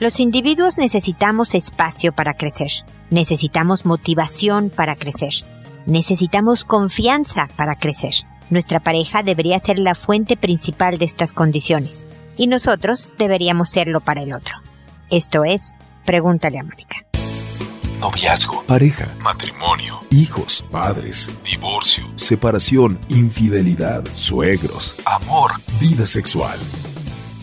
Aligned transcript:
Los 0.00 0.18
individuos 0.18 0.76
necesitamos 0.76 1.54
espacio 1.54 2.12
para 2.12 2.34
crecer, 2.34 2.70
necesitamos 3.10 3.86
motivación 3.86 4.68
para 4.70 4.96
crecer, 4.96 5.32
necesitamos 5.86 6.64
confianza 6.64 7.48
para 7.54 7.76
crecer. 7.76 8.14
Nuestra 8.50 8.80
pareja 8.80 9.22
debería 9.22 9.58
ser 9.60 9.78
la 9.78 9.94
fuente 9.94 10.36
principal 10.36 10.98
de 10.98 11.04
estas 11.04 11.32
condiciones 11.32 12.06
y 12.36 12.48
nosotros 12.48 13.12
deberíamos 13.18 13.70
serlo 13.70 14.00
para 14.00 14.22
el 14.22 14.32
otro. 14.32 14.56
Esto 15.10 15.44
es, 15.44 15.76
pregúntale 16.04 16.58
a 16.58 16.64
Mónica. 16.64 16.96
Noviazgo, 18.00 18.64
pareja, 18.64 19.06
matrimonio, 19.22 20.00
hijos, 20.10 20.64
padres, 20.72 21.30
divorcio, 21.44 22.04
separación, 22.16 22.98
infidelidad, 23.08 24.04
suegros, 24.14 24.96
amor, 25.06 25.52
vida 25.80 26.04
sexual. 26.04 26.58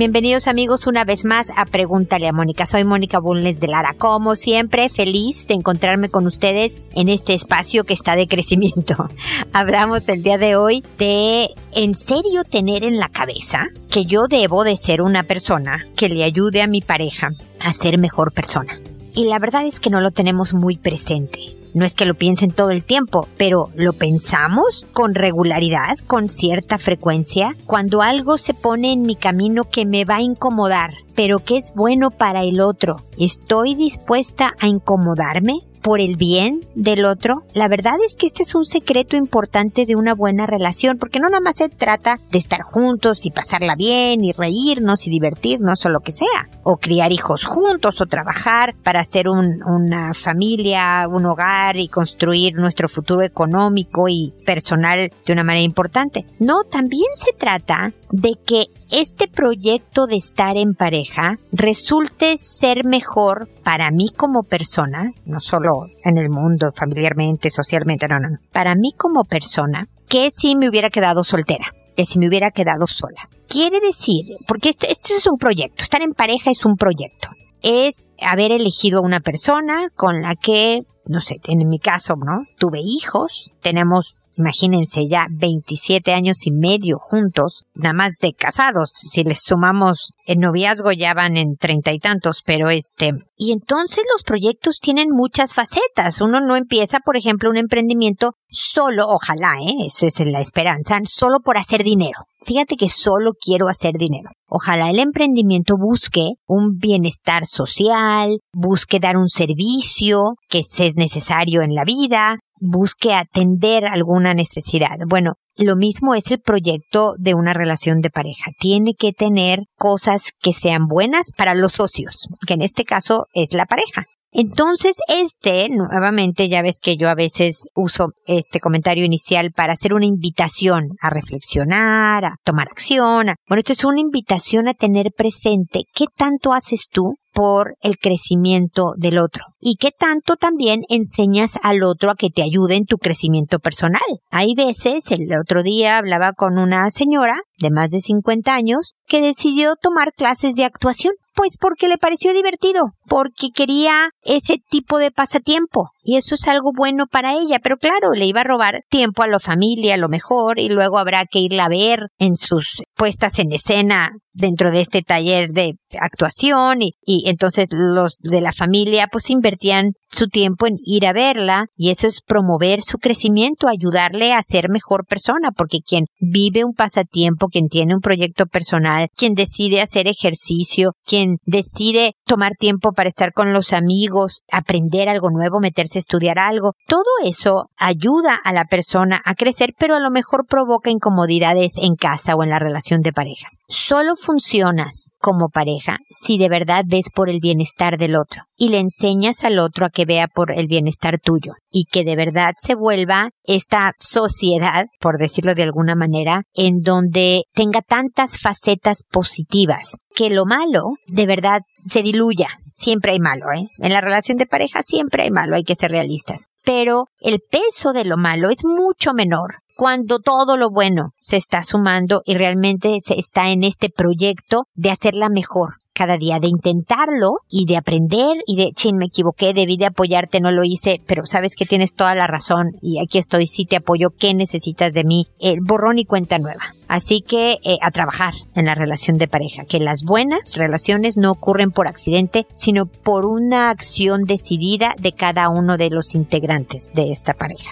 Bienvenidos 0.00 0.46
amigos 0.46 0.86
una 0.86 1.04
vez 1.04 1.26
más 1.26 1.50
a 1.58 1.66
Pregúntale 1.66 2.26
a 2.26 2.32
Mónica. 2.32 2.64
Soy 2.64 2.84
Mónica 2.84 3.18
Bulnes 3.18 3.60
de 3.60 3.66
Lara. 3.66 3.94
Como 3.98 4.34
siempre, 4.34 4.88
feliz 4.88 5.46
de 5.46 5.52
encontrarme 5.52 6.08
con 6.08 6.26
ustedes 6.26 6.80
en 6.94 7.10
este 7.10 7.34
espacio 7.34 7.84
que 7.84 7.92
está 7.92 8.16
de 8.16 8.26
crecimiento. 8.26 9.10
Hablamos 9.52 10.08
el 10.08 10.22
día 10.22 10.38
de 10.38 10.56
hoy 10.56 10.82
de 10.96 11.50
en 11.72 11.94
serio 11.94 12.44
tener 12.44 12.82
en 12.82 12.96
la 12.96 13.10
cabeza 13.10 13.66
que 13.90 14.06
yo 14.06 14.26
debo 14.26 14.64
de 14.64 14.78
ser 14.78 15.02
una 15.02 15.24
persona 15.24 15.86
que 15.96 16.08
le 16.08 16.24
ayude 16.24 16.62
a 16.62 16.66
mi 16.66 16.80
pareja 16.80 17.32
a 17.60 17.74
ser 17.74 17.98
mejor 17.98 18.32
persona. 18.32 18.80
Y 19.14 19.26
la 19.26 19.38
verdad 19.38 19.66
es 19.66 19.80
que 19.80 19.90
no 19.90 20.00
lo 20.00 20.12
tenemos 20.12 20.54
muy 20.54 20.78
presente. 20.78 21.59
No 21.72 21.84
es 21.84 21.94
que 21.94 22.04
lo 22.04 22.14
piensen 22.14 22.50
todo 22.50 22.70
el 22.70 22.82
tiempo, 22.82 23.28
pero 23.36 23.68
lo 23.74 23.92
pensamos 23.92 24.86
con 24.92 25.14
regularidad, 25.14 25.98
con 26.06 26.28
cierta 26.28 26.78
frecuencia, 26.78 27.56
cuando 27.66 28.02
algo 28.02 28.38
se 28.38 28.54
pone 28.54 28.92
en 28.92 29.02
mi 29.02 29.14
camino 29.14 29.64
que 29.64 29.86
me 29.86 30.04
va 30.04 30.16
a 30.16 30.22
incomodar, 30.22 30.94
pero 31.14 31.38
que 31.38 31.58
es 31.58 31.72
bueno 31.74 32.10
para 32.10 32.42
el 32.42 32.60
otro. 32.60 32.96
¿Estoy 33.18 33.74
dispuesta 33.74 34.54
a 34.58 34.66
incomodarme? 34.66 35.69
Por 35.82 36.00
el 36.00 36.16
bien 36.16 36.60
del 36.74 37.04
otro, 37.04 37.42
la 37.54 37.68
verdad 37.68 37.96
es 38.06 38.16
que 38.16 38.26
este 38.26 38.42
es 38.42 38.54
un 38.54 38.64
secreto 38.64 39.16
importante 39.16 39.86
de 39.86 39.96
una 39.96 40.14
buena 40.14 40.46
relación, 40.46 40.98
porque 40.98 41.20
no 41.20 41.28
nada 41.28 41.40
más 41.40 41.56
se 41.56 41.68
trata 41.68 42.18
de 42.30 42.38
estar 42.38 42.62
juntos 42.62 43.26
y 43.26 43.30
pasarla 43.30 43.74
bien 43.74 44.24
y 44.24 44.32
reírnos 44.32 45.06
y 45.06 45.10
divertirnos 45.10 45.84
o 45.84 45.88
lo 45.88 46.00
que 46.00 46.12
sea, 46.12 46.48
o 46.62 46.76
criar 46.76 47.12
hijos 47.12 47.44
juntos 47.44 48.00
o 48.00 48.06
trabajar 48.06 48.74
para 48.82 49.00
hacer 49.00 49.28
una 49.28 50.14
familia, 50.14 51.06
un 51.08 51.26
hogar 51.26 51.76
y 51.76 51.88
construir 51.88 52.54
nuestro 52.54 52.88
futuro 52.88 53.22
económico 53.22 54.08
y 54.08 54.32
personal 54.44 55.12
de 55.26 55.32
una 55.32 55.44
manera 55.44 55.64
importante. 55.64 56.26
No, 56.38 56.64
también 56.64 57.10
se 57.14 57.32
trata 57.32 57.92
de 58.10 58.34
que 58.44 58.66
este 58.90 59.28
proyecto 59.28 60.06
de 60.06 60.16
estar 60.16 60.56
en 60.56 60.74
pareja 60.74 61.38
resulte 61.52 62.36
ser 62.38 62.84
mejor 62.84 63.48
para 63.64 63.90
mí 63.90 64.08
como 64.16 64.42
persona, 64.42 65.12
no 65.24 65.40
solo 65.40 65.86
en 66.04 66.18
el 66.18 66.28
mundo, 66.28 66.68
familiarmente, 66.74 67.50
socialmente, 67.50 68.08
no, 68.08 68.18
no, 68.18 68.30
no, 68.30 68.38
para 68.52 68.74
mí 68.74 68.92
como 68.96 69.24
persona, 69.24 69.86
que 70.08 70.30
si 70.32 70.56
me 70.56 70.68
hubiera 70.68 70.90
quedado 70.90 71.22
soltera, 71.22 71.72
que 71.96 72.04
si 72.04 72.18
me 72.18 72.28
hubiera 72.28 72.50
quedado 72.50 72.86
sola. 72.86 73.28
Quiere 73.48 73.80
decir, 73.80 74.36
porque 74.46 74.70
este, 74.70 74.90
este 74.90 75.14
es 75.14 75.26
un 75.26 75.36
proyecto, 75.38 75.82
estar 75.82 76.02
en 76.02 76.12
pareja 76.12 76.50
es 76.50 76.64
un 76.64 76.74
proyecto, 76.74 77.28
es 77.62 78.10
haber 78.20 78.52
elegido 78.52 78.98
a 78.98 79.06
una 79.06 79.20
persona 79.20 79.88
con 79.94 80.22
la 80.22 80.34
que 80.34 80.80
no 81.06 81.20
sé, 81.20 81.40
en 81.48 81.66
mi 81.68 81.80
caso, 81.80 82.14
¿no? 82.14 82.44
Tuve 82.56 82.78
hijos, 82.78 83.52
tenemos 83.60 84.16
imagínense 84.40 85.06
ya 85.08 85.26
27 85.30 86.12
años 86.12 86.46
y 86.46 86.50
medio 86.50 86.98
juntos, 86.98 87.64
nada 87.74 87.92
más 87.92 88.16
de 88.20 88.32
casados, 88.32 88.90
si 88.94 89.22
les 89.22 89.42
sumamos 89.42 90.14
el 90.26 90.38
noviazgo 90.38 90.92
ya 90.92 91.14
van 91.14 91.36
en 91.36 91.56
treinta 91.56 91.92
y 91.92 91.98
tantos, 91.98 92.42
pero 92.44 92.70
este, 92.70 93.12
y 93.36 93.52
entonces 93.52 94.04
los 94.12 94.22
proyectos 94.22 94.80
tienen 94.80 95.08
muchas 95.10 95.54
facetas, 95.54 96.20
uno 96.20 96.40
no 96.40 96.56
empieza, 96.56 97.00
por 97.00 97.16
ejemplo, 97.16 97.50
un 97.50 97.56
emprendimiento 97.56 98.32
solo, 98.48 99.06
ojalá, 99.06 99.54
¿eh? 99.60 99.86
esa 99.86 100.06
es 100.06 100.20
la 100.26 100.40
esperanza, 100.40 100.98
solo 101.04 101.38
por 101.44 101.56
hacer 101.56 101.84
dinero. 101.84 102.26
Fíjate 102.42 102.76
que 102.76 102.88
solo 102.88 103.32
quiero 103.38 103.68
hacer 103.68 103.92
dinero. 103.98 104.30
Ojalá 104.48 104.90
el 104.90 104.98
emprendimiento 104.98 105.74
busque 105.78 106.30
un 106.46 106.78
bienestar 106.78 107.46
social, 107.46 108.38
busque 108.52 108.98
dar 108.98 109.16
un 109.16 109.28
servicio 109.28 110.34
que 110.48 110.60
es 110.78 110.96
necesario 110.96 111.62
en 111.62 111.74
la 111.74 111.84
vida, 111.84 112.38
busque 112.60 113.14
atender 113.14 113.86
alguna 113.86 114.34
necesidad. 114.34 114.98
Bueno, 115.06 115.34
lo 115.56 115.76
mismo 115.76 116.14
es 116.14 116.30
el 116.30 116.40
proyecto 116.40 117.14
de 117.18 117.34
una 117.34 117.52
relación 117.52 118.00
de 118.00 118.10
pareja. 118.10 118.50
Tiene 118.58 118.94
que 118.94 119.12
tener 119.12 119.60
cosas 119.76 120.32
que 120.40 120.52
sean 120.52 120.86
buenas 120.86 121.32
para 121.36 121.54
los 121.54 121.72
socios, 121.72 122.28
que 122.46 122.54
en 122.54 122.62
este 122.62 122.84
caso 122.84 123.26
es 123.34 123.52
la 123.52 123.66
pareja. 123.66 124.04
Entonces, 124.32 124.98
este, 125.08 125.68
nuevamente, 125.70 126.48
ya 126.48 126.62
ves 126.62 126.78
que 126.80 126.96
yo 126.96 127.08
a 127.08 127.16
veces 127.16 127.66
uso 127.74 128.10
este 128.26 128.60
comentario 128.60 129.04
inicial 129.04 129.50
para 129.50 129.72
hacer 129.72 129.92
una 129.92 130.06
invitación 130.06 130.90
a 131.00 131.10
reflexionar, 131.10 132.24
a 132.24 132.36
tomar 132.44 132.68
acción. 132.68 133.34
bueno, 133.48 133.58
esto 133.58 133.72
es 133.72 133.84
una 133.84 134.00
invitación 134.00 134.68
a 134.68 134.74
tener 134.74 135.08
presente 135.16 135.82
qué 135.92 136.04
tanto 136.16 136.52
haces 136.52 136.86
tú 136.90 137.16
por 137.40 137.78
el 137.80 137.96
crecimiento 137.96 138.92
del 138.98 139.18
otro 139.18 139.46
y 139.60 139.76
qué 139.76 139.92
tanto 139.92 140.36
también 140.36 140.82
enseñas 140.90 141.58
al 141.62 141.82
otro 141.84 142.10
a 142.10 142.14
que 142.14 142.28
te 142.28 142.42
ayude 142.42 142.76
en 142.76 142.84
tu 142.84 142.98
crecimiento 142.98 143.60
personal. 143.60 144.02
Hay 144.30 144.54
veces, 144.54 145.10
el 145.10 145.26
otro 145.40 145.62
día 145.62 145.96
hablaba 145.96 146.32
con 146.34 146.58
una 146.58 146.90
señora 146.90 147.40
de 147.58 147.70
más 147.70 147.92
de 147.92 148.02
50 148.02 148.54
años 148.54 148.92
que 149.06 149.22
decidió 149.22 149.76
tomar 149.76 150.12
clases 150.12 150.54
de 150.54 150.64
actuación. 150.64 151.14
Pues 151.34 151.56
porque 151.60 151.88
le 151.88 151.96
pareció 151.96 152.32
divertido, 152.34 152.92
porque 153.08 153.48
quería 153.54 154.10
ese 154.22 154.56
tipo 154.68 154.98
de 154.98 155.10
pasatiempo. 155.10 155.90
Y 156.02 156.16
eso 156.16 156.34
es 156.34 156.48
algo 156.48 156.72
bueno 156.76 157.06
para 157.06 157.34
ella, 157.34 157.58
pero 157.62 157.76
claro, 157.76 158.12
le 158.14 158.26
iba 158.26 158.40
a 158.40 158.44
robar 158.44 158.82
tiempo 158.88 159.22
a 159.22 159.28
la 159.28 159.38
familia, 159.38 159.94
a 159.94 159.98
lo 159.98 160.08
mejor, 160.08 160.58
y 160.58 160.68
luego 160.68 160.98
habrá 160.98 161.24
que 161.30 161.38
irla 161.38 161.66
a 161.66 161.68
ver 161.68 162.08
en 162.18 162.36
sus 162.36 162.82
puestas 162.96 163.38
en 163.38 163.52
escena 163.52 164.10
dentro 164.32 164.70
de 164.70 164.80
este 164.80 165.02
taller 165.02 165.50
de 165.50 165.74
actuación 166.00 166.82
y, 166.82 166.94
y 167.02 167.28
entonces 167.28 167.68
los 167.70 168.16
de 168.20 168.40
la 168.40 168.52
familia 168.52 169.06
pues 169.10 169.30
invertían 169.30 169.92
su 170.10 170.28
tiempo 170.28 170.66
en 170.66 170.76
ir 170.84 171.06
a 171.06 171.12
verla 171.12 171.66
y 171.76 171.90
eso 171.90 172.06
es 172.06 172.20
promover 172.20 172.82
su 172.82 172.98
crecimiento, 172.98 173.68
ayudarle 173.68 174.32
a 174.32 174.42
ser 174.42 174.68
mejor 174.68 175.06
persona, 175.06 175.50
porque 175.56 175.78
quien 175.86 176.06
vive 176.20 176.64
un 176.64 176.74
pasatiempo, 176.74 177.48
quien 177.48 177.68
tiene 177.68 177.94
un 177.94 178.00
proyecto 178.00 178.46
personal, 178.46 179.08
quien 179.16 179.34
decide 179.34 179.80
hacer 179.80 180.08
ejercicio, 180.08 180.92
quien 181.04 181.36
decide 181.44 182.12
tomar 182.24 182.52
tiempo 182.58 182.92
para 182.92 183.08
estar 183.08 183.32
con 183.32 183.52
los 183.52 183.72
amigos, 183.72 184.42
aprender 184.50 185.08
algo 185.08 185.30
nuevo, 185.30 185.60
meterse 185.60 185.98
a 185.98 186.00
estudiar 186.00 186.38
algo, 186.38 186.72
todo 186.86 187.04
eso 187.24 187.66
ayuda 187.76 188.38
a 188.42 188.52
la 188.52 188.64
persona 188.64 189.20
a 189.24 189.34
crecer, 189.34 189.74
pero 189.78 189.94
a 189.94 190.00
lo 190.00 190.10
mejor 190.10 190.46
provoca 190.48 190.90
incomodidades 190.90 191.74
en 191.76 191.94
casa 191.94 192.34
o 192.34 192.42
en 192.42 192.50
la 192.50 192.58
relación 192.58 193.00
de 193.00 193.12
pareja. 193.12 193.48
Solo 193.72 194.16
funcionas 194.16 195.12
como 195.20 195.48
pareja 195.48 195.98
si 196.08 196.38
de 196.38 196.48
verdad 196.48 196.82
ves 196.88 197.08
por 197.14 197.30
el 197.30 197.38
bienestar 197.38 197.98
del 197.98 198.16
otro 198.16 198.42
y 198.56 198.70
le 198.70 198.80
enseñas 198.80 199.44
al 199.44 199.60
otro 199.60 199.86
a 199.86 199.90
que 199.90 200.04
vea 200.04 200.26
por 200.26 200.50
el 200.50 200.66
bienestar 200.66 201.20
tuyo 201.20 201.52
y 201.70 201.84
que 201.84 202.02
de 202.02 202.16
verdad 202.16 202.54
se 202.58 202.74
vuelva 202.74 203.30
esta 203.44 203.92
sociedad, 204.00 204.86
por 204.98 205.18
decirlo 205.18 205.54
de 205.54 205.62
alguna 205.62 205.94
manera, 205.94 206.42
en 206.52 206.80
donde 206.80 207.44
tenga 207.54 207.80
tantas 207.80 208.40
facetas 208.40 209.04
positivas 209.08 209.98
que 210.16 210.30
lo 210.30 210.46
malo 210.46 210.94
de 211.06 211.26
verdad 211.26 211.60
se 211.86 212.02
diluya. 212.02 212.48
Siempre 212.74 213.12
hay 213.12 213.20
malo, 213.20 213.52
¿eh? 213.52 213.68
En 213.78 213.92
la 213.92 214.00
relación 214.00 214.36
de 214.36 214.46
pareja 214.46 214.82
siempre 214.82 215.22
hay 215.22 215.30
malo, 215.30 215.54
hay 215.54 215.62
que 215.62 215.76
ser 215.76 215.92
realistas. 215.92 216.46
Pero 216.64 217.04
el 217.20 217.38
peso 217.48 217.92
de 217.92 218.04
lo 218.04 218.16
malo 218.16 218.50
es 218.50 218.64
mucho 218.64 219.12
menor 219.14 219.58
cuando 219.80 220.18
todo 220.18 220.58
lo 220.58 220.68
bueno 220.68 221.14
se 221.16 221.38
está 221.38 221.62
sumando 221.62 222.20
y 222.26 222.34
realmente 222.34 222.98
se 223.00 223.18
está 223.18 223.48
en 223.48 223.64
este 223.64 223.88
proyecto 223.88 224.64
de 224.74 224.90
hacerla 224.90 225.30
mejor 225.30 225.76
cada 225.94 226.18
día, 226.18 226.38
de 226.38 226.48
intentarlo 226.48 227.38
y 227.48 227.64
de 227.64 227.78
aprender 227.78 228.36
y 228.46 228.56
de, 228.56 228.72
chin, 228.74 228.98
me 228.98 229.06
equivoqué, 229.06 229.54
debí 229.54 229.78
de 229.78 229.86
apoyarte, 229.86 230.40
no 230.40 230.50
lo 230.50 230.64
hice, 230.64 231.00
pero 231.06 231.24
sabes 231.24 231.54
que 231.54 231.64
tienes 231.64 231.94
toda 231.94 232.14
la 232.14 232.26
razón 232.26 232.72
y 232.82 233.00
aquí 233.00 233.16
estoy, 233.16 233.46
sí 233.46 233.64
te 233.64 233.76
apoyo, 233.76 234.10
¿qué 234.10 234.34
necesitas 234.34 234.92
de 234.92 235.04
mí? 235.04 235.28
El 235.38 235.60
borrón 235.62 235.98
y 235.98 236.04
cuenta 236.04 236.38
nueva. 236.38 236.74
Así 236.86 237.22
que 237.22 237.52
eh, 237.64 237.78
a 237.80 237.90
trabajar 237.90 238.34
en 238.54 238.66
la 238.66 238.74
relación 238.74 239.16
de 239.16 239.28
pareja, 239.28 239.64
que 239.64 239.80
las 239.80 240.02
buenas 240.02 240.56
relaciones 240.56 241.16
no 241.16 241.30
ocurren 241.30 241.70
por 241.70 241.88
accidente, 241.88 242.46
sino 242.52 242.84
por 242.84 243.24
una 243.24 243.70
acción 243.70 244.24
decidida 244.24 244.94
de 244.98 245.12
cada 245.12 245.48
uno 245.48 245.78
de 245.78 245.88
los 245.88 246.14
integrantes 246.14 246.90
de 246.92 247.12
esta 247.12 247.32
pareja. 247.32 247.70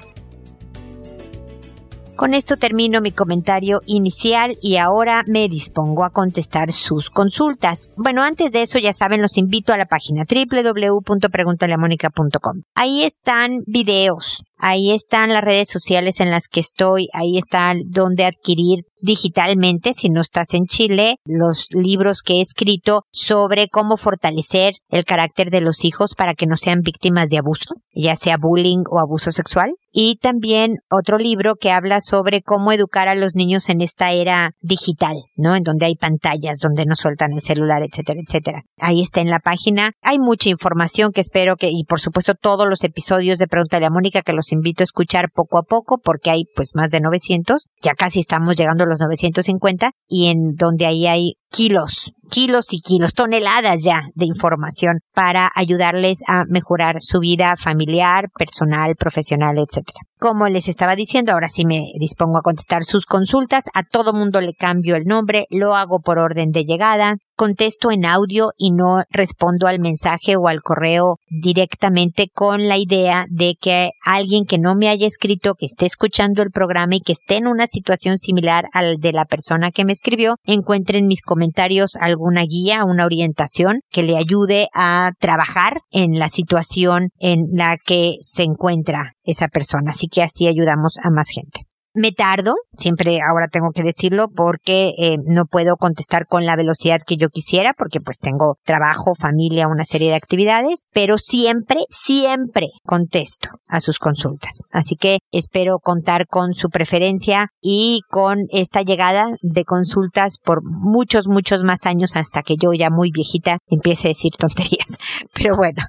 Con 2.19 2.35
esto 2.35 2.57
termino 2.57 3.01
mi 3.01 3.13
comentario 3.13 3.81
inicial 3.87 4.59
y 4.61 4.79
ahora 4.79 5.23
me 5.29 5.49
dispongo 5.49 6.03
a 6.03 6.11
contestar 6.11 6.73
sus 6.73 7.11
consultas. 7.11 7.91
Bueno, 7.97 8.25
antes 8.25 8.51
de 8.51 8.63
eso 8.63 8.81
ya 8.81 8.93
saben, 8.93 9.23
los 9.23 9.39
invito 9.39 9.73
a 9.73 9.77
la 9.77 9.87
página 9.87 10.25
www.preguntaleamónica.com. 10.29 12.63
Ahí 12.75 13.05
están 13.05 13.61
videos, 13.69 14.43
Ahí 14.61 14.91
están 14.91 15.33
las 15.33 15.45
redes 15.45 15.69
sociales 15.69 16.19
en 16.19 16.31
las 16.31 16.49
que 16.49 16.59
estoy, 16.59 17.09
ahí 17.13 17.39
está 17.39 17.75
donde 17.87 18.25
adquirir 18.25 18.85
digitalmente, 19.01 19.95
si 19.95 20.11
no 20.11 20.21
estás 20.21 20.55
en 20.55 20.65
Chile, 20.67 21.17
los 21.25 21.67
libros 21.71 22.23
que 22.23 22.35
he 22.35 22.41
escrito 22.41 23.03
sobre 23.11 23.69
cómo 23.69 23.97
fortalecer 23.97 24.75
el 24.89 25.05
carácter 25.05 25.51
de 25.51 25.61
los 25.61 25.85
hijos 25.85 26.15
para 26.17 26.35
que 26.35 26.47
no 26.47 26.57
sean 26.57 26.81
víctimas 26.81 27.29
de 27.29 27.39
abuso, 27.39 27.75
ya 27.95 28.17
sea 28.17 28.37
bullying 28.39 28.85
o 28.91 29.01
abuso 29.01 29.33
sexual. 29.33 29.75
Y 29.91 30.17
también 30.17 30.77
otro 30.91 31.19
libro 31.19 31.55
que 31.59 31.73
habla 31.73 32.01
sobre 32.01 32.43
cómo 32.43 32.73
educar 32.73 33.09
a 33.09 33.15
los 33.15 33.35
niños 33.35 33.69
en 33.69 33.81
esta 33.81 34.13
era 34.13 34.53
digital, 34.61 35.17
¿no? 35.35 35.57
En 35.57 35.63
donde 35.63 35.87
hay 35.87 35.97
pantallas, 35.97 36.61
donde 36.61 36.85
no 36.85 36.95
sueltan 36.95 37.33
el 37.33 37.43
celular, 37.43 37.83
etcétera, 37.83 38.21
etcétera. 38.25 38.63
Ahí 38.79 39.03
está 39.03 39.21
en 39.21 39.31
la 39.31 39.41
página. 39.41 39.93
Hay 40.03 40.19
mucha 40.19 40.51
información 40.51 41.11
que 41.13 41.23
espero 41.23 41.57
que, 41.57 41.71
y 41.71 41.85
por 41.85 42.01
supuesto 42.01 42.35
todos 42.35 42.69
los 42.69 42.85
episodios 42.85 43.39
de 43.39 43.49
Pregunta 43.49 43.79
a 43.79 43.91
Mónica 43.91 44.23
que 44.23 44.33
los 44.33 44.53
invito 44.53 44.83
a 44.83 44.85
escuchar 44.85 45.31
poco 45.33 45.59
a 45.59 45.63
poco 45.63 45.99
porque 45.99 46.31
hay 46.31 46.45
pues 46.55 46.73
más 46.75 46.91
de 46.91 47.01
900. 47.01 47.69
Ya 47.83 47.95
casi 47.95 48.21
estamos 48.21 48.57
llegando 48.57 48.85
los 48.89 49.01
950 49.01 49.91
y 50.09 50.29
en 50.29 50.55
donde 50.55 50.87
ahí 50.87 51.07
hay 51.07 51.35
kilos, 51.51 52.13
kilos 52.31 52.73
y 52.73 52.81
kilos, 52.81 53.15
toneladas 53.15 53.83
ya 53.83 54.03
de 54.15 54.27
información 54.27 55.01
para 55.15 55.51
ayudarles 55.55 56.21
a 56.27 56.45
mejorar 56.47 56.97
su 57.01 57.21
vida 57.21 57.55
familiar, 57.57 58.29
personal, 58.37 58.97
profesional, 58.97 59.59
etcétera. 59.59 60.01
Como 60.19 60.49
les 60.49 60.67
estaba 60.67 60.97
diciendo, 60.97 61.33
ahora 61.33 61.49
sí 61.49 61.65
me 61.65 61.93
dispongo 62.01 62.39
a 62.39 62.43
contestar 62.43 62.83
sus 62.83 63.07
consultas. 63.07 63.67
A 63.73 63.85
todo 63.85 64.13
mundo 64.13 64.41
le 64.41 64.53
cambio 64.53 64.97
el 64.97 65.05
nombre, 65.05 65.47
lo 65.49 65.77
hago 65.77 66.01
por 66.01 66.19
orden 66.19 66.51
de 66.51 66.65
llegada, 66.65 67.19
contesto 67.37 67.93
en 67.93 68.05
audio 68.05 68.51
y 68.59 68.73
no 68.73 69.05
respondo 69.11 69.69
al 69.69 69.79
mensaje 69.79 70.35
o 70.35 70.49
al 70.49 70.61
correo 70.61 71.19
directamente 71.31 72.27
con 72.35 72.67
la 72.67 72.79
idea 72.79 73.27
de 73.31 73.55
que 73.61 73.91
alguien 74.05 74.45
que 74.45 74.59
no 74.59 74.75
me 74.75 74.89
haya 74.89 75.07
escrito, 75.07 75.55
que 75.55 75.67
esté 75.67 75.87
escuchando 75.87 76.43
el 76.43 76.51
programa 76.51 76.97
y 76.97 77.01
que 77.01 77.13
esté 77.13 77.37
en 77.37 77.47
una 77.47 77.69
situación 77.69 78.19
similar 78.19 78.65
al 78.73 78.97
de 78.99 79.13
la 79.13 79.25
persona 79.25 79.71
que 79.71 79.85
me 79.85 79.93
escribió, 79.93 80.35
encuentre 80.43 80.99
en 80.99 81.07
mis 81.07 81.23
comentarios 81.23 81.95
alguna 81.95 82.43
guía, 82.43 82.85
una 82.85 83.05
orientación 83.05 83.83
que 83.89 84.03
le 84.03 84.17
ayude 84.17 84.67
a 84.75 85.13
trabajar 85.21 85.83
en 85.93 86.19
la 86.19 86.29
situación 86.29 87.11
en 87.21 87.47
la 87.53 87.77
que 87.77 88.17
se 88.21 88.43
encuentra 88.43 89.13
esa 89.29 89.49
persona. 89.49 89.91
Así 89.91 90.09
que 90.09 90.23
así 90.23 90.49
ayudamos 90.49 90.99
a 91.03 91.11
más 91.11 91.29
gente. 91.29 91.69
Me 91.95 92.13
tardo, 92.13 92.55
siempre 92.77 93.19
ahora 93.29 93.49
tengo 93.49 93.71
que 93.75 93.83
decirlo 93.83 94.29
porque 94.29 94.93
eh, 94.99 95.17
no 95.27 95.47
puedo 95.47 95.77
contestar 95.77 96.27
con 96.29 96.45
la 96.45 96.55
velocidad 96.55 97.01
que 97.05 97.17
yo 97.17 97.29
quisiera 97.29 97.73
porque 97.73 98.01
pues 98.01 98.19
tengo 98.19 98.57
trabajo, 98.65 99.15
familia, 99.19 99.67
una 99.67 99.85
serie 99.85 100.11
de 100.11 100.15
actividades, 100.15 100.85
pero 100.93 101.17
siempre, 101.19 101.81
siempre 101.89 102.69
contesto 102.85 103.49
a 103.67 103.81
sus 103.81 103.99
consultas. 103.99 104.61
Así 104.71 104.97
que 104.97 105.19
espero 105.33 105.79
contar 105.83 106.27
con 106.29 106.55
su 106.55 106.69
preferencia 106.69 107.49
y 107.61 108.03
con 108.11 108.45
esta 108.51 108.83
llegada 108.83 109.27
de 109.43 109.65
consultas 109.65 110.37
por 110.39 110.63
muchos, 110.63 111.27
muchos 111.27 111.65
más 111.65 111.85
años 111.85 112.15
hasta 112.17 112.43
que 112.43 112.55
yo 112.63 112.75
ya 112.75 112.91
muy 112.91 113.11
viejita 113.11 113.59
empiece 113.67 114.07
a 114.07 114.11
decir 114.11 114.33
tonterías. 114.39 114.98
Pero 115.35 115.57
bueno, 115.57 115.83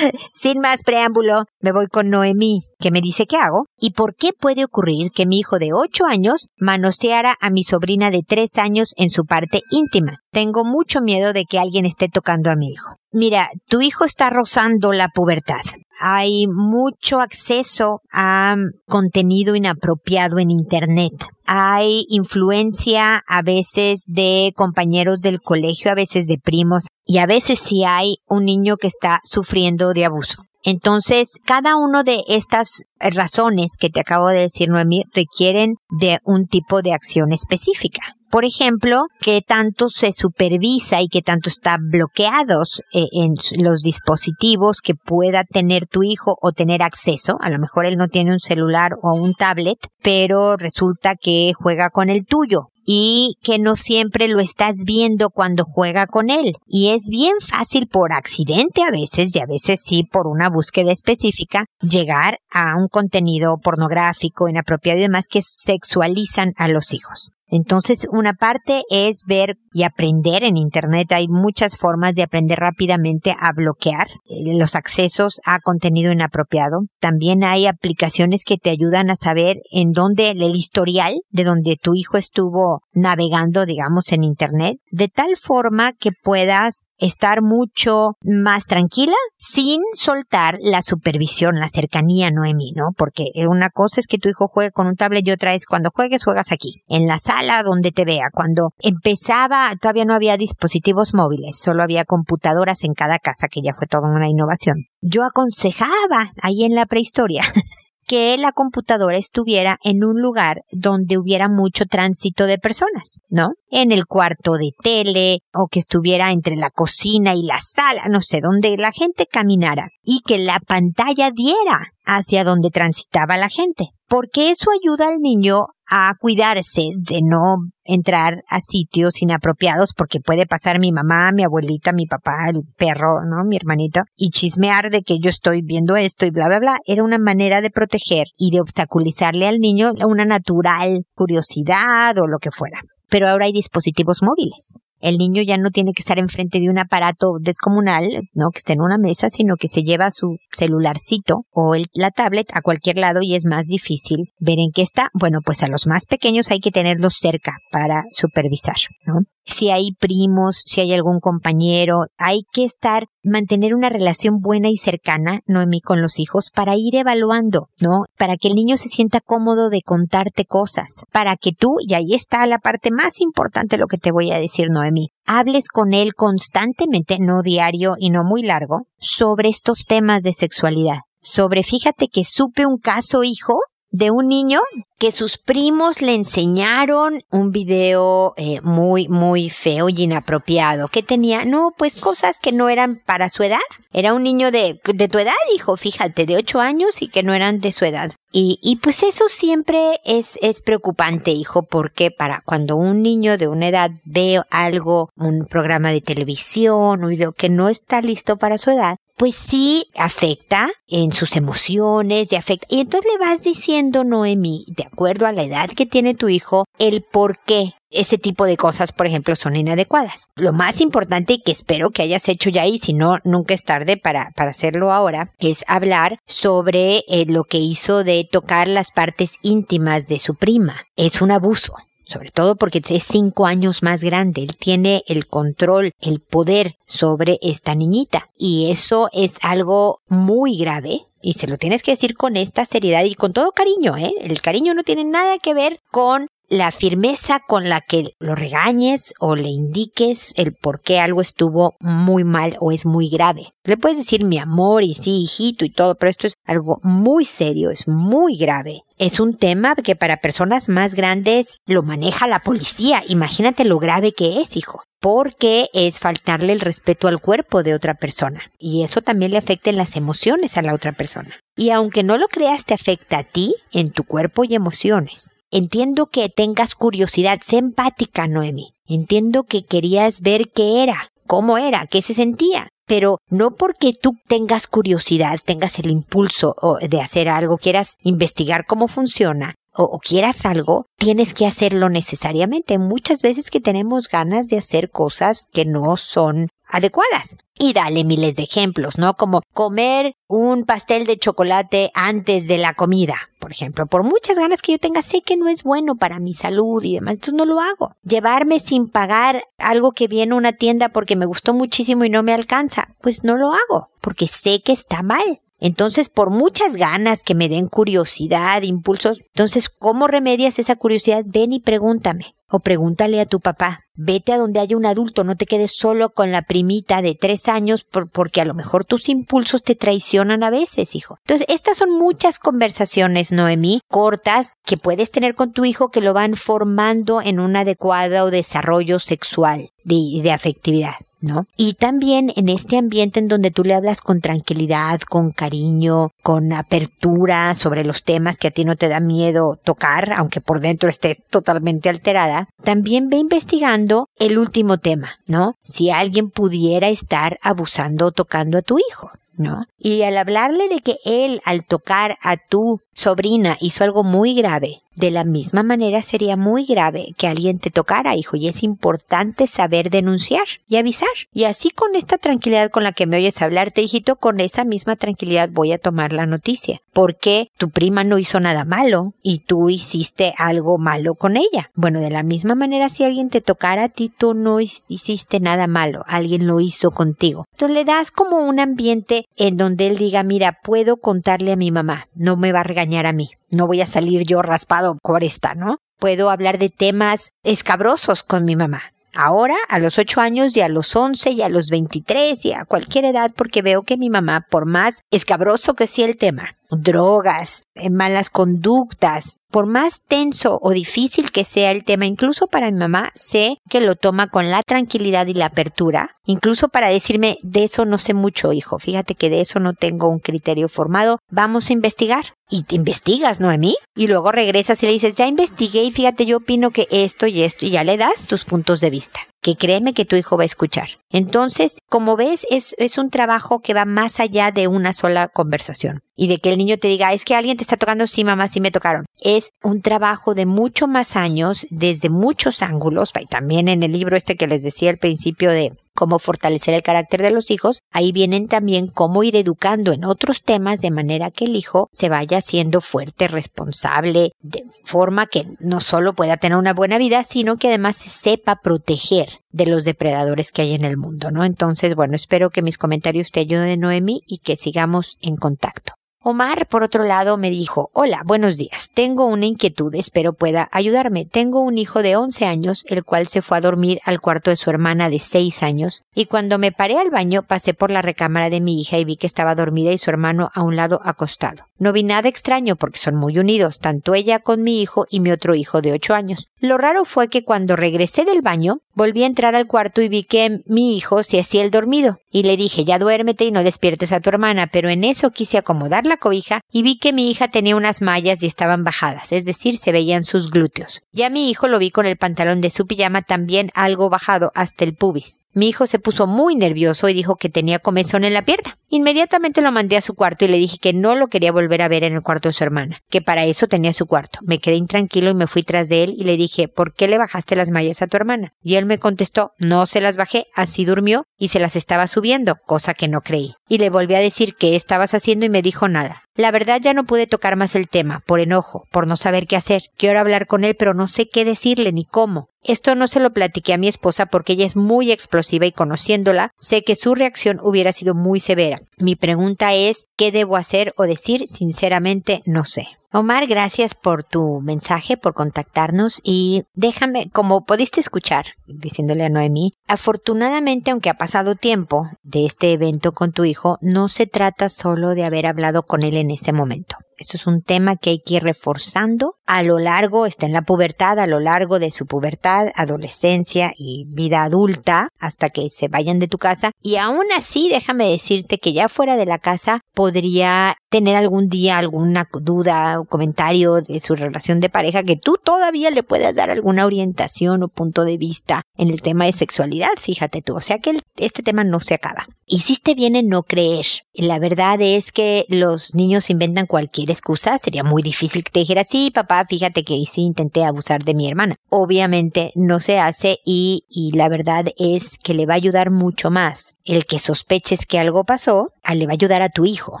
sin 0.32 0.60
más 0.60 0.82
preámbulo, 0.82 1.44
me 1.60 1.72
voy 1.72 1.86
con 1.86 2.10
Noemí, 2.10 2.60
que 2.78 2.90
me 2.90 3.00
dice 3.00 3.26
qué 3.26 3.36
hago 3.36 3.66
y 3.78 3.92
por 3.92 4.14
qué 4.14 4.30
puede 4.32 4.64
ocurrir 4.64 5.10
que 5.10 5.26
mi 5.26 5.38
hijo 5.38 5.58
de 5.58 5.72
ocho 5.72 6.06
años 6.06 6.48
manoseara 6.56 7.34
a 7.40 7.50
mi 7.50 7.64
sobrina 7.64 8.10
de 8.10 8.22
tres 8.26 8.58
años 8.58 8.94
en 8.96 9.10
su 9.10 9.24
parte 9.24 9.60
íntima. 9.70 10.18
Tengo 10.30 10.64
mucho 10.64 11.00
miedo 11.00 11.32
de 11.32 11.44
que 11.44 11.58
alguien 11.58 11.86
esté 11.86 12.08
tocando 12.08 12.50
a 12.50 12.56
mi 12.56 12.68
hijo. 12.70 12.96
Mira, 13.10 13.50
tu 13.68 13.80
hijo 13.80 14.04
está 14.04 14.30
rozando 14.30 14.92
la 14.92 15.08
pubertad. 15.08 15.60
Hay 16.04 16.48
mucho 16.48 17.20
acceso 17.20 18.00
a 18.12 18.56
contenido 18.88 19.54
inapropiado 19.54 20.40
en 20.40 20.50
Internet. 20.50 21.12
Hay 21.46 22.06
influencia 22.08 23.22
a 23.28 23.42
veces 23.42 24.06
de 24.08 24.52
compañeros 24.56 25.18
del 25.18 25.40
colegio, 25.40 25.92
a 25.92 25.94
veces 25.94 26.26
de 26.26 26.38
primos, 26.42 26.88
y 27.04 27.18
a 27.18 27.26
veces 27.26 27.60
sí 27.60 27.84
hay 27.84 28.16
un 28.26 28.46
niño 28.46 28.78
que 28.78 28.88
está 28.88 29.20
sufriendo 29.22 29.92
de 29.92 30.04
abuso. 30.04 30.42
Entonces, 30.64 31.32
cada 31.44 31.76
una 31.76 32.02
de 32.04 32.20
estas 32.28 32.82
razones 32.98 33.72
que 33.78 33.90
te 33.90 34.00
acabo 34.00 34.28
de 34.28 34.42
decir, 34.42 34.68
Noemí, 34.68 35.02
requieren 35.12 35.74
de 35.90 36.18
un 36.24 36.46
tipo 36.46 36.82
de 36.82 36.92
acción 36.92 37.32
específica. 37.32 38.02
Por 38.32 38.46
ejemplo, 38.46 39.02
que 39.20 39.42
tanto 39.46 39.90
se 39.90 40.12
supervisa 40.14 41.02
y 41.02 41.08
que 41.08 41.20
tanto 41.20 41.50
está 41.50 41.76
bloqueados 41.78 42.80
eh, 42.94 43.04
en 43.12 43.34
los 43.62 43.82
dispositivos 43.82 44.80
que 44.80 44.94
pueda 44.94 45.44
tener 45.44 45.86
tu 45.86 46.02
hijo 46.02 46.36
o 46.40 46.52
tener 46.52 46.82
acceso. 46.82 47.36
A 47.40 47.50
lo 47.50 47.58
mejor 47.58 47.84
él 47.84 47.98
no 47.98 48.08
tiene 48.08 48.32
un 48.32 48.38
celular 48.38 48.92
o 49.02 49.12
un 49.12 49.34
tablet, 49.34 49.76
pero 50.02 50.56
resulta 50.56 51.14
que 51.14 51.52
juega 51.54 51.90
con 51.90 52.08
el 52.08 52.24
tuyo 52.24 52.71
y 52.84 53.36
que 53.42 53.58
no 53.58 53.76
siempre 53.76 54.28
lo 54.28 54.40
estás 54.40 54.84
viendo 54.84 55.30
cuando 55.30 55.64
juega 55.64 56.06
con 56.06 56.30
él. 56.30 56.54
Y 56.66 56.90
es 56.90 57.08
bien 57.08 57.34
fácil 57.40 57.86
por 57.88 58.12
accidente 58.12 58.82
a 58.82 58.90
veces 58.90 59.34
y 59.34 59.40
a 59.40 59.46
veces 59.46 59.82
sí 59.82 60.04
por 60.04 60.26
una 60.26 60.48
búsqueda 60.48 60.92
específica 60.92 61.66
llegar 61.80 62.38
a 62.50 62.76
un 62.76 62.88
contenido 62.88 63.56
pornográfico, 63.62 64.48
inapropiado 64.48 64.98
y 64.98 65.02
demás 65.02 65.26
que 65.28 65.42
sexualizan 65.42 66.52
a 66.56 66.68
los 66.68 66.92
hijos. 66.92 67.32
Entonces, 67.54 68.06
una 68.10 68.32
parte 68.32 68.80
es 68.90 69.24
ver 69.26 69.56
y 69.74 69.82
aprender 69.82 70.42
en 70.42 70.56
Internet. 70.56 71.12
Hay 71.12 71.28
muchas 71.28 71.76
formas 71.76 72.14
de 72.14 72.22
aprender 72.22 72.58
rápidamente 72.58 73.36
a 73.38 73.52
bloquear 73.52 74.06
eh, 74.24 74.56
los 74.56 74.74
accesos 74.74 75.38
a 75.44 75.58
contenido 75.60 76.10
inapropiado. 76.12 76.86
También 76.98 77.44
hay 77.44 77.66
aplicaciones 77.66 78.44
que 78.44 78.56
te 78.56 78.70
ayudan 78.70 79.10
a 79.10 79.16
saber 79.16 79.58
en 79.70 79.90
dónde 79.90 80.30
el 80.30 80.56
historial 80.56 81.12
de 81.28 81.44
donde 81.44 81.76
tu 81.76 81.94
hijo 81.94 82.16
estuvo 82.16 82.80
navegando, 82.94 83.66
digamos, 83.66 84.12
en 84.12 84.24
Internet, 84.24 84.78
de 84.90 85.08
tal 85.08 85.36
forma 85.36 85.92
que 85.92 86.12
puedas 86.22 86.86
estar 87.02 87.42
mucho 87.42 88.12
más 88.22 88.64
tranquila 88.66 89.16
sin 89.38 89.80
soltar 89.92 90.56
la 90.60 90.82
supervisión, 90.82 91.56
la 91.56 91.68
cercanía, 91.68 92.30
Noemi, 92.30 92.72
¿no? 92.76 92.90
Porque 92.96 93.24
una 93.48 93.70
cosa 93.70 94.00
es 94.00 94.06
que 94.06 94.18
tu 94.18 94.28
hijo 94.28 94.46
juegue 94.46 94.70
con 94.70 94.86
un 94.86 94.94
tablet 94.94 95.26
y 95.26 95.32
otra 95.32 95.54
es 95.54 95.66
cuando 95.66 95.90
juegues, 95.92 96.24
juegas 96.24 96.52
aquí, 96.52 96.82
en 96.86 97.06
la 97.06 97.18
sala 97.18 97.62
donde 97.64 97.90
te 97.90 98.04
vea. 98.04 98.30
Cuando 98.32 98.70
empezaba, 98.78 99.72
todavía 99.80 100.04
no 100.04 100.14
había 100.14 100.36
dispositivos 100.36 101.12
móviles, 101.12 101.58
solo 101.58 101.82
había 101.82 102.04
computadoras 102.04 102.84
en 102.84 102.94
cada 102.94 103.18
casa, 103.18 103.48
que 103.50 103.62
ya 103.62 103.74
fue 103.74 103.88
toda 103.88 104.08
una 104.08 104.28
innovación. 104.28 104.86
Yo 105.00 105.24
aconsejaba 105.24 106.32
ahí 106.40 106.64
en 106.64 106.76
la 106.76 106.86
prehistoria 106.86 107.42
que 108.12 108.36
la 108.36 108.52
computadora 108.52 109.16
estuviera 109.16 109.78
en 109.82 110.04
un 110.04 110.20
lugar 110.20 110.64
donde 110.70 111.16
hubiera 111.16 111.48
mucho 111.48 111.86
tránsito 111.86 112.44
de 112.44 112.58
personas, 112.58 113.20
¿no? 113.30 113.52
En 113.70 113.90
el 113.90 114.04
cuarto 114.04 114.58
de 114.58 114.72
tele 114.82 115.38
o 115.54 115.66
que 115.66 115.78
estuviera 115.78 116.30
entre 116.30 116.56
la 116.56 116.68
cocina 116.68 117.34
y 117.34 117.42
la 117.42 117.58
sala, 117.58 118.02
no 118.10 118.20
sé, 118.20 118.42
donde 118.42 118.76
la 118.76 118.92
gente 118.92 119.24
caminara 119.24 119.88
y 120.02 120.20
que 120.26 120.36
la 120.36 120.60
pantalla 120.60 121.30
diera 121.30 121.94
hacia 122.04 122.44
donde 122.44 122.68
transitaba 122.68 123.38
la 123.38 123.48
gente, 123.48 123.86
porque 124.08 124.50
eso 124.50 124.70
ayuda 124.72 125.08
al 125.08 125.20
niño 125.20 125.68
a 125.94 126.14
cuidarse 126.18 126.80
de 126.96 127.20
no 127.22 127.56
entrar 127.84 128.44
a 128.48 128.60
sitios 128.60 129.20
inapropiados 129.20 129.92
porque 129.94 130.20
puede 130.20 130.46
pasar 130.46 130.78
mi 130.80 130.90
mamá, 130.90 131.32
mi 131.32 131.44
abuelita, 131.44 131.92
mi 131.92 132.06
papá, 132.06 132.48
el 132.48 132.62
perro, 132.78 133.26
¿no? 133.28 133.44
Mi 133.44 133.56
hermanito 133.56 134.00
y 134.16 134.30
chismear 134.30 134.88
de 134.88 135.02
que 135.02 135.18
yo 135.22 135.28
estoy 135.28 135.60
viendo 135.62 135.94
esto 135.96 136.24
y 136.24 136.30
bla, 136.30 136.46
bla, 136.46 136.60
bla. 136.60 136.78
Era 136.86 137.02
una 137.02 137.18
manera 137.18 137.60
de 137.60 137.68
proteger 137.68 138.24
y 138.38 138.50
de 138.50 138.62
obstaculizarle 138.62 139.46
al 139.46 139.58
niño 139.58 139.92
una 140.06 140.24
natural 140.24 141.04
curiosidad 141.14 142.16
o 142.16 142.26
lo 142.26 142.38
que 142.38 142.50
fuera. 142.50 142.80
Pero 143.10 143.28
ahora 143.28 143.44
hay 143.44 143.52
dispositivos 143.52 144.22
móviles 144.22 144.72
el 145.02 145.18
niño 145.18 145.42
ya 145.42 145.58
no 145.58 145.70
tiene 145.70 145.92
que 145.92 146.00
estar 146.00 146.18
enfrente 146.18 146.60
de 146.60 146.70
un 146.70 146.78
aparato 146.78 147.34
descomunal, 147.40 148.08
no 148.32 148.50
que 148.50 148.58
esté 148.58 148.72
en 148.72 148.80
una 148.80 148.98
mesa, 148.98 149.28
sino 149.28 149.56
que 149.56 149.68
se 149.68 149.82
lleva 149.82 150.10
su 150.10 150.38
celularcito 150.52 151.44
o 151.50 151.74
la 151.94 152.10
tablet 152.10 152.48
a 152.54 152.62
cualquier 152.62 152.98
lado 152.98 153.20
y 153.20 153.34
es 153.34 153.44
más 153.44 153.66
difícil 153.66 154.32
ver 154.38 154.58
en 154.58 154.70
qué 154.72 154.82
está. 154.82 155.10
Bueno, 155.12 155.40
pues 155.44 155.62
a 155.62 155.68
los 155.68 155.86
más 155.86 156.06
pequeños 156.06 156.50
hay 156.50 156.60
que 156.60 156.70
tenerlos 156.70 157.16
cerca 157.20 157.56
para 157.70 158.04
supervisar, 158.12 158.76
¿no? 159.04 159.22
si 159.44 159.70
hay 159.70 159.92
primos, 159.98 160.62
si 160.64 160.80
hay 160.80 160.92
algún 160.92 161.20
compañero, 161.20 162.06
hay 162.16 162.42
que 162.52 162.64
estar, 162.64 163.06
mantener 163.22 163.74
una 163.74 163.88
relación 163.88 164.38
buena 164.40 164.68
y 164.68 164.76
cercana, 164.76 165.40
Noemí, 165.46 165.80
con 165.80 166.00
los 166.00 166.18
hijos 166.18 166.50
para 166.54 166.74
ir 166.76 166.96
evaluando, 166.96 167.68
¿no? 167.80 168.04
Para 168.16 168.36
que 168.36 168.48
el 168.48 168.54
niño 168.54 168.76
se 168.76 168.88
sienta 168.88 169.20
cómodo 169.20 169.68
de 169.68 169.82
contarte 169.82 170.44
cosas, 170.44 171.02
para 171.12 171.36
que 171.36 171.52
tú, 171.52 171.76
y 171.80 171.94
ahí 171.94 172.14
está 172.14 172.46
la 172.46 172.58
parte 172.58 172.90
más 172.90 173.20
importante 173.20 173.76
de 173.76 173.80
lo 173.80 173.86
que 173.86 173.98
te 173.98 174.12
voy 174.12 174.30
a 174.32 174.38
decir, 174.38 174.68
Noemí, 174.70 174.91
hables 175.26 175.68
con 175.68 175.92
él 175.94 176.14
constantemente, 176.14 177.18
no 177.20 177.42
diario 177.42 177.94
y 177.98 178.10
no 178.10 178.24
muy 178.24 178.42
largo, 178.42 178.86
sobre 178.98 179.48
estos 179.48 179.84
temas 179.84 180.22
de 180.22 180.32
sexualidad. 180.32 180.98
Sobre, 181.20 181.62
fíjate 181.62 182.08
que 182.08 182.24
supe 182.24 182.66
un 182.66 182.78
caso, 182.78 183.22
hijo, 183.22 183.58
de 183.92 184.10
un 184.10 184.26
niño 184.28 184.60
que 184.98 185.12
sus 185.12 185.36
primos 185.36 186.00
le 186.00 186.14
enseñaron 186.14 187.22
un 187.30 187.50
video 187.50 188.34
eh, 188.36 188.60
muy, 188.62 189.08
muy 189.08 189.50
feo 189.50 189.88
y 189.88 190.02
inapropiado, 190.02 190.88
que 190.88 191.02
tenía, 191.02 191.44
no, 191.44 191.74
pues 191.76 191.96
cosas 191.96 192.38
que 192.40 192.52
no 192.52 192.68
eran 192.68 193.02
para 193.04 193.28
su 193.28 193.42
edad. 193.42 193.58
Era 193.92 194.14
un 194.14 194.22
niño 194.22 194.50
de, 194.50 194.80
de 194.94 195.08
tu 195.08 195.18
edad, 195.18 195.32
hijo, 195.54 195.76
fíjate, 195.76 196.24
de 196.24 196.36
ocho 196.36 196.60
años 196.60 197.02
y 197.02 197.08
que 197.08 197.22
no 197.22 197.34
eran 197.34 197.60
de 197.60 197.72
su 197.72 197.84
edad. 197.84 198.12
Y, 198.32 198.58
y 198.62 198.76
pues 198.76 199.02
eso 199.02 199.24
siempre 199.28 200.00
es, 200.04 200.38
es 200.40 200.62
preocupante, 200.62 201.32
hijo, 201.32 201.64
porque 201.64 202.10
para 202.10 202.40
cuando 202.46 202.76
un 202.76 203.02
niño 203.02 203.36
de 203.36 203.48
una 203.48 203.68
edad 203.68 203.90
ve 204.04 204.40
algo, 204.50 205.10
un 205.16 205.44
programa 205.44 205.90
de 205.90 206.00
televisión, 206.00 207.04
un 207.04 207.10
video 207.10 207.32
que 207.32 207.50
no 207.50 207.68
está 207.68 208.00
listo 208.00 208.38
para 208.38 208.56
su 208.56 208.70
edad, 208.70 208.96
pues 209.16 209.34
sí 209.34 209.84
afecta 209.96 210.70
en 210.86 211.12
sus 211.12 211.36
emociones 211.36 212.32
y 212.32 212.36
afecta. 212.36 212.66
Y 212.70 212.80
entonces 212.80 213.10
le 213.12 213.24
vas 213.24 213.42
diciendo, 213.42 214.04
Noemi, 214.04 214.64
de 214.68 214.84
acuerdo 214.84 215.26
a 215.26 215.32
la 215.32 215.42
edad 215.42 215.70
que 215.70 215.86
tiene 215.86 216.14
tu 216.14 216.28
hijo, 216.28 216.64
el 216.78 217.02
por 217.02 217.38
qué 217.38 217.74
ese 217.92 218.18
tipo 218.18 218.46
de 218.46 218.56
cosas, 218.56 218.92
por 218.92 219.06
ejemplo, 219.06 219.36
son 219.36 219.54
inadecuadas. 219.54 220.28
Lo 220.36 220.52
más 220.52 220.80
importante 220.80 221.34
y 221.34 221.42
que 221.42 221.52
espero 221.52 221.90
que 221.90 222.02
hayas 222.02 222.28
hecho 222.28 222.50
ya 222.50 222.66
y 222.66 222.78
si 222.78 222.94
no, 222.94 223.18
nunca 223.24 223.54
es 223.54 223.64
tarde 223.64 223.96
para, 223.96 224.30
para 224.34 224.50
hacerlo 224.50 224.92
ahora, 224.92 225.32
es 225.38 225.64
hablar 225.68 226.18
sobre 226.26 227.04
eh, 227.08 227.26
lo 227.28 227.44
que 227.44 227.58
hizo 227.58 228.02
de 228.02 228.26
tocar 228.30 228.66
las 228.66 228.90
partes 228.90 229.36
íntimas 229.42 230.06
de 230.08 230.18
su 230.18 230.34
prima. 230.34 230.86
Es 230.96 231.20
un 231.20 231.30
abuso 231.30 231.74
sobre 232.12 232.30
todo 232.30 232.56
porque 232.56 232.82
es 232.86 233.04
cinco 233.04 233.46
años 233.46 233.82
más 233.82 234.04
grande, 234.04 234.42
él 234.42 234.56
tiene 234.56 235.02
el 235.06 235.26
control, 235.26 235.92
el 236.00 236.20
poder 236.20 236.76
sobre 236.86 237.38
esta 237.40 237.74
niñita. 237.74 238.28
Y 238.36 238.70
eso 238.70 239.08
es 239.12 239.38
algo 239.40 240.00
muy 240.08 240.58
grave. 240.58 241.06
Y 241.22 241.34
se 241.34 241.46
lo 241.46 241.56
tienes 241.56 241.82
que 241.82 241.92
decir 241.92 242.16
con 242.16 242.36
esta 242.36 242.66
seriedad 242.66 243.04
y 243.04 243.14
con 243.14 243.32
todo 243.32 243.52
cariño, 243.52 243.96
¿eh? 243.96 244.12
El 244.20 244.40
cariño 244.40 244.74
no 244.74 244.82
tiene 244.82 245.04
nada 245.04 245.38
que 245.38 245.54
ver 245.54 245.80
con 245.90 246.28
la 246.52 246.70
firmeza 246.70 247.40
con 247.40 247.70
la 247.70 247.80
que 247.80 248.14
lo 248.18 248.34
regañes 248.34 249.14
o 249.18 249.36
le 249.36 249.48
indiques 249.48 250.34
el 250.36 250.52
por 250.52 250.82
qué 250.82 251.00
algo 251.00 251.22
estuvo 251.22 251.76
muy 251.80 252.24
mal 252.24 252.58
o 252.60 252.72
es 252.72 252.84
muy 252.84 253.08
grave. 253.08 253.54
Le 253.64 253.78
puedes 253.78 253.96
decir 253.96 254.22
mi 254.22 254.36
amor 254.36 254.82
y 254.82 254.94
sí, 254.94 255.22
hijito 255.22 255.64
y 255.64 255.70
todo, 255.70 255.94
pero 255.94 256.10
esto 256.10 256.26
es 256.26 256.34
algo 256.44 256.78
muy 256.82 257.24
serio, 257.24 257.70
es 257.70 257.88
muy 257.88 258.36
grave. 258.36 258.82
Es 258.98 259.18
un 259.18 259.38
tema 259.38 259.74
que 259.76 259.96
para 259.96 260.18
personas 260.18 260.68
más 260.68 260.94
grandes 260.94 261.56
lo 261.64 261.82
maneja 261.82 262.26
la 262.26 262.40
policía. 262.40 263.02
Imagínate 263.08 263.64
lo 263.64 263.78
grave 263.78 264.12
que 264.12 264.42
es, 264.42 264.54
hijo 264.54 264.82
porque 265.00 265.68
es 265.72 265.98
faltarle 265.98 266.52
el 266.52 266.60
respeto 266.60 267.08
al 267.08 267.20
cuerpo 267.20 267.64
de 267.64 267.74
otra 267.74 267.94
persona. 267.94 268.42
Y 268.58 268.84
eso 268.84 269.00
también 269.00 269.32
le 269.32 269.38
afecta 269.38 269.68
en 269.70 269.76
las 269.76 269.96
emociones 269.96 270.56
a 270.56 270.62
la 270.62 270.74
otra 270.74 270.92
persona. 270.92 271.34
Y 271.56 271.70
aunque 271.70 272.04
no 272.04 272.18
lo 272.18 272.28
creas, 272.28 272.66
te 272.66 272.74
afecta 272.74 273.18
a 273.18 273.24
ti 273.24 273.56
en 273.72 273.90
tu 273.90 274.04
cuerpo 274.04 274.44
y 274.44 274.54
emociones. 274.54 275.32
Entiendo 275.54 276.06
que 276.06 276.30
tengas 276.30 276.74
curiosidad, 276.74 277.40
sé 277.42 277.58
empática, 277.58 278.26
Noemi. 278.26 278.72
Entiendo 278.86 279.44
que 279.44 279.62
querías 279.62 280.22
ver 280.22 280.50
qué 280.50 280.82
era, 280.82 281.10
cómo 281.26 281.58
era, 281.58 281.86
qué 281.86 282.00
se 282.00 282.14
sentía. 282.14 282.70
Pero 282.86 283.18
no 283.28 283.54
porque 283.54 283.92
tú 283.92 284.16
tengas 284.28 284.66
curiosidad, 284.66 285.40
tengas 285.44 285.78
el 285.78 285.90
impulso 285.90 286.56
de 286.80 287.02
hacer 287.02 287.28
algo, 287.28 287.58
quieras 287.58 287.96
investigar 288.02 288.64
cómo 288.66 288.88
funciona, 288.88 289.54
o, 289.74 289.98
quieras 289.98 290.46
algo, 290.46 290.86
tienes 290.96 291.34
que 291.34 291.46
hacerlo 291.46 291.90
necesariamente. 291.90 292.78
Muchas 292.78 293.20
veces 293.20 293.50
que 293.50 293.60
tenemos 293.60 294.08
ganas 294.08 294.48
de 294.48 294.56
hacer 294.56 294.90
cosas 294.90 295.48
que 295.52 295.66
no 295.66 295.98
son 295.98 296.48
adecuadas. 296.72 297.36
Y 297.54 297.74
dale 297.74 298.02
miles 298.02 298.34
de 298.34 298.42
ejemplos, 298.42 298.98
¿no? 298.98 299.14
Como 299.14 299.42
comer 299.52 300.16
un 300.26 300.64
pastel 300.64 301.06
de 301.06 301.18
chocolate 301.18 301.92
antes 301.94 302.48
de 302.48 302.58
la 302.58 302.74
comida, 302.74 303.14
por 303.38 303.52
ejemplo. 303.52 303.86
Por 303.86 304.02
muchas 304.02 304.36
ganas 304.38 304.62
que 304.62 304.72
yo 304.72 304.78
tenga, 304.78 305.02
sé 305.02 305.20
que 305.20 305.36
no 305.36 305.48
es 305.48 305.62
bueno 305.62 305.94
para 305.94 306.18
mi 306.18 306.32
salud 306.32 306.82
y 306.82 306.94
demás, 306.94 307.14
entonces 307.14 307.34
no 307.34 307.44
lo 307.44 307.60
hago. 307.60 307.94
Llevarme 308.02 308.58
sin 308.58 308.88
pagar 308.88 309.44
algo 309.58 309.92
que 309.92 310.08
viene 310.08 310.32
a 310.32 310.36
una 310.36 310.54
tienda 310.54 310.88
porque 310.88 311.14
me 311.14 311.26
gustó 311.26 311.52
muchísimo 311.52 312.04
y 312.04 312.10
no 312.10 312.22
me 312.22 312.32
alcanza, 312.32 312.88
pues 313.00 313.22
no 313.22 313.36
lo 313.36 313.52
hago, 313.52 313.90
porque 314.00 314.26
sé 314.26 314.62
que 314.64 314.72
está 314.72 315.02
mal. 315.02 315.40
Entonces, 315.64 316.08
por 316.08 316.30
muchas 316.30 316.74
ganas 316.74 317.22
que 317.22 317.36
me 317.36 317.48
den 317.48 317.68
curiosidad, 317.68 318.62
impulsos, 318.62 319.20
entonces, 319.20 319.68
¿cómo 319.68 320.08
remedias 320.08 320.58
esa 320.58 320.74
curiosidad? 320.74 321.22
Ven 321.24 321.52
y 321.52 321.60
pregúntame. 321.60 322.34
O 322.48 322.58
pregúntale 322.58 323.20
a 323.20 323.26
tu 323.26 323.38
papá. 323.38 323.84
Vete 323.94 324.32
a 324.32 324.38
donde 324.38 324.58
haya 324.58 324.76
un 324.76 324.86
adulto, 324.86 325.22
no 325.22 325.36
te 325.36 325.46
quedes 325.46 325.72
solo 325.72 326.10
con 326.10 326.32
la 326.32 326.42
primita 326.42 327.00
de 327.00 327.14
tres 327.14 327.46
años 327.46 327.84
porque 327.84 328.40
a 328.40 328.44
lo 328.44 328.54
mejor 328.54 328.84
tus 328.84 329.08
impulsos 329.08 329.62
te 329.62 329.76
traicionan 329.76 330.42
a 330.42 330.50
veces, 330.50 330.96
hijo. 330.96 331.18
Entonces, 331.24 331.46
estas 331.48 331.78
son 331.78 331.96
muchas 331.96 332.40
conversaciones, 332.40 333.30
Noemí, 333.30 333.82
cortas, 333.88 334.54
que 334.64 334.76
puedes 334.76 335.12
tener 335.12 335.36
con 335.36 335.52
tu 335.52 335.64
hijo 335.64 335.90
que 335.90 336.00
lo 336.00 336.12
van 336.12 336.34
formando 336.34 337.22
en 337.22 337.38
un 337.38 337.54
adecuado 337.54 338.30
desarrollo 338.30 338.98
sexual 338.98 339.70
y 339.84 340.20
de 340.22 340.32
afectividad. 340.32 340.96
¿No? 341.22 341.46
Y 341.56 341.74
también 341.74 342.32
en 342.36 342.48
este 342.48 342.76
ambiente 342.76 343.20
en 343.20 343.28
donde 343.28 343.50
tú 343.50 343.64
le 343.64 343.74
hablas 343.74 344.02
con 344.02 344.20
tranquilidad, 344.20 345.00
con 345.00 345.30
cariño, 345.30 346.10
con 346.22 346.52
apertura 346.52 347.54
sobre 347.54 347.84
los 347.84 348.02
temas 348.02 348.38
que 348.38 348.48
a 348.48 348.50
ti 348.50 348.64
no 348.64 348.76
te 348.76 348.88
da 348.88 349.00
miedo 349.00 349.58
tocar, 349.64 350.12
aunque 350.16 350.40
por 350.40 350.60
dentro 350.60 350.88
estés 350.88 351.18
totalmente 351.30 351.88
alterada, 351.88 352.48
también 352.62 353.08
ve 353.08 353.16
investigando 353.16 354.08
el 354.18 354.36
último 354.36 354.78
tema, 354.78 355.20
¿no? 355.26 355.54
Si 355.62 355.90
alguien 355.90 356.30
pudiera 356.30 356.88
estar 356.88 357.38
abusando 357.40 358.06
o 358.06 358.12
tocando 358.12 358.58
a 358.58 358.62
tu 358.62 358.78
hijo. 358.78 359.10
¿no? 359.34 359.64
Y 359.78 360.02
al 360.02 360.18
hablarle 360.18 360.68
de 360.68 360.80
que 360.80 360.98
él, 361.04 361.40
al 361.44 361.64
tocar 361.64 362.18
a 362.22 362.36
tu 362.36 362.80
sobrina, 362.92 363.56
hizo 363.60 363.82
algo 363.82 364.04
muy 364.04 364.34
grave, 364.34 364.82
de 364.94 365.10
la 365.10 365.24
misma 365.24 365.62
manera 365.62 366.02
sería 366.02 366.36
muy 366.36 366.66
grave 366.66 367.14
que 367.16 367.26
alguien 367.26 367.58
te 367.58 367.70
tocara, 367.70 368.16
hijo, 368.16 368.36
y 368.36 368.48
es 368.48 368.62
importante 368.62 369.46
saber 369.46 369.90
denunciar 369.90 370.44
y 370.68 370.76
avisar. 370.76 371.08
Y 371.32 371.44
así 371.44 371.70
con 371.70 371.94
esta 371.94 372.18
tranquilidad 372.18 372.70
con 372.70 372.82
la 372.84 372.92
que 372.92 373.06
me 373.06 373.16
oyes 373.16 373.40
hablarte, 373.40 373.82
hijito, 373.82 374.16
con 374.16 374.40
esa 374.40 374.64
misma 374.64 374.96
tranquilidad 374.96 375.48
voy 375.50 375.72
a 375.72 375.78
tomar 375.78 376.12
la 376.12 376.26
noticia. 376.26 376.80
Porque 376.92 377.48
tu 377.56 377.70
prima 377.70 378.04
no 378.04 378.18
hizo 378.18 378.38
nada 378.40 378.64
malo 378.64 379.14
y 379.22 379.40
tú 379.40 379.70
hiciste 379.70 380.34
algo 380.36 380.78
malo 380.78 381.14
con 381.14 381.36
ella. 381.36 381.70
Bueno, 381.74 382.00
de 382.00 382.10
la 382.10 382.22
misma 382.22 382.54
manera 382.54 382.88
si 382.88 383.04
alguien 383.04 383.30
te 383.30 383.40
tocara 383.40 383.84
a 383.84 383.88
ti, 383.88 384.10
tú 384.16 384.34
no 384.34 384.60
hiciste 384.60 385.40
nada 385.40 385.66
malo, 385.66 386.04
alguien 386.06 386.46
lo 386.46 386.60
hizo 386.60 386.90
contigo. 386.90 387.46
Entonces 387.52 387.74
le 387.74 387.84
das 387.84 388.10
como 388.10 388.38
un 388.38 388.60
ambiente 388.60 389.24
en 389.36 389.56
donde 389.56 389.86
él 389.86 389.96
diga, 389.96 390.22
mira, 390.22 390.58
puedo 390.62 390.98
contarle 390.98 391.52
a 391.52 391.56
mi 391.56 391.70
mamá, 391.70 392.08
no 392.14 392.36
me 392.36 392.52
va 392.52 392.60
a 392.60 392.64
regañar 392.64 393.06
a 393.06 393.12
mí 393.12 393.30
no 393.52 393.66
voy 393.66 393.82
a 393.82 393.86
salir 393.86 394.24
yo 394.26 394.42
raspado 394.42 394.98
por 395.00 395.22
esta, 395.22 395.54
¿no? 395.54 395.78
Puedo 395.98 396.30
hablar 396.30 396.58
de 396.58 396.70
temas 396.70 397.30
escabrosos 397.44 398.24
con 398.24 398.44
mi 398.44 398.56
mamá. 398.56 398.82
Ahora, 399.14 399.56
a 399.68 399.78
los 399.78 399.98
ocho 399.98 400.22
años 400.22 400.56
y 400.56 400.62
a 400.62 400.70
los 400.70 400.96
once 400.96 401.30
y 401.30 401.42
a 401.42 401.50
los 401.50 401.68
veintitrés 401.68 402.46
y 402.46 402.54
a 402.54 402.64
cualquier 402.64 403.04
edad, 403.04 403.30
porque 403.36 403.60
veo 403.60 403.82
que 403.82 403.98
mi 403.98 404.08
mamá, 404.08 404.46
por 404.48 404.64
más 404.64 405.02
escabroso 405.10 405.74
que 405.74 405.86
sea 405.86 406.06
el 406.06 406.16
tema, 406.16 406.56
drogas, 406.70 407.64
eh, 407.74 407.90
malas 407.90 408.30
conductas, 408.30 409.38
por 409.50 409.66
más 409.66 410.02
tenso 410.06 410.58
o 410.62 410.70
difícil 410.70 411.30
que 411.30 411.44
sea 411.44 411.70
el 411.70 411.84
tema, 411.84 412.06
incluso 412.06 412.46
para 412.46 412.70
mi 412.70 412.78
mamá, 412.78 413.12
sé 413.14 413.58
que 413.68 413.80
lo 413.80 413.96
toma 413.96 414.28
con 414.28 414.50
la 414.50 414.62
tranquilidad 414.62 415.26
y 415.26 415.34
la 415.34 415.46
apertura, 415.46 416.16
incluso 416.24 416.68
para 416.68 416.88
decirme, 416.88 417.38
de 417.42 417.64
eso 417.64 417.84
no 417.84 417.98
sé 417.98 418.14
mucho, 418.14 418.52
hijo, 418.52 418.78
fíjate 418.78 419.14
que 419.14 419.30
de 419.30 419.40
eso 419.40 419.60
no 419.60 419.72
tengo 419.74 420.08
un 420.08 420.18
criterio 420.18 420.68
formado, 420.68 421.18
vamos 421.30 421.70
a 421.70 421.72
investigar. 421.72 422.34
Y 422.54 422.64
te 422.64 422.74
investigas, 422.74 423.40
¿no, 423.40 423.48
mí? 423.56 423.76
Y 423.96 424.08
luego 424.08 424.30
regresas 424.30 424.82
y 424.82 424.86
le 424.86 424.92
dices, 424.92 425.14
ya 425.14 425.26
investigué 425.26 425.84
y 425.84 425.90
fíjate, 425.90 426.26
yo 426.26 426.36
opino 426.36 426.70
que 426.70 426.86
esto 426.90 427.26
y 427.26 427.44
esto, 427.44 427.64
y 427.64 427.70
ya 427.70 427.82
le 427.82 427.96
das 427.96 428.26
tus 428.26 428.44
puntos 428.44 428.80
de 428.80 428.90
vista 428.90 429.20
que 429.42 429.56
créeme 429.56 429.92
que 429.92 430.04
tu 430.04 430.14
hijo 430.16 430.36
va 430.36 430.44
a 430.44 430.46
escuchar. 430.46 431.00
Entonces, 431.10 431.76
como 431.90 432.16
ves, 432.16 432.46
es, 432.48 432.76
es 432.78 432.96
un 432.96 433.10
trabajo 433.10 433.58
que 433.58 433.74
va 433.74 433.84
más 433.84 434.20
allá 434.20 434.52
de 434.52 434.68
una 434.68 434.92
sola 434.92 435.28
conversación. 435.28 436.02
Y 436.14 436.28
de 436.28 436.38
que 436.38 436.52
el 436.52 436.58
niño 436.58 436.78
te 436.78 436.88
diga, 436.88 437.12
es 437.12 437.24
que 437.24 437.34
alguien 437.34 437.56
te 437.56 437.61
está 437.62 437.76
tocando, 437.76 438.06
sí, 438.06 438.24
mamá, 438.24 438.48
sí 438.48 438.60
me 438.60 438.70
tocaron. 438.70 439.06
Es 439.20 439.50
un 439.62 439.80
trabajo 439.80 440.34
de 440.34 440.46
mucho 440.46 440.86
más 440.88 441.16
años, 441.16 441.66
desde 441.70 442.10
muchos 442.10 442.62
ángulos, 442.62 443.12
y 443.20 443.26
también 443.26 443.68
en 443.68 443.82
el 443.82 443.92
libro 443.92 444.16
este 444.16 444.36
que 444.36 444.46
les 444.46 444.62
decía 444.62 444.90
al 444.90 444.98
principio 444.98 445.50
de 445.50 445.72
cómo 445.94 446.18
fortalecer 446.18 446.74
el 446.74 446.82
carácter 446.82 447.22
de 447.22 447.30
los 447.30 447.50
hijos, 447.50 447.80
ahí 447.90 448.12
vienen 448.12 448.48
también 448.48 448.86
cómo 448.86 449.22
ir 449.22 449.36
educando 449.36 449.92
en 449.92 450.04
otros 450.04 450.42
temas 450.42 450.80
de 450.80 450.90
manera 450.90 451.30
que 451.30 451.44
el 451.44 451.56
hijo 451.56 451.88
se 451.92 452.08
vaya 452.08 452.40
siendo 452.40 452.80
fuerte, 452.80 453.28
responsable, 453.28 454.32
de 454.40 454.64
forma 454.84 455.26
que 455.26 455.44
no 455.60 455.80
solo 455.80 456.14
pueda 456.14 456.38
tener 456.38 456.56
una 456.58 456.74
buena 456.74 456.98
vida, 456.98 457.24
sino 457.24 457.56
que 457.56 457.68
además 457.68 457.96
se 457.96 458.10
sepa 458.10 458.60
proteger 458.62 459.40
de 459.50 459.66
los 459.66 459.84
depredadores 459.84 460.50
que 460.50 460.62
hay 460.62 460.74
en 460.74 460.84
el 460.84 460.96
mundo, 460.96 461.30
¿no? 461.30 461.44
Entonces, 461.44 461.94
bueno, 461.94 462.16
espero 462.16 462.50
que 462.50 462.62
mis 462.62 462.78
comentarios 462.78 463.30
te 463.30 463.40
ayuden, 463.40 463.80
Noemi, 463.80 464.22
y 464.26 464.38
que 464.38 464.56
sigamos 464.56 465.18
en 465.20 465.36
contacto. 465.36 465.92
Omar, 466.24 466.68
por 466.68 466.84
otro 466.84 467.02
lado, 467.02 467.36
me 467.36 467.50
dijo, 467.50 467.90
hola, 467.92 468.22
buenos 468.24 468.56
días. 468.56 468.90
Tengo 468.94 469.26
una 469.26 469.46
inquietud, 469.46 469.92
espero 469.96 470.34
pueda 470.34 470.68
ayudarme. 470.70 471.24
Tengo 471.24 471.60
un 471.60 471.78
hijo 471.78 472.00
de 472.00 472.14
11 472.14 472.46
años, 472.46 472.84
el 472.86 473.02
cual 473.02 473.26
se 473.26 473.42
fue 473.42 473.58
a 473.58 473.60
dormir 473.60 473.98
al 474.04 474.20
cuarto 474.20 474.50
de 474.50 474.56
su 474.56 474.70
hermana 474.70 475.08
de 475.10 475.18
6 475.18 475.64
años, 475.64 476.04
y 476.14 476.26
cuando 476.26 476.58
me 476.58 476.70
paré 476.70 476.96
al 476.96 477.10
baño 477.10 477.42
pasé 477.42 477.74
por 477.74 477.90
la 477.90 478.02
recámara 478.02 478.50
de 478.50 478.60
mi 478.60 478.80
hija 478.80 478.98
y 478.98 479.04
vi 479.04 479.16
que 479.16 479.26
estaba 479.26 479.56
dormida 479.56 479.90
y 479.90 479.98
su 479.98 480.10
hermano 480.10 480.52
a 480.54 480.62
un 480.62 480.76
lado 480.76 481.00
acostado. 481.02 481.64
No 481.78 481.92
vi 481.92 482.04
nada 482.04 482.28
extraño 482.28 482.76
porque 482.76 483.00
son 483.00 483.16
muy 483.16 483.40
unidos, 483.40 483.80
tanto 483.80 484.14
ella 484.14 484.38
con 484.38 484.62
mi 484.62 484.80
hijo 484.80 485.06
y 485.10 485.18
mi 485.18 485.32
otro 485.32 485.56
hijo 485.56 485.82
de 485.82 485.90
8 485.90 486.14
años. 486.14 486.48
Lo 486.60 486.78
raro 486.78 487.04
fue 487.04 487.26
que 487.26 487.44
cuando 487.44 487.74
regresé 487.74 488.24
del 488.24 488.42
baño, 488.42 488.82
volví 488.94 489.22
a 489.24 489.26
entrar 489.26 489.54
al 489.54 489.66
cuarto 489.66 490.02
y 490.02 490.08
vi 490.08 490.24
que 490.24 490.62
mi 490.66 490.96
hijo 490.96 491.22
se 491.22 491.40
hacía 491.40 491.62
el 491.62 491.70
dormido, 491.70 492.18
y 492.30 492.44
le 492.44 492.56
dije, 492.56 492.84
ya 492.84 492.98
duérmete 492.98 493.44
y 493.44 493.52
no 493.52 493.62
despiertes 493.62 494.12
a 494.12 494.20
tu 494.20 494.30
hermana, 494.30 494.66
pero 494.66 494.88
en 494.88 495.04
eso 495.04 495.30
quise 495.30 495.58
acomodar 495.58 496.06
la 496.06 496.16
cobija 496.16 496.60
y 496.72 496.82
vi 496.82 496.98
que 496.98 497.12
mi 497.12 497.30
hija 497.30 497.48
tenía 497.48 497.76
unas 497.76 498.02
mallas 498.02 498.42
y 498.42 498.46
estaban 498.46 498.84
bajadas, 498.84 499.32
es 499.32 499.44
decir, 499.44 499.76
se 499.76 499.92
veían 499.92 500.24
sus 500.24 500.50
glúteos. 500.50 501.02
Ya 501.12 501.30
mi 501.30 501.50
hijo 501.50 501.68
lo 501.68 501.78
vi 501.78 501.90
con 501.90 502.06
el 502.06 502.16
pantalón 502.16 502.60
de 502.60 502.70
su 502.70 502.86
pijama 502.86 503.22
también 503.22 503.70
algo 503.74 504.08
bajado 504.08 504.50
hasta 504.54 504.84
el 504.84 504.94
pubis. 504.94 505.41
Mi 505.54 505.68
hijo 505.68 505.86
se 505.86 505.98
puso 505.98 506.26
muy 506.26 506.56
nervioso 506.56 507.08
y 507.08 507.14
dijo 507.14 507.36
que 507.36 507.48
tenía 507.48 507.78
comezón 507.78 508.24
en 508.24 508.32
la 508.32 508.44
pierna. 508.44 508.78
Inmediatamente 508.88 509.60
lo 509.60 509.72
mandé 509.72 509.96
a 509.96 510.02
su 510.02 510.14
cuarto 510.14 510.44
y 510.44 510.48
le 510.48 510.56
dije 510.56 510.78
que 510.78 510.92
no 510.92 511.14
lo 511.14 511.28
quería 511.28 511.52
volver 511.52 511.82
a 511.82 511.88
ver 511.88 512.04
en 512.04 512.14
el 512.14 512.22
cuarto 512.22 512.48
de 512.48 512.52
su 512.52 512.64
hermana, 512.64 513.00
que 513.10 513.22
para 513.22 513.44
eso 513.44 513.66
tenía 513.66 513.92
su 513.92 514.06
cuarto. 514.06 514.38
Me 514.42 514.58
quedé 514.58 514.76
intranquilo 514.76 515.30
y 515.30 515.34
me 515.34 515.46
fui 515.46 515.62
tras 515.62 515.88
de 515.88 516.04
él 516.04 516.14
y 516.16 516.24
le 516.24 516.36
dije, 516.36 516.68
¿por 516.68 516.94
qué 516.94 517.08
le 517.08 517.18
bajaste 517.18 517.56
las 517.56 517.70
mallas 517.70 518.02
a 518.02 518.06
tu 518.06 518.16
hermana? 518.16 518.54
Y 518.62 518.76
él 518.76 518.86
me 518.86 518.98
contestó, 518.98 519.52
no 519.58 519.86
se 519.86 520.00
las 520.00 520.16
bajé, 520.16 520.46
así 520.54 520.84
durmió 520.84 521.26
y 521.42 521.48
se 521.48 521.58
las 521.58 521.74
estaba 521.74 522.06
subiendo, 522.06 522.54
cosa 522.66 522.94
que 522.94 523.08
no 523.08 523.20
creí. 523.20 523.56
Y 523.68 523.78
le 523.78 523.90
volví 523.90 524.14
a 524.14 524.20
decir 524.20 524.54
qué 524.54 524.76
estabas 524.76 525.12
haciendo 525.12 525.44
y 525.44 525.48
me 525.48 525.60
dijo 525.60 525.88
nada. 525.88 526.22
La 526.36 526.52
verdad 526.52 526.80
ya 526.80 526.94
no 526.94 527.02
pude 527.02 527.26
tocar 527.26 527.56
más 527.56 527.74
el 527.74 527.88
tema, 527.88 528.22
por 528.28 528.38
enojo, 528.38 528.84
por 528.92 529.08
no 529.08 529.16
saber 529.16 529.48
qué 529.48 529.56
hacer. 529.56 529.82
Quiero 529.96 530.20
hablar 530.20 530.46
con 530.46 530.62
él, 530.62 530.76
pero 530.78 530.94
no 530.94 531.08
sé 531.08 531.28
qué 531.28 531.44
decirle 531.44 531.90
ni 531.90 532.04
cómo. 532.04 532.46
Esto 532.62 532.94
no 532.94 533.08
se 533.08 533.18
lo 533.18 533.32
platiqué 533.32 533.72
a 533.72 533.78
mi 533.78 533.88
esposa 533.88 534.26
porque 534.26 534.52
ella 534.52 534.66
es 534.66 534.76
muy 534.76 535.10
explosiva 535.10 535.66
y 535.66 535.72
conociéndola, 535.72 536.52
sé 536.60 536.84
que 536.84 536.94
su 536.94 537.16
reacción 537.16 537.58
hubiera 537.60 537.92
sido 537.92 538.14
muy 538.14 538.38
severa. 538.38 538.82
Mi 538.98 539.16
pregunta 539.16 539.74
es, 539.74 540.06
¿qué 540.16 540.30
debo 540.30 540.56
hacer 540.56 540.94
o 540.96 541.02
decir? 541.02 541.48
Sinceramente, 541.48 542.42
no 542.46 542.64
sé. 542.64 542.86
Omar, 543.14 543.46
gracias 543.46 543.94
por 543.94 544.24
tu 544.24 544.62
mensaje, 544.62 545.18
por 545.18 545.34
contactarnos 545.34 546.22
y 546.24 546.64
déjame, 546.72 547.28
como 547.28 547.66
pudiste 547.66 548.00
escuchar, 548.00 548.46
diciéndole 548.66 549.26
a 549.26 549.28
Noemí, 549.28 549.74
afortunadamente, 549.86 550.90
aunque 550.90 551.10
ha 551.10 551.18
pasado 551.18 551.54
tiempo 551.54 552.08
de 552.22 552.46
este 552.46 552.72
evento 552.72 553.12
con 553.12 553.32
tu 553.32 553.44
hijo, 553.44 553.76
no 553.82 554.08
se 554.08 554.26
trata 554.26 554.70
solo 554.70 555.10
de 555.10 555.24
haber 555.24 555.44
hablado 555.44 555.82
con 555.82 556.04
él 556.04 556.16
en 556.16 556.30
ese 556.30 556.54
momento. 556.54 556.96
Esto 557.18 557.36
es 557.36 557.46
un 557.46 557.62
tema 557.62 557.96
que 557.96 558.10
hay 558.10 558.18
que 558.20 558.34
ir 558.34 558.42
reforzando 558.42 559.34
a 559.46 559.62
lo 559.62 559.78
largo, 559.78 560.26
está 560.26 560.46
en 560.46 560.52
la 560.52 560.62
pubertad, 560.62 561.18
a 561.18 561.26
lo 561.26 561.40
largo 561.40 561.78
de 561.78 561.90
su 561.90 562.06
pubertad, 562.06 562.68
adolescencia 562.74 563.72
y 563.76 564.06
vida 564.08 564.44
adulta, 564.44 565.08
hasta 565.18 565.50
que 565.50 565.68
se 565.70 565.88
vayan 565.88 566.18
de 566.18 566.28
tu 566.28 566.38
casa. 566.38 566.70
Y 566.80 566.96
aún 566.96 567.26
así, 567.36 567.68
déjame 567.68 568.08
decirte 568.08 568.58
que 568.58 568.72
ya 568.72 568.88
fuera 568.88 569.16
de 569.16 569.26
la 569.26 569.38
casa 569.38 569.80
podría 569.94 570.76
tener 570.88 571.16
algún 571.16 571.48
día 571.48 571.78
alguna 571.78 572.28
duda 572.32 573.00
o 573.00 573.04
comentario 573.04 573.80
de 573.80 574.00
su 574.00 574.14
relación 574.14 574.60
de 574.60 574.68
pareja 574.68 575.02
que 575.02 575.16
tú 575.16 575.36
todavía 575.42 575.90
le 575.90 576.02
puedas 576.02 576.36
dar 576.36 576.50
alguna 576.50 576.86
orientación 576.86 577.62
o 577.62 577.68
punto 577.68 578.04
de 578.04 578.16
vista 578.16 578.62
en 578.76 578.90
el 578.90 579.02
tema 579.02 579.26
de 579.26 579.32
sexualidad, 579.32 579.92
fíjate 579.98 580.42
tú. 580.42 580.56
O 580.56 580.60
sea 580.60 580.78
que 580.78 580.98
este 581.16 581.42
tema 581.42 581.64
no 581.64 581.80
se 581.80 581.94
acaba. 581.94 582.26
Hiciste 582.46 582.94
bien 582.94 583.16
en 583.16 583.28
no 583.28 583.42
creer. 583.42 583.86
La 584.14 584.38
verdad 584.38 584.80
es 584.80 585.12
que 585.12 585.46
los 585.48 585.94
niños 585.94 586.30
inventan 586.30 586.66
cualquier 586.66 587.01
excusa. 587.10 587.58
Sería 587.58 587.82
muy 587.82 588.02
difícil 588.02 588.44
que 588.44 588.50
te 588.50 588.60
dijera, 588.60 588.84
sí, 588.84 589.10
papá, 589.10 589.44
fíjate 589.48 589.84
que 589.84 589.94
sí 590.06 590.22
intenté 590.22 590.64
abusar 590.64 591.02
de 591.02 591.14
mi 591.14 591.28
hermana. 591.28 591.56
Obviamente 591.68 592.52
no 592.54 592.80
se 592.80 592.98
hace 592.98 593.38
y, 593.44 593.84
y 593.88 594.16
la 594.16 594.28
verdad 594.28 594.66
es 594.78 595.18
que 595.22 595.34
le 595.34 595.46
va 595.46 595.54
a 595.54 595.56
ayudar 595.56 595.90
mucho 595.90 596.30
más 596.30 596.74
el 596.84 597.06
que 597.06 597.18
sospeches 597.18 597.86
que 597.86 597.98
algo 597.98 598.24
pasó, 598.24 598.72
a 598.82 598.94
le 598.94 599.06
va 599.06 599.12
a 599.12 599.14
ayudar 599.14 599.42
a 599.42 599.48
tu 599.48 599.64
hijo 599.64 600.00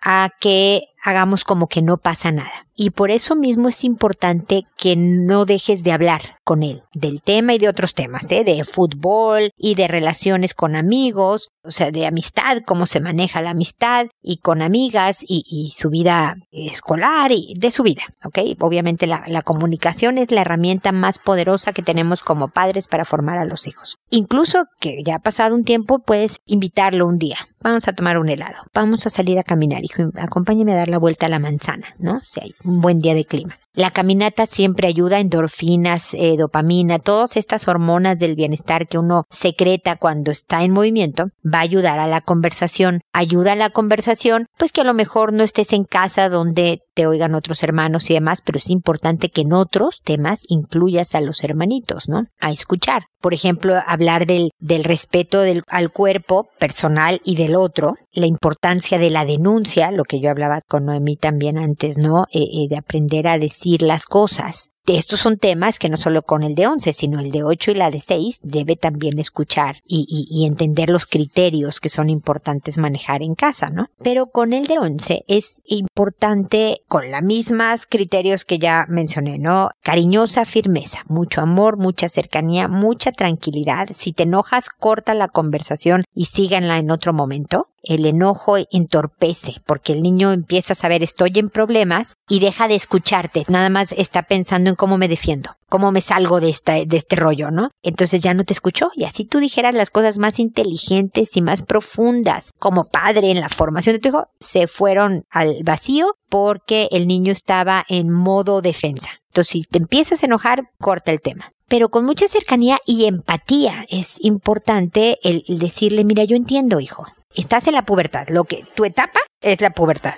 a 0.00 0.30
que 0.40 0.88
hagamos 1.02 1.44
como 1.44 1.68
que 1.68 1.82
no 1.82 1.96
pasa 1.96 2.32
nada. 2.32 2.66
Y 2.80 2.90
por 2.90 3.10
eso 3.10 3.34
mismo 3.34 3.68
es 3.68 3.82
importante 3.82 4.64
que 4.76 4.94
no 4.96 5.46
dejes 5.46 5.82
de 5.82 5.90
hablar 5.90 6.36
con 6.44 6.62
él 6.62 6.84
del 6.94 7.22
tema 7.22 7.54
y 7.54 7.58
de 7.58 7.68
otros 7.68 7.94
temas, 7.94 8.30
¿eh? 8.30 8.44
de 8.44 8.62
fútbol 8.62 9.50
y 9.56 9.74
de 9.74 9.88
relaciones 9.88 10.54
con 10.54 10.76
amigos, 10.76 11.50
o 11.64 11.72
sea, 11.72 11.90
de 11.90 12.06
amistad, 12.06 12.58
cómo 12.64 12.86
se 12.86 13.00
maneja 13.00 13.42
la 13.42 13.50
amistad 13.50 14.06
y 14.22 14.36
con 14.36 14.62
amigas 14.62 15.24
y, 15.26 15.42
y 15.44 15.74
su 15.76 15.90
vida 15.90 16.36
escolar 16.52 17.32
y 17.32 17.54
de 17.56 17.72
su 17.72 17.82
vida, 17.82 18.02
¿ok? 18.24 18.38
Obviamente 18.60 19.08
la, 19.08 19.24
la 19.26 19.42
comunicación 19.42 20.16
es 20.16 20.30
la 20.30 20.42
herramienta 20.42 20.92
más 20.92 21.18
poderosa 21.18 21.72
que 21.72 21.82
tenemos 21.82 22.22
como 22.22 22.48
padres 22.48 22.86
para 22.86 23.04
formar 23.04 23.38
a 23.38 23.44
los 23.44 23.66
hijos. 23.66 23.98
Incluso 24.10 24.66
que 24.78 25.02
ya 25.04 25.16
ha 25.16 25.20
pasado 25.20 25.56
un 25.56 25.64
tiempo, 25.64 25.98
puedes 25.98 26.38
invitarlo 26.58 27.06
un 27.06 27.18
día. 27.18 27.38
Vamos 27.60 27.88
a 27.88 27.92
tomar 27.92 28.18
un 28.18 28.28
helado. 28.28 28.56
Vamos 28.74 29.06
a 29.06 29.10
salir 29.10 29.38
a 29.38 29.42
caminar, 29.42 29.84
hijo. 29.84 30.10
Acompáñame 30.16 30.72
a 30.72 30.76
dar 30.76 30.88
la 30.88 30.98
vuelta 30.98 31.26
a 31.26 31.28
la 31.28 31.38
manzana, 31.38 31.94
¿no? 31.98 32.20
Si 32.30 32.40
hay 32.40 32.54
un 32.64 32.80
buen 32.80 32.98
día 32.98 33.14
de 33.14 33.24
clima. 33.24 33.58
La 33.78 33.92
caminata 33.92 34.46
siempre 34.46 34.88
ayuda, 34.88 35.20
endorfinas, 35.20 36.12
eh, 36.14 36.34
dopamina, 36.36 36.98
todas 36.98 37.36
estas 37.36 37.68
hormonas 37.68 38.18
del 38.18 38.34
bienestar 38.34 38.88
que 38.88 38.98
uno 38.98 39.24
secreta 39.30 39.94
cuando 39.94 40.32
está 40.32 40.64
en 40.64 40.72
movimiento, 40.72 41.26
va 41.46 41.58
a 41.58 41.62
ayudar 41.62 42.00
a 42.00 42.08
la 42.08 42.20
conversación. 42.20 43.02
Ayuda 43.12 43.52
a 43.52 43.54
la 43.54 43.70
conversación, 43.70 44.46
pues 44.56 44.72
que 44.72 44.80
a 44.80 44.84
lo 44.84 44.94
mejor 44.94 45.32
no 45.32 45.44
estés 45.44 45.72
en 45.72 45.84
casa 45.84 46.28
donde 46.28 46.82
te 46.94 47.06
oigan 47.06 47.36
otros 47.36 47.62
hermanos 47.62 48.10
y 48.10 48.14
demás, 48.14 48.42
pero 48.44 48.58
es 48.58 48.68
importante 48.70 49.28
que 49.28 49.42
en 49.42 49.52
otros 49.52 50.00
temas 50.02 50.42
incluyas 50.48 51.14
a 51.14 51.20
los 51.20 51.44
hermanitos, 51.44 52.08
¿no? 52.08 52.24
A 52.40 52.50
escuchar. 52.50 53.04
Por 53.20 53.34
ejemplo, 53.34 53.80
hablar 53.86 54.26
del, 54.26 54.50
respeto 54.82 55.42
al 55.68 55.92
cuerpo 55.92 56.48
personal 56.58 57.20
y 57.24 57.36
del 57.36 57.47
otro, 57.56 57.94
la 58.12 58.26
importancia 58.26 58.98
de 58.98 59.10
la 59.10 59.24
denuncia, 59.24 59.90
lo 59.90 60.04
que 60.04 60.20
yo 60.20 60.30
hablaba 60.30 60.60
con 60.60 60.86
Noemí 60.86 61.16
también 61.16 61.58
antes, 61.58 61.98
¿no? 61.98 62.24
Eh, 62.32 62.48
eh, 62.52 62.68
de 62.68 62.76
aprender 62.76 63.28
a 63.28 63.38
decir 63.38 63.82
las 63.82 64.04
cosas. 64.06 64.72
Estos 64.96 65.20
son 65.20 65.38
temas 65.38 65.78
que 65.78 65.88
no 65.88 65.96
solo 65.96 66.22
con 66.22 66.42
el 66.42 66.54
de 66.54 66.66
11, 66.66 66.92
sino 66.92 67.20
el 67.20 67.30
de 67.30 67.42
8 67.42 67.72
y 67.72 67.74
la 67.74 67.90
de 67.90 68.00
6 68.00 68.40
debe 68.42 68.76
también 68.76 69.18
escuchar 69.18 69.82
y, 69.86 70.06
y, 70.08 70.26
y, 70.30 70.46
entender 70.46 70.88
los 70.88 71.06
criterios 71.06 71.80
que 71.80 71.88
son 71.88 72.08
importantes 72.08 72.78
manejar 72.78 73.22
en 73.22 73.34
casa, 73.34 73.68
¿no? 73.70 73.90
Pero 74.02 74.26
con 74.26 74.52
el 74.52 74.66
de 74.66 74.78
11 74.78 75.24
es 75.28 75.62
importante 75.66 76.82
con 76.88 77.10
los 77.10 77.22
mismas 77.22 77.86
criterios 77.86 78.44
que 78.44 78.58
ya 78.58 78.86
mencioné, 78.88 79.38
¿no? 79.38 79.70
Cariñosa 79.82 80.44
firmeza, 80.44 81.02
mucho 81.06 81.40
amor, 81.40 81.76
mucha 81.76 82.08
cercanía, 82.08 82.68
mucha 82.68 83.12
tranquilidad. 83.12 83.88
Si 83.94 84.12
te 84.12 84.22
enojas, 84.22 84.68
corta 84.68 85.14
la 85.14 85.28
conversación 85.28 86.04
y 86.14 86.26
síganla 86.26 86.78
en 86.78 86.90
otro 86.90 87.12
momento 87.12 87.68
el 87.82 88.06
enojo 88.06 88.56
entorpece, 88.70 89.62
porque 89.66 89.92
el 89.92 90.02
niño 90.02 90.32
empieza 90.32 90.72
a 90.72 90.76
saber 90.76 91.02
estoy 91.02 91.32
en 91.36 91.50
problemas 91.50 92.16
y 92.28 92.40
deja 92.40 92.68
de 92.68 92.74
escucharte, 92.74 93.44
nada 93.48 93.70
más 93.70 93.92
está 93.92 94.22
pensando 94.22 94.70
en 94.70 94.76
cómo 94.76 94.98
me 94.98 95.08
defiendo, 95.08 95.56
cómo 95.68 95.92
me 95.92 96.00
salgo 96.00 96.40
de, 96.40 96.50
esta, 96.50 96.74
de 96.84 96.96
este 96.96 97.16
rollo, 97.16 97.50
¿no? 97.50 97.70
Entonces 97.82 98.20
ya 98.20 98.34
no 98.34 98.44
te 98.44 98.52
escuchó 98.52 98.90
y 98.94 99.04
así 99.04 99.24
tú 99.24 99.38
dijeras 99.38 99.74
las 99.74 99.90
cosas 99.90 100.18
más 100.18 100.38
inteligentes 100.38 101.36
y 101.36 101.42
más 101.42 101.62
profundas 101.62 102.52
como 102.58 102.84
padre 102.84 103.30
en 103.30 103.40
la 103.40 103.48
formación 103.48 103.96
de 103.96 104.00
tu 104.00 104.08
hijo, 104.08 104.28
se 104.40 104.66
fueron 104.66 105.24
al 105.30 105.62
vacío 105.64 106.14
porque 106.28 106.88
el 106.92 107.06
niño 107.06 107.32
estaba 107.32 107.84
en 107.88 108.10
modo 108.10 108.60
defensa. 108.60 109.08
Entonces 109.28 109.52
si 109.52 109.62
te 109.62 109.78
empiezas 109.78 110.22
a 110.22 110.26
enojar, 110.26 110.70
corta 110.78 111.12
el 111.12 111.20
tema 111.20 111.52
pero 111.68 111.90
con 111.90 112.06
mucha 112.06 112.26
cercanía 112.28 112.78
y 112.86 113.04
empatía. 113.04 113.84
Es 113.90 114.16
importante 114.22 115.18
el, 115.22 115.44
decirle, 115.46 116.02
mira, 116.02 116.24
yo 116.24 116.34
entiendo, 116.34 116.80
hijo 116.80 117.04
estás 117.34 117.66
en 117.66 117.74
la 117.74 117.82
pubertad. 117.82 118.28
Lo 118.28 118.44
que 118.44 118.64
tu 118.74 118.84
etapa 118.84 119.20
es 119.40 119.60
la 119.60 119.70
pubertad. 119.70 120.14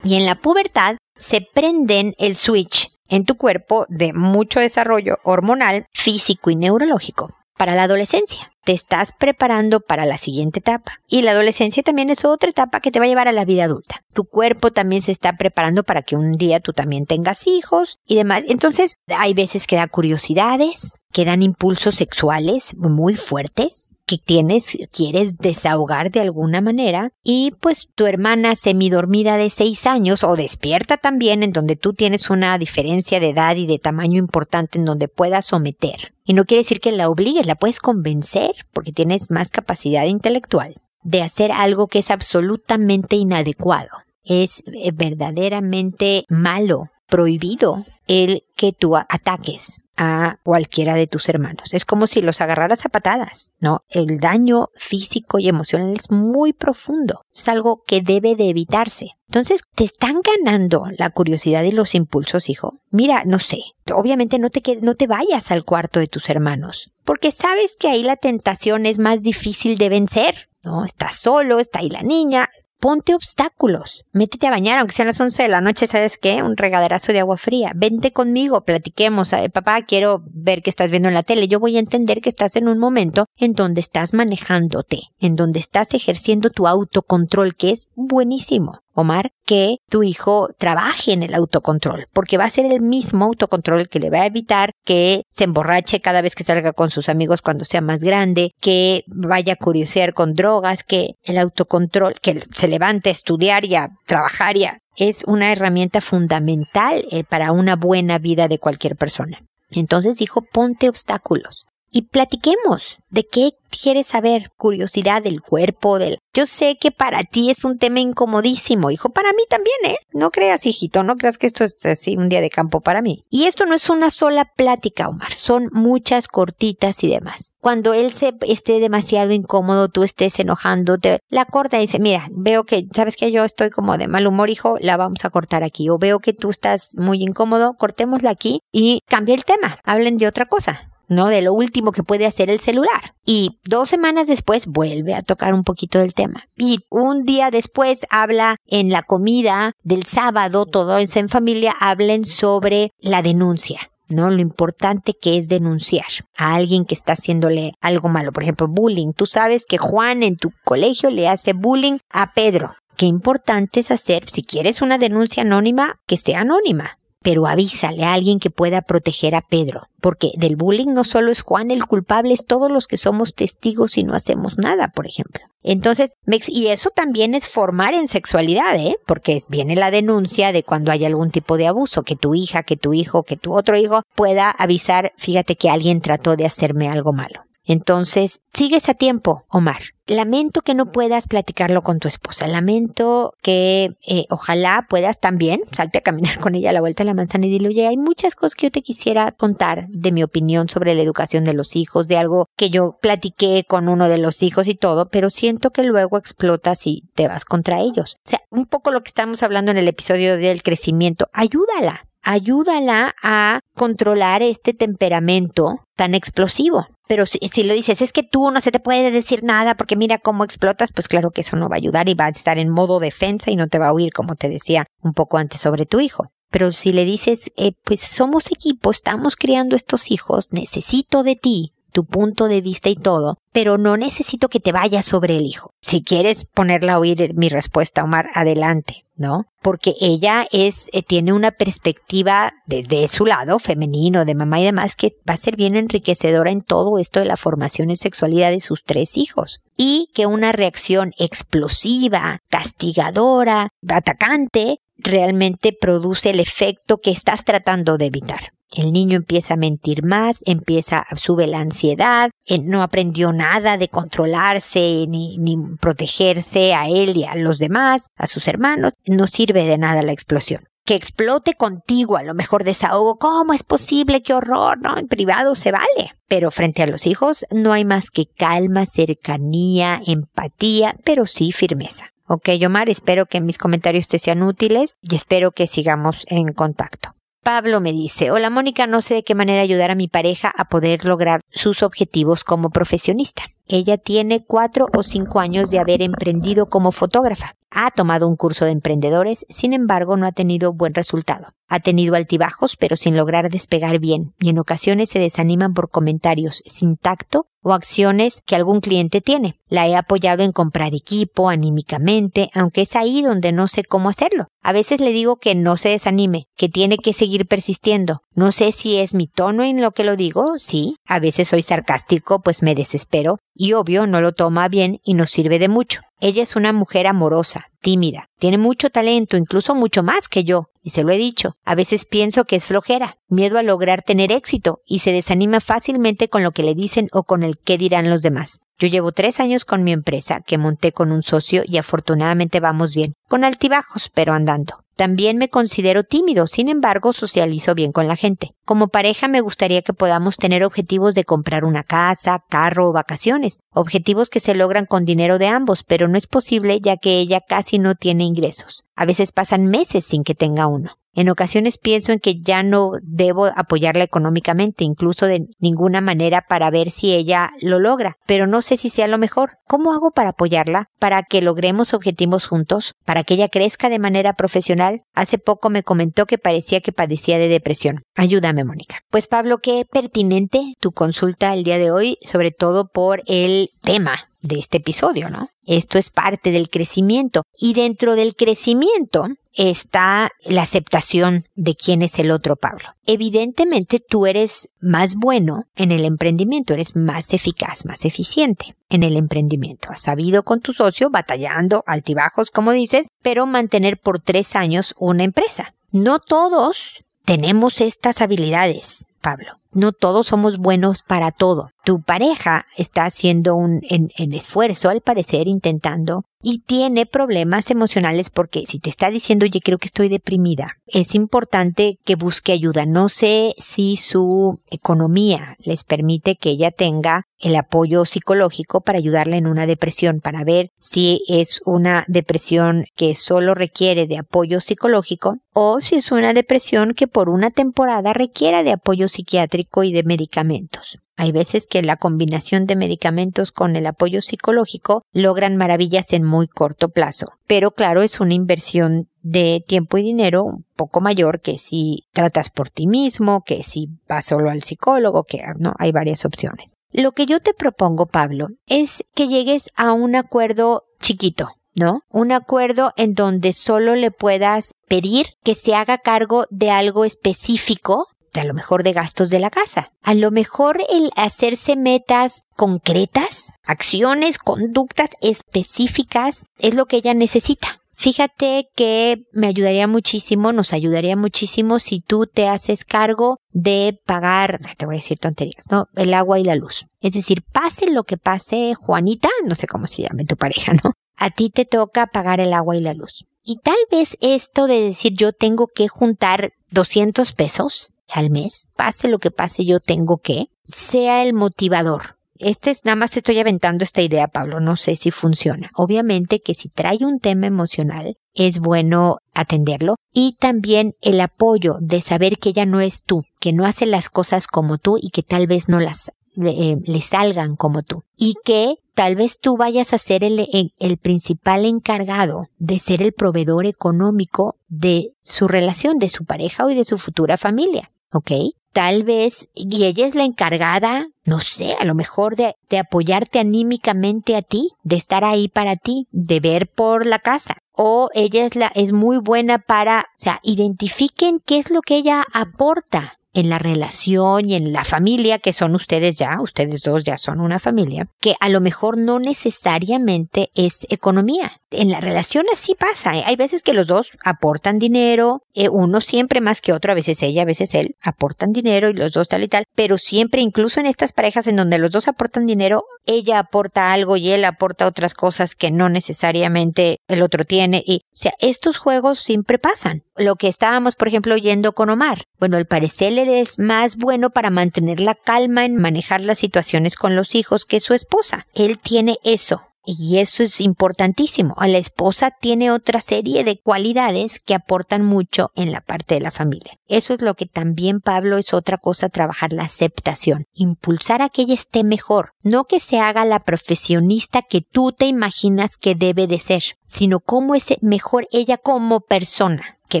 Y 0.02 0.16
en 0.16 0.26
la 0.26 0.36
pubertad 0.36 0.96
se 1.16 1.40
prenden 1.40 2.14
el 2.18 2.34
switch 2.34 2.90
en 3.08 3.24
tu 3.24 3.36
cuerpo 3.36 3.86
de 3.88 4.12
mucho 4.12 4.60
desarrollo 4.60 5.18
hormonal, 5.22 5.86
físico 5.92 6.50
y 6.50 6.56
neurológico 6.56 7.30
para 7.56 7.74
la 7.74 7.84
adolescencia. 7.84 8.50
Te 8.64 8.72
estás 8.72 9.12
preparando 9.12 9.80
para 9.80 10.06
la 10.06 10.16
siguiente 10.16 10.60
etapa. 10.60 10.98
Y 11.06 11.22
la 11.22 11.32
adolescencia 11.32 11.82
también 11.82 12.10
es 12.10 12.24
otra 12.24 12.50
etapa 12.50 12.80
que 12.80 12.90
te 12.90 12.98
va 12.98 13.04
a 13.04 13.08
llevar 13.08 13.28
a 13.28 13.32
la 13.32 13.44
vida 13.44 13.64
adulta. 13.64 14.00
Tu 14.12 14.24
cuerpo 14.24 14.72
también 14.72 15.02
se 15.02 15.12
está 15.12 15.36
preparando 15.36 15.84
para 15.84 16.02
que 16.02 16.16
un 16.16 16.32
día 16.32 16.60
tú 16.60 16.72
también 16.72 17.06
tengas 17.06 17.46
hijos 17.46 17.98
y 18.06 18.16
demás. 18.16 18.42
Entonces, 18.48 18.96
hay 19.06 19.34
veces 19.34 19.66
que 19.66 19.76
da 19.76 19.86
curiosidades, 19.86 20.94
que 21.14 21.24
dan 21.24 21.44
impulsos 21.44 21.94
sexuales 21.94 22.74
muy 22.76 23.14
fuertes, 23.14 23.94
que 24.04 24.18
tienes, 24.18 24.76
quieres 24.90 25.38
desahogar 25.38 26.10
de 26.10 26.20
alguna 26.20 26.60
manera, 26.60 27.12
y 27.22 27.52
pues 27.60 27.88
tu 27.94 28.06
hermana 28.06 28.56
semidormida 28.56 29.36
de 29.36 29.48
seis 29.48 29.86
años 29.86 30.24
o 30.24 30.34
despierta 30.34 30.96
también 30.96 31.44
en 31.44 31.52
donde 31.52 31.76
tú 31.76 31.92
tienes 31.92 32.30
una 32.30 32.58
diferencia 32.58 33.20
de 33.20 33.28
edad 33.28 33.54
y 33.54 33.68
de 33.68 33.78
tamaño 33.78 34.18
importante 34.18 34.76
en 34.76 34.86
donde 34.86 35.06
puedas 35.06 35.46
someter. 35.46 36.12
Y 36.24 36.32
no 36.32 36.46
quiere 36.46 36.64
decir 36.64 36.80
que 36.80 36.90
la 36.90 37.08
obligues, 37.08 37.46
la 37.46 37.54
puedes 37.54 37.78
convencer 37.78 38.50
porque 38.72 38.90
tienes 38.90 39.30
más 39.30 39.52
capacidad 39.52 40.06
intelectual 40.06 40.74
de 41.04 41.22
hacer 41.22 41.52
algo 41.52 41.86
que 41.86 42.00
es 42.00 42.10
absolutamente 42.10 43.14
inadecuado. 43.14 43.90
Es 44.24 44.64
eh, 44.66 44.90
verdaderamente 44.92 46.24
malo, 46.28 46.90
prohibido 47.06 47.84
el 48.08 48.42
que 48.56 48.72
tú 48.72 48.96
ataques 48.96 49.78
a 49.96 50.38
cualquiera 50.42 50.94
de 50.94 51.06
tus 51.06 51.28
hermanos. 51.28 51.72
Es 51.72 51.84
como 51.84 52.06
si 52.06 52.22
los 52.22 52.40
agarraras 52.40 52.84
a 52.84 52.88
patadas, 52.88 53.52
¿no? 53.60 53.84
El 53.88 54.18
daño 54.18 54.68
físico 54.76 55.38
y 55.38 55.48
emocional 55.48 55.94
es 55.98 56.10
muy 56.10 56.52
profundo. 56.52 57.24
Es 57.32 57.48
algo 57.48 57.82
que 57.86 58.00
debe 58.00 58.34
de 58.36 58.48
evitarse. 58.48 59.10
Entonces, 59.28 59.62
¿te 59.74 59.84
están 59.84 60.20
ganando 60.22 60.84
la 60.98 61.10
curiosidad 61.10 61.62
y 61.64 61.72
los 61.72 61.94
impulsos, 61.94 62.48
hijo? 62.48 62.80
Mira, 62.90 63.22
no 63.24 63.38
sé. 63.38 63.58
Obviamente 63.92 64.38
no 64.38 64.50
te, 64.50 64.62
no 64.80 64.94
te 64.94 65.06
vayas 65.06 65.50
al 65.50 65.64
cuarto 65.64 66.00
de 66.00 66.06
tus 66.06 66.28
hermanos, 66.30 66.92
porque 67.04 67.32
sabes 67.32 67.74
que 67.78 67.88
ahí 67.88 68.02
la 68.02 68.16
tentación 68.16 68.86
es 68.86 68.98
más 68.98 69.22
difícil 69.22 69.78
de 69.78 69.88
vencer. 69.88 70.48
¿no? 70.62 70.84
Estás 70.84 71.16
solo, 71.16 71.58
está 71.58 71.80
ahí 71.80 71.90
la 71.90 72.02
niña, 72.02 72.48
ponte 72.84 73.14
obstáculos. 73.14 74.04
Métete 74.12 74.46
a 74.46 74.50
bañar, 74.50 74.76
aunque 74.78 74.92
sean 74.92 75.08
las 75.08 75.18
11 75.18 75.44
de 75.44 75.48
la 75.48 75.62
noche, 75.62 75.86
¿sabes 75.86 76.18
qué? 76.18 76.42
Un 76.42 76.54
regaderazo 76.54 77.14
de 77.14 77.20
agua 77.20 77.38
fría. 77.38 77.72
Vente 77.74 78.12
conmigo, 78.12 78.66
platiquemos. 78.66 79.30
Papá, 79.54 79.80
quiero 79.88 80.22
ver 80.26 80.60
qué 80.60 80.68
estás 80.68 80.90
viendo 80.90 81.08
en 81.08 81.14
la 81.14 81.22
tele. 81.22 81.48
Yo 81.48 81.60
voy 81.60 81.78
a 81.78 81.80
entender 81.80 82.20
que 82.20 82.28
estás 82.28 82.56
en 82.56 82.68
un 82.68 82.78
momento 82.78 83.24
en 83.38 83.54
donde 83.54 83.80
estás 83.80 84.12
manejándote, 84.12 85.00
en 85.18 85.34
donde 85.34 85.60
estás 85.60 85.94
ejerciendo 85.94 86.50
tu 86.50 86.66
autocontrol, 86.66 87.54
que 87.54 87.70
es 87.70 87.88
buenísimo. 87.94 88.83
Omar, 88.94 89.32
que 89.44 89.76
tu 89.90 90.02
hijo 90.02 90.48
trabaje 90.58 91.12
en 91.12 91.22
el 91.22 91.34
autocontrol, 91.34 92.06
porque 92.12 92.38
va 92.38 92.44
a 92.44 92.50
ser 92.50 92.66
el 92.66 92.80
mismo 92.80 93.24
autocontrol 93.24 93.88
que 93.88 94.00
le 94.00 94.10
va 94.10 94.22
a 94.22 94.26
evitar 94.26 94.70
que 94.84 95.22
se 95.28 95.44
emborrache 95.44 96.00
cada 96.00 96.22
vez 96.22 96.34
que 96.34 96.44
salga 96.44 96.72
con 96.72 96.90
sus 96.90 97.08
amigos 97.08 97.42
cuando 97.42 97.64
sea 97.64 97.80
más 97.80 98.02
grande, 98.02 98.52
que 98.60 99.04
vaya 99.06 99.54
a 99.54 99.56
curiosear 99.56 100.14
con 100.14 100.34
drogas, 100.34 100.84
que 100.84 101.10
el 101.24 101.38
autocontrol, 101.38 102.14
que 102.20 102.42
se 102.52 102.68
levante 102.68 103.08
a 103.08 103.12
estudiar 103.12 103.64
y 103.66 103.74
a 103.74 103.90
trabajar 104.06 104.56
y 104.56 104.66
es 104.96 105.24
una 105.26 105.50
herramienta 105.50 106.00
fundamental 106.00 107.04
eh, 107.10 107.24
para 107.24 107.52
una 107.52 107.76
buena 107.76 108.18
vida 108.18 108.46
de 108.48 108.58
cualquier 108.58 108.96
persona. 108.96 109.42
Entonces, 109.70 110.20
hijo, 110.20 110.42
ponte 110.42 110.88
obstáculos 110.88 111.66
y 111.94 112.02
platiquemos 112.02 112.98
de 113.08 113.24
qué 113.24 113.52
quieres 113.70 114.08
saber, 114.08 114.50
curiosidad 114.56 115.22
del 115.22 115.40
cuerpo, 115.40 116.00
del... 116.00 116.18
Yo 116.32 116.46
sé 116.46 116.76
que 116.80 116.90
para 116.90 117.22
ti 117.22 117.50
es 117.50 117.64
un 117.64 117.78
tema 117.78 118.00
incomodísimo, 118.00 118.90
hijo, 118.90 119.10
para 119.10 119.30
mí 119.30 119.44
también, 119.48 119.76
¿eh? 119.84 119.98
No 120.12 120.32
creas, 120.32 120.66
hijito, 120.66 121.04
no 121.04 121.14
creas 121.14 121.38
que 121.38 121.46
esto 121.46 121.62
es 121.62 121.76
así 121.86 122.16
un 122.16 122.28
día 122.28 122.40
de 122.40 122.50
campo 122.50 122.80
para 122.80 123.00
mí. 123.00 123.24
Y 123.30 123.44
esto 123.44 123.64
no 123.66 123.76
es 123.76 123.88
una 123.90 124.10
sola 124.10 124.44
plática, 124.44 125.08
Omar, 125.08 125.34
son 125.36 125.68
muchas 125.72 126.26
cortitas 126.26 127.04
y 127.04 127.10
demás. 127.10 127.52
Cuando 127.60 127.94
él 127.94 128.12
se 128.12 128.34
esté 128.40 128.80
demasiado 128.80 129.30
incómodo, 129.30 129.88
tú 129.88 130.02
estés 130.02 130.40
enojándote, 130.40 131.20
la 131.28 131.44
corta 131.44 131.78
y 131.78 131.82
dice, 131.82 132.00
mira, 132.00 132.26
veo 132.32 132.64
que, 132.64 132.88
sabes 132.92 133.16
que 133.16 133.30
yo 133.30 133.44
estoy 133.44 133.70
como 133.70 133.96
de 133.98 134.08
mal 134.08 134.26
humor, 134.26 134.50
hijo, 134.50 134.76
la 134.80 134.96
vamos 134.96 135.24
a 135.24 135.30
cortar 135.30 135.62
aquí. 135.62 135.88
O 135.90 135.98
veo 135.98 136.18
que 136.18 136.32
tú 136.32 136.50
estás 136.50 136.90
muy 136.94 137.22
incómodo, 137.22 137.74
cortémosla 137.78 138.30
aquí 138.30 138.58
y 138.72 139.00
cambia 139.06 139.36
el 139.36 139.44
tema, 139.44 139.78
hablen 139.84 140.16
de 140.16 140.26
otra 140.26 140.46
cosa. 140.46 140.90
¿No? 141.08 141.28
De 141.28 141.42
lo 141.42 141.52
último 141.52 141.92
que 141.92 142.02
puede 142.02 142.26
hacer 142.26 142.50
el 142.50 142.60
celular. 142.60 143.14
Y 143.24 143.58
dos 143.64 143.88
semanas 143.88 144.26
después 144.26 144.66
vuelve 144.66 145.14
a 145.14 145.22
tocar 145.22 145.54
un 145.54 145.64
poquito 145.64 145.98
del 145.98 146.14
tema. 146.14 146.44
Y 146.56 146.80
un 146.90 147.24
día 147.24 147.50
después 147.50 148.06
habla 148.10 148.56
en 148.66 148.90
la 148.90 149.02
comida 149.02 149.72
del 149.82 150.04
sábado, 150.04 150.66
todos 150.66 151.16
en 151.16 151.28
familia, 151.28 151.74
hablen 151.78 152.24
sobre 152.24 152.90
la 152.98 153.22
denuncia. 153.22 153.80
¿no? 154.08 154.30
Lo 154.30 154.40
importante 154.40 155.14
que 155.20 155.38
es 155.38 155.48
denunciar 155.48 156.06
a 156.36 156.54
alguien 156.54 156.84
que 156.84 156.94
está 156.94 157.14
haciéndole 157.14 157.72
algo 157.80 158.08
malo. 158.08 158.32
Por 158.32 158.42
ejemplo, 158.42 158.68
bullying. 158.68 159.12
Tú 159.12 159.26
sabes 159.26 159.64
que 159.66 159.78
Juan 159.78 160.22
en 160.22 160.36
tu 160.36 160.52
colegio 160.64 161.10
le 161.10 161.28
hace 161.28 161.52
bullying 161.52 161.98
a 162.10 162.32
Pedro. 162.34 162.74
Qué 162.96 163.06
importante 163.06 163.80
es 163.80 163.90
hacer, 163.90 164.28
si 164.30 164.44
quieres 164.44 164.80
una 164.80 164.98
denuncia 164.98 165.42
anónima, 165.42 165.96
que 166.06 166.16
sea 166.16 166.40
anónima 166.40 166.98
pero 167.24 167.46
avísale 167.46 168.04
a 168.04 168.12
alguien 168.12 168.38
que 168.38 168.50
pueda 168.50 168.82
proteger 168.82 169.34
a 169.34 169.40
Pedro, 169.40 169.88
porque 170.02 170.32
del 170.36 170.56
bullying 170.56 170.92
no 170.92 171.04
solo 171.04 171.32
es 171.32 171.40
Juan 171.40 171.70
el 171.70 171.86
culpable, 171.86 172.34
es 172.34 172.44
todos 172.44 172.70
los 172.70 172.86
que 172.86 172.98
somos 172.98 173.34
testigos 173.34 173.96
y 173.96 174.04
no 174.04 174.14
hacemos 174.14 174.58
nada, 174.58 174.88
por 174.94 175.06
ejemplo. 175.06 175.42
Entonces, 175.62 176.12
y 176.48 176.66
eso 176.66 176.90
también 176.90 177.34
es 177.34 177.48
formar 177.48 177.94
en 177.94 178.08
sexualidad, 178.08 178.76
¿eh? 178.76 178.96
Porque 179.06 179.38
viene 179.48 179.74
la 179.74 179.90
denuncia 179.90 180.52
de 180.52 180.64
cuando 180.64 180.92
hay 180.92 181.06
algún 181.06 181.30
tipo 181.30 181.56
de 181.56 181.66
abuso, 181.66 182.02
que 182.02 182.14
tu 182.14 182.34
hija, 182.34 182.62
que 182.62 182.76
tu 182.76 182.92
hijo, 182.92 183.22
que 183.22 183.38
tu 183.38 183.54
otro 183.54 183.78
hijo 183.78 184.02
pueda 184.14 184.50
avisar, 184.50 185.14
fíjate 185.16 185.56
que 185.56 185.70
alguien 185.70 186.02
trató 186.02 186.36
de 186.36 186.44
hacerme 186.44 186.90
algo 186.90 187.14
malo. 187.14 187.40
Entonces, 187.64 188.40
sigues 188.52 188.88
a 188.88 188.94
tiempo, 188.94 189.44
Omar. 189.48 189.80
Lamento 190.06 190.60
que 190.60 190.74
no 190.74 190.92
puedas 190.92 191.26
platicarlo 191.26 191.82
con 191.82 191.98
tu 191.98 192.08
esposa. 192.08 192.46
Lamento 192.46 193.32
que 193.40 193.96
eh, 194.06 194.26
ojalá 194.28 194.86
puedas 194.90 195.18
también 195.18 195.62
salte 195.72 195.98
a 195.98 196.02
caminar 196.02 196.38
con 196.40 196.54
ella 196.54 196.70
a 196.70 196.72
la 196.74 196.80
vuelta 196.80 197.02
de 197.02 197.06
la 197.06 197.14
manzana 197.14 197.46
y 197.46 197.50
dile, 197.50 197.68
oye, 197.68 197.86
hay 197.86 197.96
muchas 197.96 198.34
cosas 198.34 198.54
que 198.54 198.66
yo 198.66 198.70
te 198.70 198.82
quisiera 198.82 199.32
contar 199.32 199.88
de 199.88 200.12
mi 200.12 200.22
opinión 200.22 200.68
sobre 200.68 200.94
la 200.94 201.00
educación 201.00 201.44
de 201.44 201.54
los 201.54 201.74
hijos, 201.74 202.06
de 202.06 202.18
algo 202.18 202.50
que 202.54 202.68
yo 202.68 202.98
platiqué 203.00 203.64
con 203.66 203.88
uno 203.88 204.08
de 204.08 204.18
los 204.18 204.42
hijos 204.42 204.68
y 204.68 204.74
todo, 204.74 205.08
pero 205.08 205.30
siento 205.30 205.70
que 205.70 205.84
luego 205.84 206.18
explotas 206.18 206.86
y 206.86 207.04
te 207.14 207.26
vas 207.26 207.46
contra 207.46 207.80
ellos. 207.80 208.18
O 208.26 208.28
sea, 208.28 208.42
un 208.50 208.66
poco 208.66 208.90
lo 208.90 209.02
que 209.02 209.08
estamos 209.08 209.42
hablando 209.42 209.70
en 209.70 209.78
el 209.78 209.88
episodio 209.88 210.36
del 210.36 210.62
crecimiento. 210.62 211.30
Ayúdala 211.32 212.06
ayúdala 212.24 213.14
a 213.22 213.60
controlar 213.74 214.42
este 214.42 214.72
temperamento 214.72 215.84
tan 215.96 216.14
explosivo. 216.14 216.86
Pero 217.06 217.26
si, 217.26 217.38
si 217.52 217.64
lo 217.64 217.74
dices, 217.74 218.00
es 218.02 218.12
que 218.12 218.22
tú 218.22 218.50
no 218.50 218.60
se 218.60 218.72
te 218.72 218.80
puede 218.80 219.10
decir 219.10 219.44
nada 219.44 219.74
porque 219.76 219.96
mira 219.96 220.18
cómo 220.18 220.42
explotas, 220.42 220.90
pues 220.92 221.06
claro 221.06 221.30
que 221.30 221.42
eso 221.42 221.56
no 221.56 221.68
va 221.68 221.76
a 221.76 221.78
ayudar 221.78 222.08
y 222.08 222.14
va 222.14 222.26
a 222.26 222.30
estar 222.30 222.58
en 222.58 222.70
modo 222.70 222.98
defensa 222.98 223.50
y 223.50 223.56
no 223.56 223.68
te 223.68 223.78
va 223.78 223.88
a 223.88 223.92
oír, 223.92 224.12
como 224.12 224.34
te 224.36 224.48
decía 224.48 224.86
un 225.02 225.12
poco 225.12 225.36
antes 225.38 225.60
sobre 225.60 225.86
tu 225.86 226.00
hijo. 226.00 226.30
Pero 226.50 226.72
si 226.72 226.92
le 226.92 227.04
dices, 227.04 227.50
eh, 227.56 227.72
pues 227.84 228.00
somos 228.00 228.50
equipo, 228.50 228.90
estamos 228.90 229.36
criando 229.36 229.76
estos 229.76 230.10
hijos, 230.10 230.48
necesito 230.50 231.22
de 231.24 231.36
ti, 231.36 231.72
tu 231.92 232.04
punto 232.04 232.48
de 232.48 232.60
vista 232.60 232.88
y 232.88 232.96
todo, 232.96 233.38
pero 233.52 233.78
no 233.78 233.96
necesito 233.96 234.48
que 234.48 234.60
te 234.60 234.72
vayas 234.72 235.06
sobre 235.06 235.36
el 235.36 235.46
hijo. 235.46 235.70
Si 235.80 236.02
quieres 236.02 236.44
ponerla 236.44 236.94
a 236.94 236.98
oír 236.98 237.34
mi 237.34 237.48
respuesta, 237.48 238.02
Omar, 238.02 238.30
adelante, 238.34 239.03
¿no? 239.16 239.46
Porque 239.62 239.94
ella 240.00 240.46
es, 240.52 240.88
eh, 240.92 241.02
tiene 241.02 241.32
una 241.32 241.52
perspectiva 241.52 242.52
desde 242.66 243.06
su 243.08 243.26
lado 243.26 243.58
femenino, 243.58 244.24
de 244.24 244.34
mamá 244.34 244.60
y 244.60 244.64
demás, 244.64 244.96
que 244.96 245.16
va 245.28 245.34
a 245.34 245.38
ser 245.38 245.56
bien 245.56 245.76
enriquecedora 245.76 246.50
en 246.50 246.62
todo 246.62 246.98
esto 246.98 247.20
de 247.20 247.26
la 247.26 247.36
formación 247.36 247.90
y 247.90 247.96
sexualidad 247.96 248.50
de 248.50 248.60
sus 248.60 248.84
tres 248.84 249.16
hijos. 249.16 249.60
Y 249.76 250.10
que 250.14 250.26
una 250.26 250.52
reacción 250.52 251.12
explosiva, 251.18 252.40
castigadora, 252.48 253.70
atacante, 253.88 254.78
realmente 254.96 255.76
produce 255.78 256.30
el 256.30 256.40
efecto 256.40 256.98
que 256.98 257.10
estás 257.10 257.44
tratando 257.44 257.98
de 257.98 258.06
evitar. 258.06 258.52
El 258.74 258.92
niño 258.92 259.16
empieza 259.16 259.54
a 259.54 259.58
mentir 259.58 260.02
más, 260.02 260.42
empieza, 260.46 261.06
sube 261.16 261.46
la 261.46 261.60
ansiedad, 261.60 262.30
no 262.62 262.82
aprendió 262.82 263.32
nada 263.32 263.76
de 263.76 263.88
controlarse 263.88 265.06
ni, 265.08 265.38
ni 265.38 265.56
protegerse 265.80 266.74
a 266.74 266.88
él 266.88 267.16
y 267.16 267.24
a 267.24 267.36
los 267.36 267.58
demás, 267.58 268.08
a 268.16 268.26
sus 268.26 268.48
hermanos. 268.48 268.94
No 269.06 269.26
sirve 269.26 269.64
de 269.64 269.78
nada 269.78 270.02
la 270.02 270.12
explosión 270.12 270.64
que 270.84 270.94
explote 270.94 271.54
contigo, 271.54 272.16
a 272.16 272.22
lo 272.22 272.34
mejor 272.34 272.62
desahogo, 272.62 273.16
¿cómo 273.16 273.54
es 273.54 273.62
posible? 273.62 274.22
¡Qué 274.22 274.34
horror! 274.34 274.78
No, 274.80 274.98
en 274.98 275.08
privado 275.08 275.54
se 275.54 275.72
vale. 275.72 276.12
Pero 276.28 276.50
frente 276.50 276.82
a 276.82 276.86
los 276.86 277.06
hijos 277.06 277.46
no 277.50 277.72
hay 277.72 277.84
más 277.84 278.10
que 278.10 278.26
calma, 278.26 278.84
cercanía, 278.84 280.02
empatía, 280.06 280.96
pero 281.04 281.26
sí 281.26 281.52
firmeza. 281.52 282.10
Ok, 282.26 282.48
Omar, 282.64 282.88
espero 282.88 283.26
que 283.26 283.42
mis 283.42 283.58
comentarios 283.58 284.08
te 284.08 284.18
sean 284.18 284.42
útiles 284.42 284.96
y 285.02 285.14
espero 285.14 285.52
que 285.52 285.66
sigamos 285.66 286.24
en 286.28 286.54
contacto. 286.54 287.14
Pablo 287.42 287.80
me 287.80 287.92
dice, 287.92 288.30
hola 288.30 288.48
Mónica, 288.48 288.86
no 288.86 289.02
sé 289.02 289.12
de 289.12 289.22
qué 289.22 289.34
manera 289.34 289.60
ayudar 289.60 289.90
a 289.90 289.94
mi 289.94 290.08
pareja 290.08 290.50
a 290.56 290.64
poder 290.64 291.04
lograr 291.04 291.42
sus 291.50 291.82
objetivos 291.82 292.42
como 292.42 292.70
profesionista. 292.70 293.42
Ella 293.66 293.96
tiene 293.96 294.44
cuatro 294.44 294.88
o 294.94 295.02
cinco 295.02 295.40
años 295.40 295.70
de 295.70 295.78
haber 295.78 296.02
emprendido 296.02 296.68
como 296.68 296.92
fotógrafa. 296.92 297.56
Ha 297.70 297.90
tomado 297.90 298.28
un 298.28 298.36
curso 298.36 298.64
de 298.66 298.70
emprendedores, 298.70 299.46
sin 299.48 299.72
embargo 299.72 300.16
no 300.16 300.26
ha 300.26 300.32
tenido 300.32 300.72
buen 300.72 300.94
resultado. 300.94 301.54
Ha 301.66 301.80
tenido 301.80 302.14
altibajos, 302.14 302.76
pero 302.76 302.96
sin 302.96 303.16
lograr 303.16 303.50
despegar 303.50 303.98
bien, 303.98 304.34
y 304.38 304.50
en 304.50 304.58
ocasiones 304.58 305.10
se 305.10 305.18
desaniman 305.18 305.74
por 305.74 305.90
comentarios 305.90 306.62
sin 306.66 306.96
tacto 306.96 307.48
o 307.62 307.72
acciones 307.72 308.42
que 308.46 308.54
algún 308.54 308.80
cliente 308.80 309.22
tiene. 309.22 309.54
La 309.68 309.88
he 309.88 309.96
apoyado 309.96 310.44
en 310.44 310.52
comprar 310.52 310.94
equipo 310.94 311.48
anímicamente, 311.48 312.50
aunque 312.52 312.82
es 312.82 312.94
ahí 312.94 313.22
donde 313.22 313.52
no 313.52 313.66
sé 313.66 313.82
cómo 313.82 314.10
hacerlo. 314.10 314.48
A 314.62 314.72
veces 314.72 315.00
le 315.00 315.10
digo 315.10 315.36
que 315.36 315.54
no 315.54 315.78
se 315.78 315.88
desanime, 315.88 316.46
que 316.56 316.68
tiene 316.68 316.98
que 316.98 317.14
seguir 317.14 317.46
persistiendo. 317.46 318.20
No 318.34 318.52
sé 318.52 318.70
si 318.70 318.98
es 318.98 319.14
mi 319.14 319.26
tono 319.26 319.64
en 319.64 319.80
lo 319.80 319.92
que 319.92 320.04
lo 320.04 320.14
digo, 320.14 320.52
sí. 320.58 320.96
A 321.06 321.18
veces 321.18 321.48
soy 321.48 321.62
sarcástico, 321.62 322.40
pues 322.42 322.62
me 322.62 322.74
desespero, 322.74 323.38
y 323.54 323.72
obvio 323.72 324.06
no 324.06 324.20
lo 324.20 324.32
toma 324.32 324.68
bien 324.68 325.00
y 325.04 325.14
nos 325.14 325.30
sirve 325.30 325.58
de 325.58 325.68
mucho. 325.68 326.00
Ella 326.20 326.42
es 326.42 326.56
una 326.56 326.72
mujer 326.72 327.06
amorosa, 327.06 327.66
tímida, 327.80 328.28
tiene 328.38 328.58
mucho 328.58 328.90
talento, 328.90 329.36
incluso 329.36 329.74
mucho 329.74 330.02
más 330.02 330.28
que 330.28 330.44
yo, 330.44 330.68
y 330.82 330.90
se 330.90 331.02
lo 331.02 331.12
he 331.12 331.18
dicho. 331.18 331.56
A 331.64 331.74
veces 331.74 332.04
pienso 332.06 332.44
que 332.44 332.56
es 332.56 332.66
flojera, 332.66 333.18
miedo 333.28 333.58
a 333.58 333.62
lograr 333.62 334.02
tener 334.02 334.32
éxito, 334.32 334.80
y 334.86 335.00
se 335.00 335.12
desanima 335.12 335.60
fácilmente 335.60 336.28
con 336.28 336.42
lo 336.42 336.52
que 336.52 336.62
le 336.62 336.74
dicen 336.74 337.08
o 337.12 337.24
con 337.24 337.42
el 337.42 337.58
qué 337.58 337.76
dirán 337.78 338.10
los 338.10 338.22
demás. 338.22 338.60
Yo 338.78 338.88
llevo 338.88 339.12
tres 339.12 339.38
años 339.38 339.64
con 339.64 339.84
mi 339.84 339.92
empresa 339.92 340.40
que 340.40 340.58
monté 340.58 340.92
con 340.92 341.12
un 341.12 341.22
socio 341.22 341.62
y 341.64 341.78
afortunadamente 341.78 342.60
vamos 342.60 342.94
bien, 342.94 343.14
con 343.28 343.44
altibajos, 343.44 344.10
pero 344.12 344.32
andando. 344.32 344.83
También 344.96 345.38
me 345.38 345.48
considero 345.48 346.04
tímido, 346.04 346.46
sin 346.46 346.68
embargo 346.68 347.12
socializo 347.12 347.74
bien 347.74 347.90
con 347.90 348.06
la 348.06 348.14
gente. 348.14 348.54
Como 348.64 348.88
pareja 348.88 349.26
me 349.26 349.40
gustaría 349.40 349.82
que 349.82 349.92
podamos 349.92 350.36
tener 350.36 350.62
objetivos 350.62 351.14
de 351.14 351.24
comprar 351.24 351.64
una 351.64 351.82
casa, 351.82 352.44
carro 352.48 352.90
o 352.90 352.92
vacaciones, 352.92 353.60
objetivos 353.72 354.30
que 354.30 354.40
se 354.40 354.54
logran 354.54 354.86
con 354.86 355.04
dinero 355.04 355.38
de 355.38 355.48
ambos, 355.48 355.82
pero 355.82 356.06
no 356.06 356.16
es 356.16 356.26
posible 356.28 356.80
ya 356.80 356.96
que 356.96 357.18
ella 357.18 357.40
casi 357.40 357.78
no 357.78 357.96
tiene 357.96 358.24
ingresos. 358.24 358.84
A 358.94 359.04
veces 359.04 359.32
pasan 359.32 359.66
meses 359.66 360.04
sin 360.04 360.22
que 360.22 360.34
tenga 360.34 360.66
uno. 360.68 360.96
En 361.14 361.28
ocasiones 361.28 361.78
pienso 361.78 362.12
en 362.12 362.18
que 362.18 362.40
ya 362.40 362.62
no 362.62 362.92
debo 363.02 363.46
apoyarla 363.46 364.04
económicamente, 364.04 364.84
incluso 364.84 365.26
de 365.26 365.46
ninguna 365.58 366.00
manera 366.00 366.42
para 366.48 366.70
ver 366.70 366.90
si 366.90 367.14
ella 367.14 367.50
lo 367.60 367.78
logra, 367.78 368.16
pero 368.26 368.46
no 368.46 368.62
sé 368.62 368.76
si 368.76 368.90
sea 368.90 369.06
lo 369.06 369.18
mejor. 369.18 369.58
¿Cómo 369.66 369.92
hago 369.92 370.10
para 370.10 370.30
apoyarla? 370.30 370.88
Para 370.98 371.22
que 371.22 371.40
logremos 371.40 371.94
objetivos 371.94 372.46
juntos, 372.46 372.94
para 373.04 373.24
que 373.24 373.34
ella 373.34 373.48
crezca 373.48 373.88
de 373.88 373.98
manera 373.98 374.34
profesional. 374.34 375.02
Hace 375.14 375.38
poco 375.38 375.70
me 375.70 375.82
comentó 375.82 376.26
que 376.26 376.38
parecía 376.38 376.80
que 376.80 376.92
padecía 376.92 377.38
de 377.38 377.48
depresión. 377.48 378.02
Ayúdame, 378.14 378.64
Mónica. 378.64 379.00
Pues 379.10 379.26
Pablo, 379.26 379.58
qué 379.58 379.86
pertinente 379.90 380.74
tu 380.80 380.92
consulta 380.92 381.54
el 381.54 381.64
día 381.64 381.78
de 381.78 381.90
hoy, 381.90 382.18
sobre 382.22 382.50
todo 382.50 382.88
por 382.88 383.22
el 383.26 383.70
tema 383.80 384.28
de 384.42 384.58
este 384.58 384.76
episodio, 384.76 385.30
¿no? 385.30 385.48
Esto 385.66 385.98
es 385.98 386.10
parte 386.10 386.50
del 386.50 386.68
crecimiento. 386.68 387.42
Y 387.58 387.72
dentro 387.72 388.14
del 388.14 388.36
crecimiento 388.36 389.28
está 389.56 390.30
la 390.44 390.62
aceptación 390.62 391.44
de 391.54 391.74
quién 391.74 392.02
es 392.02 392.18
el 392.18 392.30
otro 392.30 392.56
Pablo. 392.56 392.88
Evidentemente 393.06 394.00
tú 394.00 394.26
eres 394.26 394.70
más 394.80 395.14
bueno 395.14 395.64
en 395.76 395.92
el 395.92 396.04
emprendimiento, 396.04 396.74
eres 396.74 396.96
más 396.96 397.32
eficaz, 397.32 397.84
más 397.84 398.04
eficiente 398.04 398.74
en 398.88 399.02
el 399.02 399.16
emprendimiento. 399.16 399.88
Has 399.90 400.02
sabido 400.02 400.42
con 400.42 400.60
tu 400.60 400.72
socio, 400.72 401.10
batallando, 401.10 401.84
altibajos, 401.86 402.50
como 402.50 402.72
dices, 402.72 403.06
pero 403.22 403.46
mantener 403.46 403.98
por 403.98 404.20
tres 404.20 404.56
años 404.56 404.94
una 404.98 405.24
empresa. 405.24 405.74
No 405.90 406.18
todos 406.18 407.04
tenemos 407.24 407.80
estas 407.80 408.20
habilidades, 408.20 409.04
Pablo. 409.20 409.58
No 409.72 409.92
todos 409.92 410.28
somos 410.28 410.58
buenos 410.58 411.02
para 411.02 411.32
todo. 411.32 411.70
Tu 411.84 412.00
pareja 412.00 412.66
está 412.76 413.06
haciendo 413.06 413.56
un 413.56 413.80
esfuerzo, 414.16 414.88
al 414.88 415.00
parecer, 415.00 415.48
intentando 415.48 416.24
y 416.44 416.58
tiene 416.58 417.06
problemas 417.06 417.70
emocionales 417.70 418.28
porque 418.28 418.64
si 418.66 418.78
te 418.78 418.90
está 418.90 419.10
diciendo, 419.10 419.46
oye, 419.46 419.60
creo 419.60 419.78
que 419.78 419.86
estoy 419.86 420.08
deprimida, 420.08 420.76
es 420.86 421.14
importante 421.14 421.98
que 422.04 422.16
busque 422.16 422.52
ayuda. 422.52 422.84
No 422.84 423.08
sé 423.08 423.54
si 423.56 423.96
su 423.96 424.60
economía 424.70 425.56
les 425.58 425.84
permite 425.84 426.36
que 426.36 426.50
ella 426.50 426.70
tenga 426.70 427.26
el 427.44 427.56
apoyo 427.56 428.06
psicológico 428.06 428.80
para 428.80 428.98
ayudarla 428.98 429.36
en 429.36 429.46
una 429.46 429.66
depresión, 429.66 430.20
para 430.20 430.44
ver 430.44 430.70
si 430.78 431.22
es 431.28 431.60
una 431.66 432.04
depresión 432.08 432.86
que 432.96 433.14
solo 433.14 433.54
requiere 433.54 434.06
de 434.06 434.18
apoyo 434.18 434.60
psicológico 434.60 435.36
o 435.52 435.80
si 435.80 435.96
es 435.96 436.10
una 436.10 436.32
depresión 436.32 436.94
que 436.94 437.06
por 437.06 437.28
una 437.28 437.50
temporada 437.50 438.14
requiera 438.14 438.62
de 438.62 438.72
apoyo 438.72 439.08
psiquiátrico 439.08 439.84
y 439.84 439.92
de 439.92 440.04
medicamentos. 440.04 440.98
Hay 441.16 441.30
veces 441.30 441.66
que 441.68 441.82
la 441.82 441.96
combinación 441.96 442.66
de 442.66 442.76
medicamentos 442.76 443.52
con 443.52 443.76
el 443.76 443.86
apoyo 443.86 444.20
psicológico 444.20 445.04
logran 445.12 445.56
maravillas 445.56 446.12
en 446.12 446.24
muy 446.24 446.48
corto 446.48 446.88
plazo. 446.88 447.34
Pero 447.46 447.70
claro, 447.70 448.02
es 448.02 448.18
una 448.20 448.34
inversión 448.34 449.08
de 449.24 449.64
tiempo 449.66 449.98
y 449.98 450.02
dinero 450.02 450.44
un 450.44 450.66
poco 450.76 451.00
mayor 451.00 451.40
que 451.40 451.58
si 451.58 452.04
tratas 452.12 452.50
por 452.50 452.70
ti 452.70 452.86
mismo, 452.86 453.42
que 453.44 453.64
si 453.64 453.88
vas 454.06 454.26
solo 454.26 454.50
al 454.50 454.62
psicólogo, 454.62 455.24
que 455.24 455.42
no, 455.58 455.74
hay 455.78 455.90
varias 455.90 456.24
opciones. 456.24 456.76
Lo 456.92 457.12
que 457.12 457.26
yo 457.26 457.40
te 457.40 457.54
propongo, 457.54 458.06
Pablo, 458.06 458.48
es 458.66 459.02
que 459.14 459.26
llegues 459.26 459.70
a 459.74 459.92
un 459.92 460.14
acuerdo 460.14 460.84
chiquito, 461.00 461.48
¿no? 461.74 462.02
Un 462.10 462.30
acuerdo 462.30 462.92
en 462.96 463.14
donde 463.14 463.52
solo 463.52 463.96
le 463.96 464.10
puedas 464.10 464.74
pedir 464.86 465.26
que 465.42 465.54
se 465.54 465.74
haga 465.74 465.98
cargo 465.98 466.44
de 466.50 466.70
algo 466.70 467.04
específico 467.04 468.08
a 468.40 468.44
lo 468.44 468.54
mejor 468.54 468.82
de 468.82 468.92
gastos 468.92 469.30
de 469.30 469.38
la 469.38 469.50
casa. 469.50 469.92
A 470.02 470.14
lo 470.14 470.30
mejor 470.30 470.82
el 470.88 471.10
hacerse 471.16 471.76
metas 471.76 472.44
concretas, 472.56 473.54
acciones, 473.64 474.38
conductas 474.38 475.10
específicas 475.20 476.46
es 476.58 476.74
lo 476.74 476.86
que 476.86 476.96
ella 476.96 477.14
necesita. 477.14 477.80
Fíjate 477.96 478.68
que 478.74 479.24
me 479.32 479.46
ayudaría 479.46 479.86
muchísimo, 479.86 480.52
nos 480.52 480.72
ayudaría 480.72 481.16
muchísimo 481.16 481.78
si 481.78 482.00
tú 482.00 482.26
te 482.26 482.48
haces 482.48 482.84
cargo 482.84 483.38
de 483.52 483.98
pagar, 484.04 484.60
te 484.76 484.86
voy 484.86 484.96
a 484.96 484.98
decir 484.98 485.18
tonterías, 485.18 485.64
¿no? 485.70 485.86
El 485.94 486.12
agua 486.14 486.38
y 486.38 486.44
la 486.44 486.56
luz. 486.56 486.86
Es 487.00 487.14
decir, 487.14 487.42
pase 487.42 487.90
lo 487.90 488.04
que 488.04 488.16
pase, 488.16 488.74
Juanita, 488.74 489.28
no 489.46 489.54
sé 489.54 489.66
cómo 489.66 489.86
se 489.86 490.02
llame 490.02 490.24
tu 490.24 490.36
pareja, 490.36 490.72
¿no? 490.72 490.92
A 491.16 491.30
ti 491.30 491.50
te 491.50 491.64
toca 491.64 492.06
pagar 492.06 492.40
el 492.40 492.52
agua 492.52 492.76
y 492.76 492.80
la 492.80 492.94
luz. 492.94 493.26
Y 493.44 493.58
tal 493.58 493.76
vez 493.90 494.16
esto 494.20 494.66
de 494.66 494.80
decir 494.80 495.14
yo 495.14 495.32
tengo 495.32 495.68
que 495.68 495.88
juntar 495.88 496.52
200 496.70 497.32
pesos 497.32 497.92
al 498.08 498.30
mes, 498.30 498.68
pase 498.76 499.08
lo 499.08 499.18
que 499.18 499.30
pase, 499.30 499.64
yo 499.64 499.80
tengo 499.80 500.18
que, 500.18 500.48
sea 500.64 501.22
el 501.22 501.34
motivador. 501.34 502.16
Este 502.38 502.70
es, 502.70 502.84
nada 502.84 502.96
más 502.96 503.16
estoy 503.16 503.38
aventando 503.38 503.84
esta 503.84 504.02
idea, 504.02 504.28
Pablo, 504.28 504.60
no 504.60 504.76
sé 504.76 504.96
si 504.96 505.10
funciona. 505.10 505.70
Obviamente 505.74 506.40
que 506.40 506.54
si 506.54 506.68
trae 506.68 506.98
un 507.00 507.20
tema 507.20 507.46
emocional, 507.46 508.16
es 508.34 508.58
bueno 508.58 509.18
atenderlo 509.32 509.96
y 510.12 510.36
también 510.40 510.94
el 511.00 511.20
apoyo 511.20 511.76
de 511.80 512.00
saber 512.00 512.38
que 512.38 512.48
ella 512.50 512.66
no 512.66 512.80
es 512.80 513.04
tú, 513.04 513.22
que 513.38 513.52
no 513.52 513.64
hace 513.64 513.86
las 513.86 514.08
cosas 514.08 514.48
como 514.48 514.78
tú 514.78 514.98
y 515.00 515.10
que 515.10 515.22
tal 515.22 515.46
vez 515.46 515.68
no 515.68 515.78
las 515.78 516.10
le, 516.34 516.50
eh, 516.50 517.00
salgan 517.00 517.54
como 517.54 517.82
tú 517.82 518.02
y 518.16 518.34
que 518.44 518.74
tal 518.94 519.14
vez 519.14 519.38
tú 519.38 519.56
vayas 519.56 519.92
a 519.92 519.98
ser 519.98 520.24
el, 520.24 520.72
el, 520.78 520.98
principal 520.98 521.64
encargado 521.64 522.48
de 522.58 522.80
ser 522.80 523.02
el 523.02 523.12
proveedor 523.12 523.66
económico 523.66 524.56
de 524.66 525.12
su 525.22 525.46
relación, 525.46 525.98
de 525.98 526.08
su 526.08 526.24
pareja 526.24 526.64
o 526.64 526.68
de 526.68 526.84
su 526.84 526.98
futura 526.98 527.36
familia. 527.36 527.92
¿ok? 528.14 528.30
Tal 528.74 529.04
vez, 529.04 529.50
y 529.54 529.84
ella 529.84 530.04
es 530.04 530.16
la 530.16 530.24
encargada, 530.24 531.06
no 531.24 531.38
sé, 531.38 531.76
a 531.78 531.84
lo 531.84 531.94
mejor 531.94 532.34
de, 532.34 532.56
de 532.68 532.80
apoyarte 532.80 533.38
anímicamente 533.38 534.34
a 534.34 534.42
ti, 534.42 534.72
de 534.82 534.96
estar 534.96 535.24
ahí 535.24 535.46
para 535.46 535.76
ti, 535.76 536.08
de 536.10 536.40
ver 536.40 536.68
por 536.68 537.06
la 537.06 537.20
casa. 537.20 537.58
O 537.70 538.08
ella 538.14 538.44
es 538.44 538.56
la, 538.56 538.72
es 538.74 538.90
muy 538.92 539.18
buena 539.18 539.60
para, 539.60 540.06
o 540.18 540.24
sea, 540.24 540.40
identifiquen 540.42 541.40
qué 541.46 541.58
es 541.58 541.70
lo 541.70 541.82
que 541.82 541.98
ella 541.98 542.26
aporta 542.32 543.20
en 543.32 543.48
la 543.48 543.58
relación 543.58 544.48
y 544.48 544.54
en 544.54 544.72
la 544.72 544.84
familia 544.84 545.38
que 545.38 545.52
son 545.52 545.74
ustedes 545.74 546.16
ya, 546.16 546.40
ustedes 546.40 546.82
dos 546.82 547.04
ya 547.04 547.18
son 547.18 547.40
una 547.40 547.58
familia, 547.58 548.08
que 548.20 548.34
a 548.40 548.48
lo 548.48 548.60
mejor 548.60 548.96
no 548.96 549.18
necesariamente 549.18 550.50
es 550.54 550.86
economía. 550.88 551.60
En 551.76 551.90
la 551.90 552.00
relación 552.00 552.46
así 552.52 552.74
pasa. 552.74 553.16
¿eh? 553.16 553.22
Hay 553.26 553.36
veces 553.36 553.62
que 553.62 553.72
los 553.72 553.86
dos 553.86 554.12
aportan 554.24 554.78
dinero, 554.78 555.42
eh, 555.54 555.68
uno 555.68 556.00
siempre 556.00 556.40
más 556.40 556.60
que 556.60 556.72
otro, 556.72 556.92
a 556.92 556.94
veces 556.94 557.22
ella, 557.22 557.42
a 557.42 557.46
veces 557.46 557.74
él, 557.74 557.96
aportan 558.02 558.52
dinero 558.52 558.90
y 558.90 558.94
los 558.94 559.12
dos 559.12 559.28
tal 559.28 559.42
y 559.42 559.48
tal, 559.48 559.64
pero 559.74 559.98
siempre, 559.98 560.40
incluso 560.40 560.80
en 560.80 560.86
estas 560.86 561.12
parejas 561.12 561.46
en 561.46 561.56
donde 561.56 561.78
los 561.78 561.90
dos 561.90 562.08
aportan 562.08 562.46
dinero, 562.46 562.84
ella 563.06 563.38
aporta 563.38 563.92
algo 563.92 564.16
y 564.16 564.30
él 564.30 564.44
aporta 564.44 564.86
otras 564.86 565.14
cosas 565.14 565.54
que 565.54 565.70
no 565.70 565.88
necesariamente 565.88 566.98
el 567.08 567.22
otro 567.22 567.44
tiene. 567.44 567.82
Y, 567.86 568.02
o 568.12 568.16
sea, 568.16 568.32
estos 568.38 568.78
juegos 568.78 569.20
siempre 569.20 569.58
pasan. 569.58 570.02
Lo 570.16 570.36
que 570.36 570.48
estábamos, 570.48 570.96
por 570.96 571.08
ejemplo, 571.08 571.34
oyendo 571.34 571.72
con 571.72 571.90
Omar. 571.90 572.24
Bueno, 572.38 572.56
al 572.56 572.66
parecer 572.66 573.18
él 573.18 573.28
es 573.28 573.58
más 573.58 573.96
bueno 573.96 574.30
para 574.30 574.50
mantener 574.50 575.00
la 575.00 575.14
calma 575.14 575.64
en 575.64 575.76
manejar 575.76 576.22
las 576.22 576.38
situaciones 576.38 576.96
con 576.96 577.16
los 577.16 577.34
hijos 577.34 577.64
que 577.64 577.80
su 577.80 577.94
esposa. 577.94 578.46
Él 578.54 578.78
tiene 578.78 579.18
eso. 579.24 579.62
Y 579.86 580.18
eso 580.18 580.42
es 580.42 580.60
importantísimo. 580.60 581.54
La 581.58 581.78
esposa 581.78 582.30
tiene 582.30 582.70
otra 582.70 583.00
serie 583.00 583.44
de 583.44 583.58
cualidades 583.58 584.40
que 584.40 584.54
aportan 584.54 585.04
mucho 585.04 585.50
en 585.54 585.72
la 585.72 585.80
parte 585.80 586.14
de 586.14 586.20
la 586.20 586.30
familia. 586.30 586.78
Eso 586.86 587.14
es 587.14 587.22
lo 587.22 587.34
que 587.34 587.46
también 587.46 588.00
Pablo 588.00 588.38
es 588.38 588.54
otra 588.54 588.78
cosa 588.78 589.08
trabajar 589.08 589.52
la 589.52 589.64
aceptación. 589.64 590.46
Impulsar 590.54 591.22
a 591.22 591.28
que 591.28 591.42
ella 591.42 591.54
esté 591.54 591.84
mejor. 591.84 592.32
No 592.42 592.64
que 592.64 592.80
se 592.80 593.00
haga 593.00 593.24
la 593.24 593.40
profesionista 593.40 594.42
que 594.42 594.60
tú 594.60 594.92
te 594.92 595.06
imaginas 595.06 595.76
que 595.76 595.94
debe 595.94 596.26
de 596.26 596.40
ser, 596.40 596.62
sino 596.82 597.20
cómo 597.20 597.54
es 597.54 597.66
mejor 597.82 598.28
ella 598.32 598.58
como 598.58 599.00
persona, 599.00 599.78
que 599.88 600.00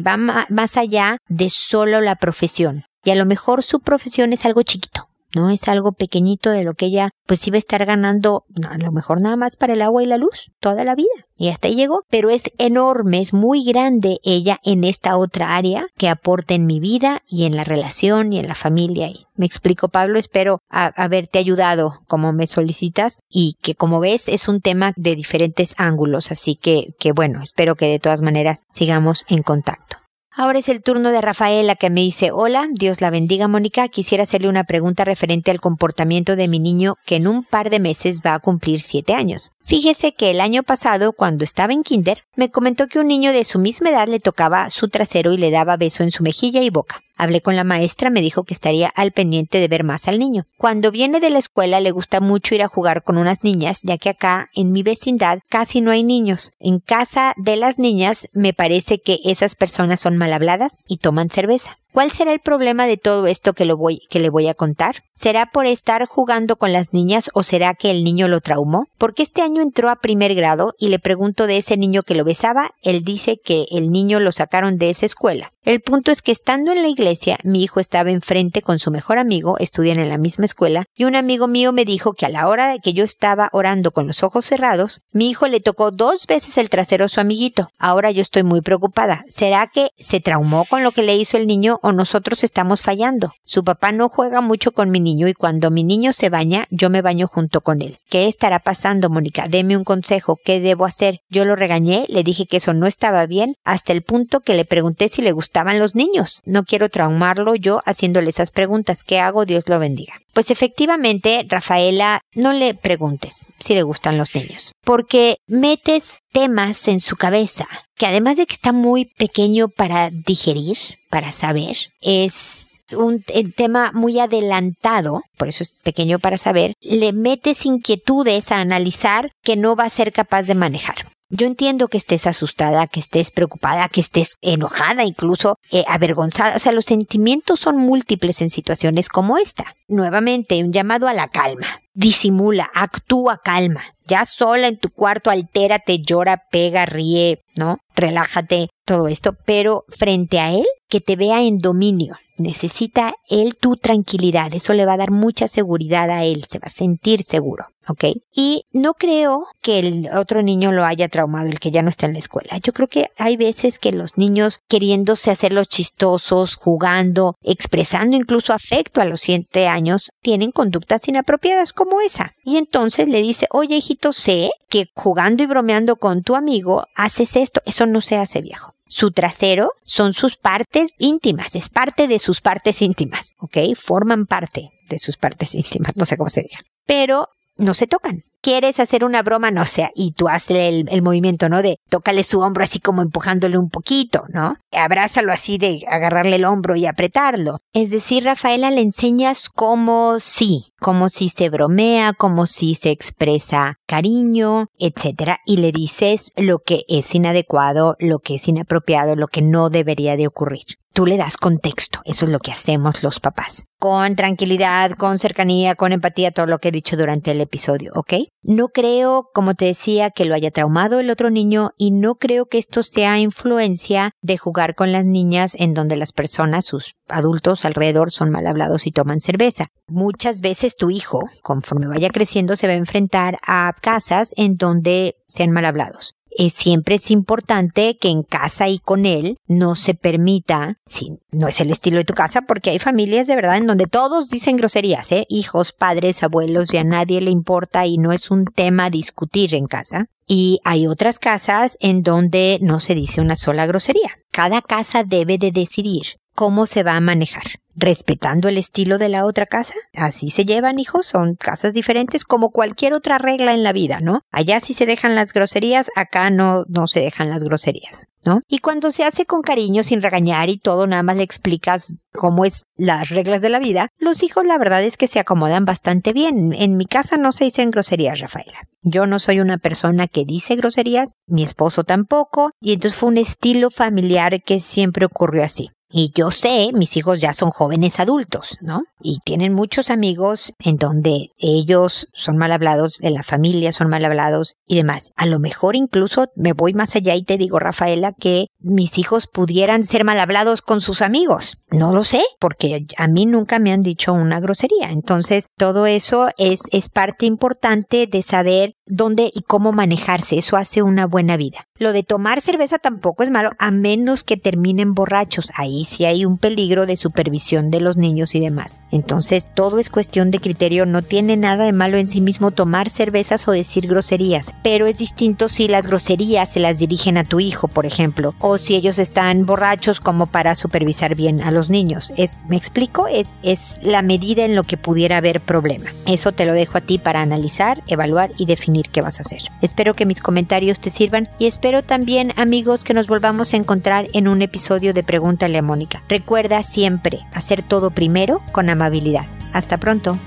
va 0.00 0.16
más 0.16 0.76
allá 0.76 1.18
de 1.28 1.50
solo 1.50 2.00
la 2.00 2.16
profesión. 2.16 2.84
Y 3.04 3.10
a 3.10 3.16
lo 3.16 3.26
mejor 3.26 3.62
su 3.62 3.80
profesión 3.80 4.32
es 4.32 4.44
algo 4.44 4.62
chiquito 4.62 5.08
no 5.34 5.50
es 5.50 5.68
algo 5.68 5.92
pequeñido 5.92 6.52
de 6.52 6.64
lo 6.64 6.74
que 6.74 6.86
ella 6.86 7.10
pues 7.26 7.46
iba 7.46 7.56
a 7.56 7.58
estar 7.58 7.84
ganando 7.86 8.44
a 8.68 8.78
lo 8.78 8.92
mejor 8.92 9.20
nada 9.20 9.36
más 9.36 9.56
para 9.56 9.72
el 9.72 9.82
agua 9.82 10.02
y 10.02 10.06
la 10.06 10.18
luz 10.18 10.52
toda 10.60 10.84
la 10.84 10.94
vida. 10.94 11.08
Y 11.36 11.48
hasta 11.48 11.66
ahí 11.68 11.74
llegó, 11.74 12.02
pero 12.08 12.30
es 12.30 12.44
enorme, 12.58 13.20
es 13.20 13.32
muy 13.32 13.64
grande 13.64 14.18
ella 14.22 14.60
en 14.62 14.84
esta 14.84 15.16
otra 15.16 15.56
área 15.56 15.88
que 15.96 16.08
aporta 16.08 16.54
en 16.54 16.66
mi 16.66 16.78
vida 16.78 17.22
y 17.26 17.44
en 17.44 17.56
la 17.56 17.64
relación 17.64 18.32
y 18.32 18.38
en 18.38 18.46
la 18.46 18.54
familia. 18.54 19.08
Y 19.08 19.26
me 19.34 19.46
explico, 19.46 19.88
Pablo, 19.88 20.18
espero 20.18 20.60
haberte 20.68 21.38
ayudado 21.40 21.94
como 22.06 22.32
me 22.32 22.46
solicitas 22.46 23.20
y 23.28 23.54
que 23.62 23.74
como 23.74 23.98
ves 23.98 24.28
es 24.28 24.46
un 24.46 24.60
tema 24.60 24.92
de 24.96 25.16
diferentes 25.16 25.74
ángulos, 25.76 26.30
así 26.30 26.54
que, 26.54 26.94
que 27.00 27.12
bueno, 27.12 27.42
espero 27.42 27.74
que 27.74 27.86
de 27.86 27.98
todas 27.98 28.22
maneras 28.22 28.60
sigamos 28.70 29.24
en 29.28 29.42
contacto. 29.42 30.03
Ahora 30.36 30.58
es 30.58 30.68
el 30.68 30.82
turno 30.82 31.10
de 31.10 31.20
Rafaela 31.20 31.76
que 31.76 31.90
me 31.90 32.00
dice, 32.00 32.32
hola, 32.32 32.66
Dios 32.72 33.00
la 33.00 33.10
bendiga 33.10 33.46
Mónica, 33.46 33.86
quisiera 33.86 34.24
hacerle 34.24 34.48
una 34.48 34.64
pregunta 34.64 35.04
referente 35.04 35.52
al 35.52 35.60
comportamiento 35.60 36.34
de 36.34 36.48
mi 36.48 36.58
niño 36.58 36.96
que 37.06 37.14
en 37.14 37.28
un 37.28 37.44
par 37.44 37.70
de 37.70 37.78
meses 37.78 38.20
va 38.26 38.34
a 38.34 38.40
cumplir 38.40 38.80
siete 38.80 39.14
años. 39.14 39.53
Fíjese 39.66 40.12
que 40.12 40.30
el 40.30 40.42
año 40.42 40.62
pasado, 40.62 41.14
cuando 41.14 41.42
estaba 41.42 41.72
en 41.72 41.84
kinder, 41.84 42.22
me 42.36 42.50
comentó 42.50 42.86
que 42.86 42.98
un 42.98 43.08
niño 43.08 43.32
de 43.32 43.46
su 43.46 43.58
misma 43.58 43.88
edad 43.88 44.08
le 44.08 44.20
tocaba 44.20 44.68
su 44.68 44.88
trasero 44.88 45.32
y 45.32 45.38
le 45.38 45.50
daba 45.50 45.78
beso 45.78 46.02
en 46.02 46.10
su 46.10 46.22
mejilla 46.22 46.60
y 46.60 46.68
boca. 46.68 47.00
Hablé 47.16 47.40
con 47.40 47.56
la 47.56 47.64
maestra, 47.64 48.10
me 48.10 48.20
dijo 48.20 48.42
que 48.42 48.52
estaría 48.52 48.88
al 48.88 49.12
pendiente 49.12 49.60
de 49.60 49.68
ver 49.68 49.82
más 49.82 50.06
al 50.06 50.18
niño. 50.18 50.44
Cuando 50.58 50.90
viene 50.90 51.18
de 51.18 51.30
la 51.30 51.38
escuela 51.38 51.80
le 51.80 51.92
gusta 51.92 52.20
mucho 52.20 52.54
ir 52.54 52.62
a 52.62 52.68
jugar 52.68 53.02
con 53.04 53.16
unas 53.16 53.42
niñas, 53.42 53.80
ya 53.84 53.96
que 53.96 54.10
acá 54.10 54.50
en 54.54 54.70
mi 54.70 54.82
vecindad 54.82 55.38
casi 55.48 55.80
no 55.80 55.92
hay 55.92 56.04
niños. 56.04 56.52
En 56.60 56.78
casa 56.80 57.32
de 57.38 57.56
las 57.56 57.78
niñas 57.78 58.28
me 58.34 58.52
parece 58.52 59.00
que 59.00 59.20
esas 59.24 59.54
personas 59.54 60.00
son 60.00 60.18
mal 60.18 60.32
habladas 60.34 60.84
y 60.86 60.98
toman 60.98 61.30
cerveza. 61.30 61.78
¿Cuál 61.94 62.10
será 62.10 62.32
el 62.32 62.40
problema 62.40 62.88
de 62.88 62.96
todo 62.96 63.28
esto 63.28 63.52
que, 63.52 63.64
lo 63.64 63.76
voy, 63.76 64.00
que 64.10 64.18
le 64.18 64.28
voy 64.28 64.48
a 64.48 64.54
contar? 64.54 65.04
¿Será 65.12 65.46
por 65.46 65.64
estar 65.64 66.04
jugando 66.06 66.56
con 66.56 66.72
las 66.72 66.92
niñas 66.92 67.30
o 67.34 67.44
será 67.44 67.74
que 67.74 67.92
el 67.92 68.02
niño 68.02 68.26
lo 68.26 68.40
traumó? 68.40 68.88
Porque 68.98 69.22
este 69.22 69.42
año 69.42 69.62
entró 69.62 69.88
a 69.88 70.00
primer 70.00 70.34
grado 70.34 70.74
y 70.76 70.88
le 70.88 70.98
pregunto 70.98 71.46
de 71.46 71.56
ese 71.56 71.76
niño 71.76 72.02
que 72.02 72.16
lo 72.16 72.24
besaba, 72.24 72.72
él 72.82 73.04
dice 73.04 73.38
que 73.38 73.66
el 73.70 73.92
niño 73.92 74.18
lo 74.18 74.32
sacaron 74.32 74.76
de 74.76 74.90
esa 74.90 75.06
escuela. 75.06 75.52
El 75.64 75.80
punto 75.80 76.12
es 76.12 76.20
que 76.20 76.30
estando 76.30 76.72
en 76.72 76.82
la 76.82 76.88
iglesia, 76.88 77.38
mi 77.42 77.62
hijo 77.62 77.80
estaba 77.80 78.10
enfrente 78.10 78.60
con 78.60 78.78
su 78.78 78.90
mejor 78.90 79.16
amigo, 79.16 79.56
estudian 79.58 79.98
en 79.98 80.10
la 80.10 80.18
misma 80.18 80.44
escuela, 80.44 80.84
y 80.94 81.04
un 81.04 81.16
amigo 81.16 81.48
mío 81.48 81.72
me 81.72 81.86
dijo 81.86 82.12
que 82.12 82.26
a 82.26 82.28
la 82.28 82.48
hora 82.48 82.68
de 82.68 82.80
que 82.80 82.92
yo 82.92 83.02
estaba 83.02 83.48
orando 83.52 83.90
con 83.90 84.06
los 84.06 84.22
ojos 84.22 84.44
cerrados, 84.44 85.00
mi 85.10 85.30
hijo 85.30 85.48
le 85.48 85.60
tocó 85.60 85.90
dos 85.90 86.26
veces 86.26 86.58
el 86.58 86.68
trasero 86.68 87.06
a 87.06 87.08
su 87.08 87.18
amiguito. 87.18 87.70
Ahora 87.78 88.10
yo 88.10 88.20
estoy 88.20 88.42
muy 88.42 88.60
preocupada. 88.60 89.24
¿Será 89.26 89.70
que 89.72 89.88
se 89.96 90.20
traumó 90.20 90.66
con 90.66 90.82
lo 90.82 90.92
que 90.92 91.02
le 91.02 91.16
hizo 91.16 91.38
el 91.38 91.46
niño 91.46 91.78
o 91.84 91.92
nosotros 91.92 92.44
estamos 92.44 92.82
fallando? 92.82 93.32
Su 93.44 93.64
papá 93.64 93.92
no 93.92 94.08
juega 94.08 94.40
mucho 94.40 94.72
con 94.72 94.90
mi 94.90 95.00
niño 95.00 95.28
y 95.28 95.34
cuando 95.34 95.70
mi 95.70 95.84
niño 95.84 96.12
se 96.12 96.28
baña, 96.28 96.66
yo 96.70 96.90
me 96.90 97.00
baño 97.00 97.28
junto 97.28 97.60
con 97.60 97.80
él. 97.80 97.98
¿Qué 98.10 98.26
estará 98.26 98.58
pasando, 98.58 99.08
Mónica? 99.08 99.46
Deme 99.48 99.76
un 99.76 99.84
consejo. 99.84 100.36
¿Qué 100.44 100.60
debo 100.60 100.84
hacer? 100.84 101.20
Yo 101.30 101.44
lo 101.44 101.56
regañé, 101.56 102.04
le 102.08 102.22
dije 102.22 102.46
que 102.46 102.56
eso 102.56 102.74
no 102.74 102.86
estaba 102.86 103.24
bien, 103.26 103.54
hasta 103.64 103.92
el 103.92 104.02
punto 104.02 104.40
que 104.40 104.54
le 104.54 104.64
pregunté 104.64 105.08
si 105.08 105.22
le 105.22 105.32
gustaba 105.32 105.54
estaban 105.54 105.78
los 105.78 105.94
niños. 105.94 106.40
No 106.44 106.64
quiero 106.64 106.88
traumarlo 106.88 107.54
yo 107.54 107.80
haciéndole 107.86 108.30
esas 108.30 108.50
preguntas. 108.50 109.04
¿Qué 109.04 109.20
hago? 109.20 109.44
Dios 109.44 109.68
lo 109.68 109.78
bendiga. 109.78 110.14
Pues 110.32 110.50
efectivamente, 110.50 111.46
Rafaela, 111.48 112.22
no 112.34 112.52
le 112.52 112.74
preguntes 112.74 113.46
si 113.60 113.74
le 113.74 113.84
gustan 113.84 114.18
los 114.18 114.34
niños, 114.34 114.72
porque 114.84 115.36
metes 115.46 116.18
temas 116.32 116.88
en 116.88 116.98
su 116.98 117.14
cabeza 117.14 117.68
que 117.96 118.06
además 118.06 118.36
de 118.36 118.46
que 118.46 118.54
está 118.54 118.72
muy 118.72 119.04
pequeño 119.04 119.68
para 119.68 120.10
digerir, 120.10 120.76
para 121.14 121.30
saber, 121.30 121.76
es 122.00 122.80
un 122.90 123.22
tema 123.54 123.92
muy 123.94 124.18
adelantado, 124.18 125.22
por 125.36 125.46
eso 125.46 125.62
es 125.62 125.72
pequeño 125.84 126.18
para 126.18 126.38
saber, 126.38 126.74
le 126.80 127.12
metes 127.12 127.66
inquietudes 127.66 128.50
a 128.50 128.58
analizar 128.58 129.30
que 129.44 129.54
no 129.54 129.76
va 129.76 129.84
a 129.84 129.90
ser 129.90 130.12
capaz 130.12 130.42
de 130.42 130.56
manejar. 130.56 131.12
Yo 131.30 131.46
entiendo 131.46 131.86
que 131.86 131.98
estés 131.98 132.26
asustada, 132.26 132.88
que 132.88 132.98
estés 132.98 133.30
preocupada, 133.30 133.88
que 133.88 134.00
estés 134.00 134.38
enojada, 134.42 135.04
incluso 135.04 135.56
eh, 135.70 135.84
avergonzada. 135.86 136.56
O 136.56 136.58
sea, 136.58 136.72
los 136.72 136.86
sentimientos 136.86 137.60
son 137.60 137.76
múltiples 137.76 138.42
en 138.42 138.50
situaciones 138.50 139.08
como 139.08 139.38
esta. 139.38 139.74
Nuevamente, 139.86 140.62
un 140.62 140.72
llamado 140.72 141.06
a 141.06 141.14
la 141.14 141.28
calma. 141.28 141.80
Disimula, 141.92 142.70
actúa 142.74 143.38
calma. 143.38 143.84
Ya 144.06 144.26
sola 144.26 144.66
en 144.66 144.78
tu 144.78 144.90
cuarto, 144.90 145.30
altérate, 145.30 146.00
llora, 146.00 146.42
pega, 146.50 146.86
ríe, 146.86 147.40
¿no? 147.56 147.78
Relájate, 147.96 148.68
todo 148.84 149.08
esto, 149.08 149.36
pero 149.44 149.84
frente 149.88 150.38
a 150.38 150.52
él, 150.52 150.66
que 150.88 151.00
te 151.00 151.16
vea 151.16 151.42
en 151.42 151.58
dominio. 151.58 152.16
Necesita 152.36 153.14
él 153.28 153.56
tu 153.60 153.76
tranquilidad. 153.76 154.54
Eso 154.54 154.72
le 154.72 154.86
va 154.86 154.94
a 154.94 154.98
dar 154.98 155.10
mucha 155.10 155.48
seguridad 155.48 156.10
a 156.10 156.24
él. 156.24 156.44
Se 156.48 156.58
va 156.58 156.66
a 156.66 156.70
sentir 156.70 157.22
seguro. 157.22 157.66
¿Ok? 157.88 158.04
Y 158.32 158.64
no 158.72 158.94
creo 158.94 159.46
que 159.60 159.78
el 159.78 160.08
otro 160.14 160.42
niño 160.42 160.72
lo 160.72 160.84
haya 160.84 161.08
traumado, 161.08 161.48
el 161.48 161.60
que 161.60 161.70
ya 161.70 161.82
no 161.82 161.88
está 161.88 162.06
en 162.06 162.14
la 162.14 162.18
escuela. 162.18 162.58
Yo 162.58 162.72
creo 162.72 162.88
que 162.88 163.08
hay 163.16 163.36
veces 163.36 163.78
que 163.78 163.92
los 163.92 164.16
niños 164.16 164.60
queriéndose 164.68 165.30
hacerlos 165.30 165.68
chistosos, 165.68 166.56
jugando, 166.56 167.36
expresando 167.42 168.16
incluso 168.16 168.52
afecto 168.52 169.00
a 169.00 169.04
los 169.04 169.20
siete 169.20 169.68
años, 169.68 170.10
tienen 170.22 170.50
conductas 170.50 171.06
inapropiadas 171.08 171.72
como 171.72 172.00
esa. 172.00 172.32
Y 172.44 172.56
entonces 172.56 173.08
le 173.08 173.22
dice, 173.22 173.46
oye 173.50 173.76
hijito, 173.76 174.12
sé 174.12 174.50
que 174.68 174.86
jugando 174.94 175.42
y 175.42 175.46
bromeando 175.46 175.96
con 175.96 176.22
tu 176.22 176.36
amigo 176.36 176.86
haces 176.94 177.36
esto, 177.36 177.60
eso 177.64 177.86
no 177.86 178.00
se 178.00 178.16
hace 178.16 178.40
viejo 178.40 178.74
su 178.94 179.10
trasero 179.10 179.72
son 179.82 180.12
sus 180.12 180.36
partes 180.36 180.92
íntimas, 180.98 181.56
es 181.56 181.68
parte 181.68 182.06
de 182.06 182.20
sus 182.20 182.40
partes 182.40 182.80
íntimas, 182.80 183.34
¿ok? 183.38 183.58
Forman 183.76 184.26
parte 184.26 184.70
de 184.88 184.98
sus 185.00 185.16
partes 185.16 185.56
íntimas, 185.56 185.96
no 185.96 186.06
sé 186.06 186.16
cómo 186.16 186.30
se 186.30 186.42
diga. 186.42 186.60
Pero 186.86 187.28
no 187.56 187.74
se 187.74 187.86
tocan. 187.86 188.22
Quieres 188.40 188.78
hacer 188.78 189.04
una 189.04 189.22
broma, 189.22 189.50
no 189.50 189.64
sé, 189.64 189.90
y 189.94 190.12
tú 190.12 190.28
haces 190.28 190.84
el, 190.90 191.02
movimiento, 191.02 191.48
¿no? 191.48 191.62
De 191.62 191.78
tócale 191.88 192.22
su 192.24 192.40
hombro 192.40 192.62
así 192.62 192.78
como 192.78 193.00
empujándole 193.00 193.56
un 193.56 193.70
poquito, 193.70 194.24
¿no? 194.28 194.56
Abrázalo 194.70 195.32
así 195.32 195.56
de 195.56 195.82
agarrarle 195.88 196.36
el 196.36 196.44
hombro 196.44 196.76
y 196.76 196.84
apretarlo. 196.84 197.60
Es 197.72 197.88
decir, 197.88 198.24
Rafaela 198.24 198.70
le 198.70 198.82
enseñas 198.82 199.48
cómo 199.48 200.20
sí, 200.20 200.74
como 200.78 201.08
si 201.08 201.30
se 201.30 201.48
bromea, 201.48 202.12
como 202.12 202.46
si 202.46 202.74
se 202.74 202.90
expresa 202.90 203.78
cariño, 203.86 204.66
etcétera, 204.78 205.38
y 205.46 205.56
le 205.56 205.72
dices 205.72 206.30
lo 206.36 206.58
que 206.58 206.82
es 206.88 207.14
inadecuado, 207.14 207.96
lo 207.98 208.18
que 208.18 208.34
es 208.34 208.46
inapropiado, 208.46 209.16
lo 209.16 209.28
que 209.28 209.40
no 209.40 209.70
debería 209.70 210.16
de 210.16 210.26
ocurrir 210.26 210.64
tú 210.94 211.04
le 211.06 211.18
das 211.18 211.36
contexto. 211.36 212.00
Eso 212.04 212.24
es 212.24 212.30
lo 212.30 212.38
que 212.38 212.52
hacemos 212.52 213.02
los 213.02 213.20
papás. 213.20 213.66
Con 213.78 214.16
tranquilidad, 214.16 214.92
con 214.92 215.18
cercanía, 215.18 215.74
con 215.74 215.92
empatía, 215.92 216.30
todo 216.30 216.46
lo 216.46 216.58
que 216.58 216.68
he 216.68 216.72
dicho 216.72 216.96
durante 216.96 217.32
el 217.32 217.40
episodio, 217.40 217.92
¿ok? 217.94 218.14
No 218.42 218.68
creo, 218.68 219.28
como 219.34 219.54
te 219.54 219.66
decía, 219.66 220.10
que 220.10 220.24
lo 220.24 220.34
haya 220.34 220.50
traumado 220.50 221.00
el 221.00 221.10
otro 221.10 221.30
niño 221.30 221.70
y 221.76 221.90
no 221.90 222.14
creo 222.14 222.46
que 222.46 222.58
esto 222.58 222.82
sea 222.82 223.18
influencia 223.18 224.12
de 224.22 224.38
jugar 224.38 224.74
con 224.74 224.92
las 224.92 225.04
niñas 225.04 225.54
en 225.58 225.74
donde 225.74 225.96
las 225.96 226.12
personas, 226.12 226.64
sus 226.64 226.94
adultos 227.08 227.64
alrededor, 227.64 228.10
son 228.10 228.30
mal 228.30 228.46
hablados 228.46 228.86
y 228.86 228.92
toman 228.92 229.20
cerveza. 229.20 229.66
Muchas 229.86 230.40
veces 230.40 230.76
tu 230.76 230.90
hijo, 230.90 231.24
conforme 231.42 231.88
vaya 231.88 232.08
creciendo, 232.08 232.56
se 232.56 232.68
va 232.68 232.72
a 232.72 232.76
enfrentar 232.76 233.36
a 233.46 233.74
casas 233.82 234.32
en 234.36 234.56
donde 234.56 235.16
sean 235.26 235.50
mal 235.50 235.66
hablados 235.66 236.14
eh, 236.36 236.50
siempre 236.50 236.96
es 236.96 237.10
importante 237.10 237.96
que 237.98 238.08
en 238.08 238.22
casa 238.22 238.68
y 238.68 238.78
con 238.78 239.06
él 239.06 239.38
no 239.46 239.76
se 239.76 239.94
permita, 239.94 240.78
si 240.86 241.18
no 241.30 241.48
es 241.48 241.60
el 241.60 241.70
estilo 241.70 241.98
de 241.98 242.04
tu 242.04 242.14
casa, 242.14 242.42
porque 242.42 242.70
hay 242.70 242.78
familias 242.78 243.26
de 243.26 243.36
verdad 243.36 243.56
en 243.56 243.66
donde 243.66 243.86
todos 243.86 244.28
dicen 244.28 244.56
groserías, 244.56 245.10
¿eh? 245.12 245.26
hijos, 245.28 245.72
padres, 245.72 246.22
abuelos, 246.22 246.72
y 246.74 246.78
a 246.78 246.84
nadie 246.84 247.20
le 247.20 247.30
importa 247.30 247.86
y 247.86 247.98
no 247.98 248.12
es 248.12 248.30
un 248.30 248.46
tema 248.46 248.90
discutir 248.90 249.54
en 249.54 249.66
casa. 249.66 250.06
Y 250.26 250.60
hay 250.64 250.86
otras 250.86 251.18
casas 251.18 251.76
en 251.80 252.02
donde 252.02 252.58
no 252.62 252.80
se 252.80 252.94
dice 252.94 253.20
una 253.20 253.36
sola 253.36 253.66
grosería. 253.66 254.18
Cada 254.30 254.62
casa 254.62 255.04
debe 255.04 255.38
de 255.38 255.52
decidir 255.52 256.18
cómo 256.34 256.66
se 256.66 256.82
va 256.82 256.96
a 256.96 257.00
manejar, 257.00 257.60
respetando 257.74 258.48
el 258.48 258.58
estilo 258.58 258.98
de 258.98 259.08
la 259.08 259.24
otra 259.24 259.46
casa. 259.46 259.74
Así 259.94 260.30
se 260.30 260.44
llevan, 260.44 260.78
hijos, 260.78 261.06
son 261.06 261.34
casas 261.34 261.74
diferentes 261.74 262.24
como 262.24 262.50
cualquier 262.50 262.94
otra 262.94 263.18
regla 263.18 263.52
en 263.52 263.62
la 263.62 263.72
vida, 263.72 264.00
¿no? 264.00 264.20
Allá 264.30 264.60
sí 264.60 264.74
se 264.74 264.86
dejan 264.86 265.14
las 265.14 265.32
groserías, 265.32 265.90
acá 265.96 266.30
no, 266.30 266.64
no 266.68 266.86
se 266.86 267.00
dejan 267.00 267.30
las 267.30 267.44
groserías. 267.44 268.06
¿No? 268.26 268.40
Y 268.48 268.60
cuando 268.60 268.90
se 268.90 269.04
hace 269.04 269.26
con 269.26 269.42
cariño, 269.42 269.84
sin 269.84 270.00
regañar 270.00 270.48
y 270.48 270.56
todo, 270.56 270.86
nada 270.86 271.02
más 271.02 271.18
le 271.18 271.22
explicas 271.24 271.92
cómo 272.10 272.46
es 272.46 272.62
las 272.74 273.10
reglas 273.10 273.42
de 273.42 273.50
la 273.50 273.58
vida, 273.58 273.88
los 273.98 274.22
hijos 274.22 274.46
la 274.46 274.56
verdad 274.56 274.82
es 274.82 274.96
que 274.96 275.08
se 275.08 275.18
acomodan 275.18 275.66
bastante 275.66 276.14
bien. 276.14 276.54
En 276.54 276.78
mi 276.78 276.86
casa 276.86 277.18
no 277.18 277.32
se 277.32 277.44
dicen 277.44 277.70
groserías, 277.70 278.20
Rafaela. 278.20 278.66
Yo 278.80 279.04
no 279.06 279.18
soy 279.18 279.40
una 279.40 279.58
persona 279.58 280.08
que 280.08 280.24
dice 280.24 280.56
groserías, 280.56 281.12
mi 281.26 281.42
esposo 281.42 281.84
tampoco, 281.84 282.52
y 282.62 282.72
entonces 282.72 282.98
fue 282.98 283.10
un 283.10 283.18
estilo 283.18 283.70
familiar 283.70 284.42
que 284.42 284.58
siempre 284.58 285.04
ocurrió 285.04 285.44
así. 285.44 285.70
Y 285.96 286.10
yo 286.12 286.32
sé, 286.32 286.72
mis 286.74 286.96
hijos 286.96 287.20
ya 287.20 287.32
son 287.32 287.50
jóvenes 287.50 288.00
adultos, 288.00 288.58
¿no? 288.60 288.82
Y 289.00 289.20
tienen 289.24 289.52
muchos 289.52 289.90
amigos 289.90 290.52
en 290.58 290.76
donde 290.76 291.28
ellos 291.38 292.08
son 292.12 292.36
mal 292.36 292.50
hablados, 292.50 292.98
de 292.98 293.12
la 293.12 293.22
familia 293.22 293.70
son 293.70 293.88
mal 293.90 294.04
hablados 294.04 294.56
y 294.66 294.74
demás. 294.74 295.12
A 295.14 295.24
lo 295.26 295.38
mejor 295.38 295.76
incluso 295.76 296.26
me 296.34 296.52
voy 296.52 296.74
más 296.74 296.96
allá 296.96 297.14
y 297.14 297.22
te 297.22 297.36
digo, 297.36 297.60
Rafaela, 297.60 298.12
que 298.12 298.46
mis 298.64 298.98
hijos 298.98 299.26
pudieran 299.26 299.84
ser 299.84 300.04
mal 300.04 300.18
hablados 300.18 300.62
con 300.62 300.80
sus 300.80 301.02
amigos. 301.02 301.58
No 301.70 301.92
lo 301.92 302.04
sé, 302.04 302.22
porque 302.40 302.86
a 302.96 303.08
mí 303.08 303.26
nunca 303.26 303.58
me 303.58 303.72
han 303.72 303.82
dicho 303.82 304.12
una 304.12 304.40
grosería. 304.40 304.90
Entonces, 304.90 305.48
todo 305.56 305.86
eso 305.86 306.28
es, 306.38 306.62
es 306.72 306.88
parte 306.88 307.26
importante 307.26 308.06
de 308.06 308.22
saber 308.22 308.76
dónde 308.86 309.30
y 309.34 309.42
cómo 309.42 309.72
manejarse. 309.72 310.38
Eso 310.38 310.56
hace 310.56 310.82
una 310.82 311.06
buena 311.06 311.36
vida. 311.36 311.68
Lo 311.76 311.92
de 311.92 312.02
tomar 312.02 312.40
cerveza 312.40 312.78
tampoco 312.78 313.22
es 313.22 313.30
malo, 313.30 313.50
a 313.58 313.70
menos 313.70 314.22
que 314.22 314.36
terminen 314.36 314.94
borrachos. 314.94 315.50
Ahí 315.56 315.86
sí 315.90 316.04
hay 316.04 316.24
un 316.24 316.38
peligro 316.38 316.86
de 316.86 316.96
supervisión 316.96 317.70
de 317.70 317.80
los 317.80 317.96
niños 317.96 318.34
y 318.34 318.40
demás. 318.40 318.80
Entonces, 318.92 319.50
todo 319.54 319.78
es 319.78 319.90
cuestión 319.90 320.30
de 320.30 320.38
criterio. 320.38 320.86
No 320.86 321.02
tiene 321.02 321.36
nada 321.36 321.64
de 321.64 321.72
malo 321.72 321.96
en 321.96 322.06
sí 322.06 322.20
mismo 322.20 322.52
tomar 322.52 322.90
cervezas 322.90 323.48
o 323.48 323.52
decir 323.52 323.88
groserías. 323.88 324.52
Pero 324.62 324.86
es 324.86 324.98
distinto 324.98 325.48
si 325.48 325.66
las 325.66 325.86
groserías 325.86 326.52
se 326.52 326.60
las 326.60 326.78
dirigen 326.78 327.16
a 327.16 327.24
tu 327.24 327.40
hijo, 327.40 327.68
por 327.68 327.86
ejemplo, 327.86 328.34
si 328.58 328.74
ellos 328.74 328.98
están 328.98 329.46
borrachos 329.46 330.00
como 330.00 330.26
para 330.26 330.54
supervisar 330.54 331.14
bien 331.14 331.40
a 331.40 331.50
los 331.50 331.70
niños. 331.70 332.12
Es, 332.16 332.38
¿Me 332.48 332.56
explico? 332.56 333.06
Es, 333.06 333.34
es 333.42 333.80
la 333.82 334.02
medida 334.02 334.44
en 334.44 334.54
lo 334.54 334.64
que 334.64 334.76
pudiera 334.76 335.16
haber 335.16 335.40
problema. 335.40 335.90
Eso 336.06 336.32
te 336.32 336.46
lo 336.46 336.54
dejo 336.54 336.78
a 336.78 336.80
ti 336.80 336.98
para 336.98 337.20
analizar, 337.20 337.82
evaluar 337.86 338.30
y 338.38 338.46
definir 338.46 338.88
qué 338.90 339.02
vas 339.02 339.18
a 339.18 339.22
hacer. 339.22 339.42
Espero 339.62 339.94
que 339.94 340.06
mis 340.06 340.20
comentarios 340.20 340.80
te 340.80 340.90
sirvan 340.90 341.28
y 341.38 341.46
espero 341.46 341.82
también 341.82 342.32
amigos 342.36 342.84
que 342.84 342.94
nos 342.94 343.06
volvamos 343.06 343.52
a 343.52 343.56
encontrar 343.56 344.08
en 344.12 344.28
un 344.28 344.42
episodio 344.42 344.94
de 344.94 345.02
Pregúntale 345.02 345.58
a 345.58 345.62
Mónica. 345.62 346.02
Recuerda 346.08 346.62
siempre 346.62 347.20
hacer 347.32 347.62
todo 347.62 347.90
primero 347.90 348.40
con 348.52 348.70
amabilidad. 348.70 349.26
Hasta 349.52 349.78
pronto. 349.78 350.18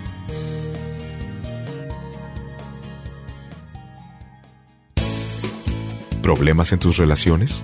¿Problemas 6.22 6.74
en 6.74 6.80
tus 6.80 6.98
relaciones? 6.98 7.64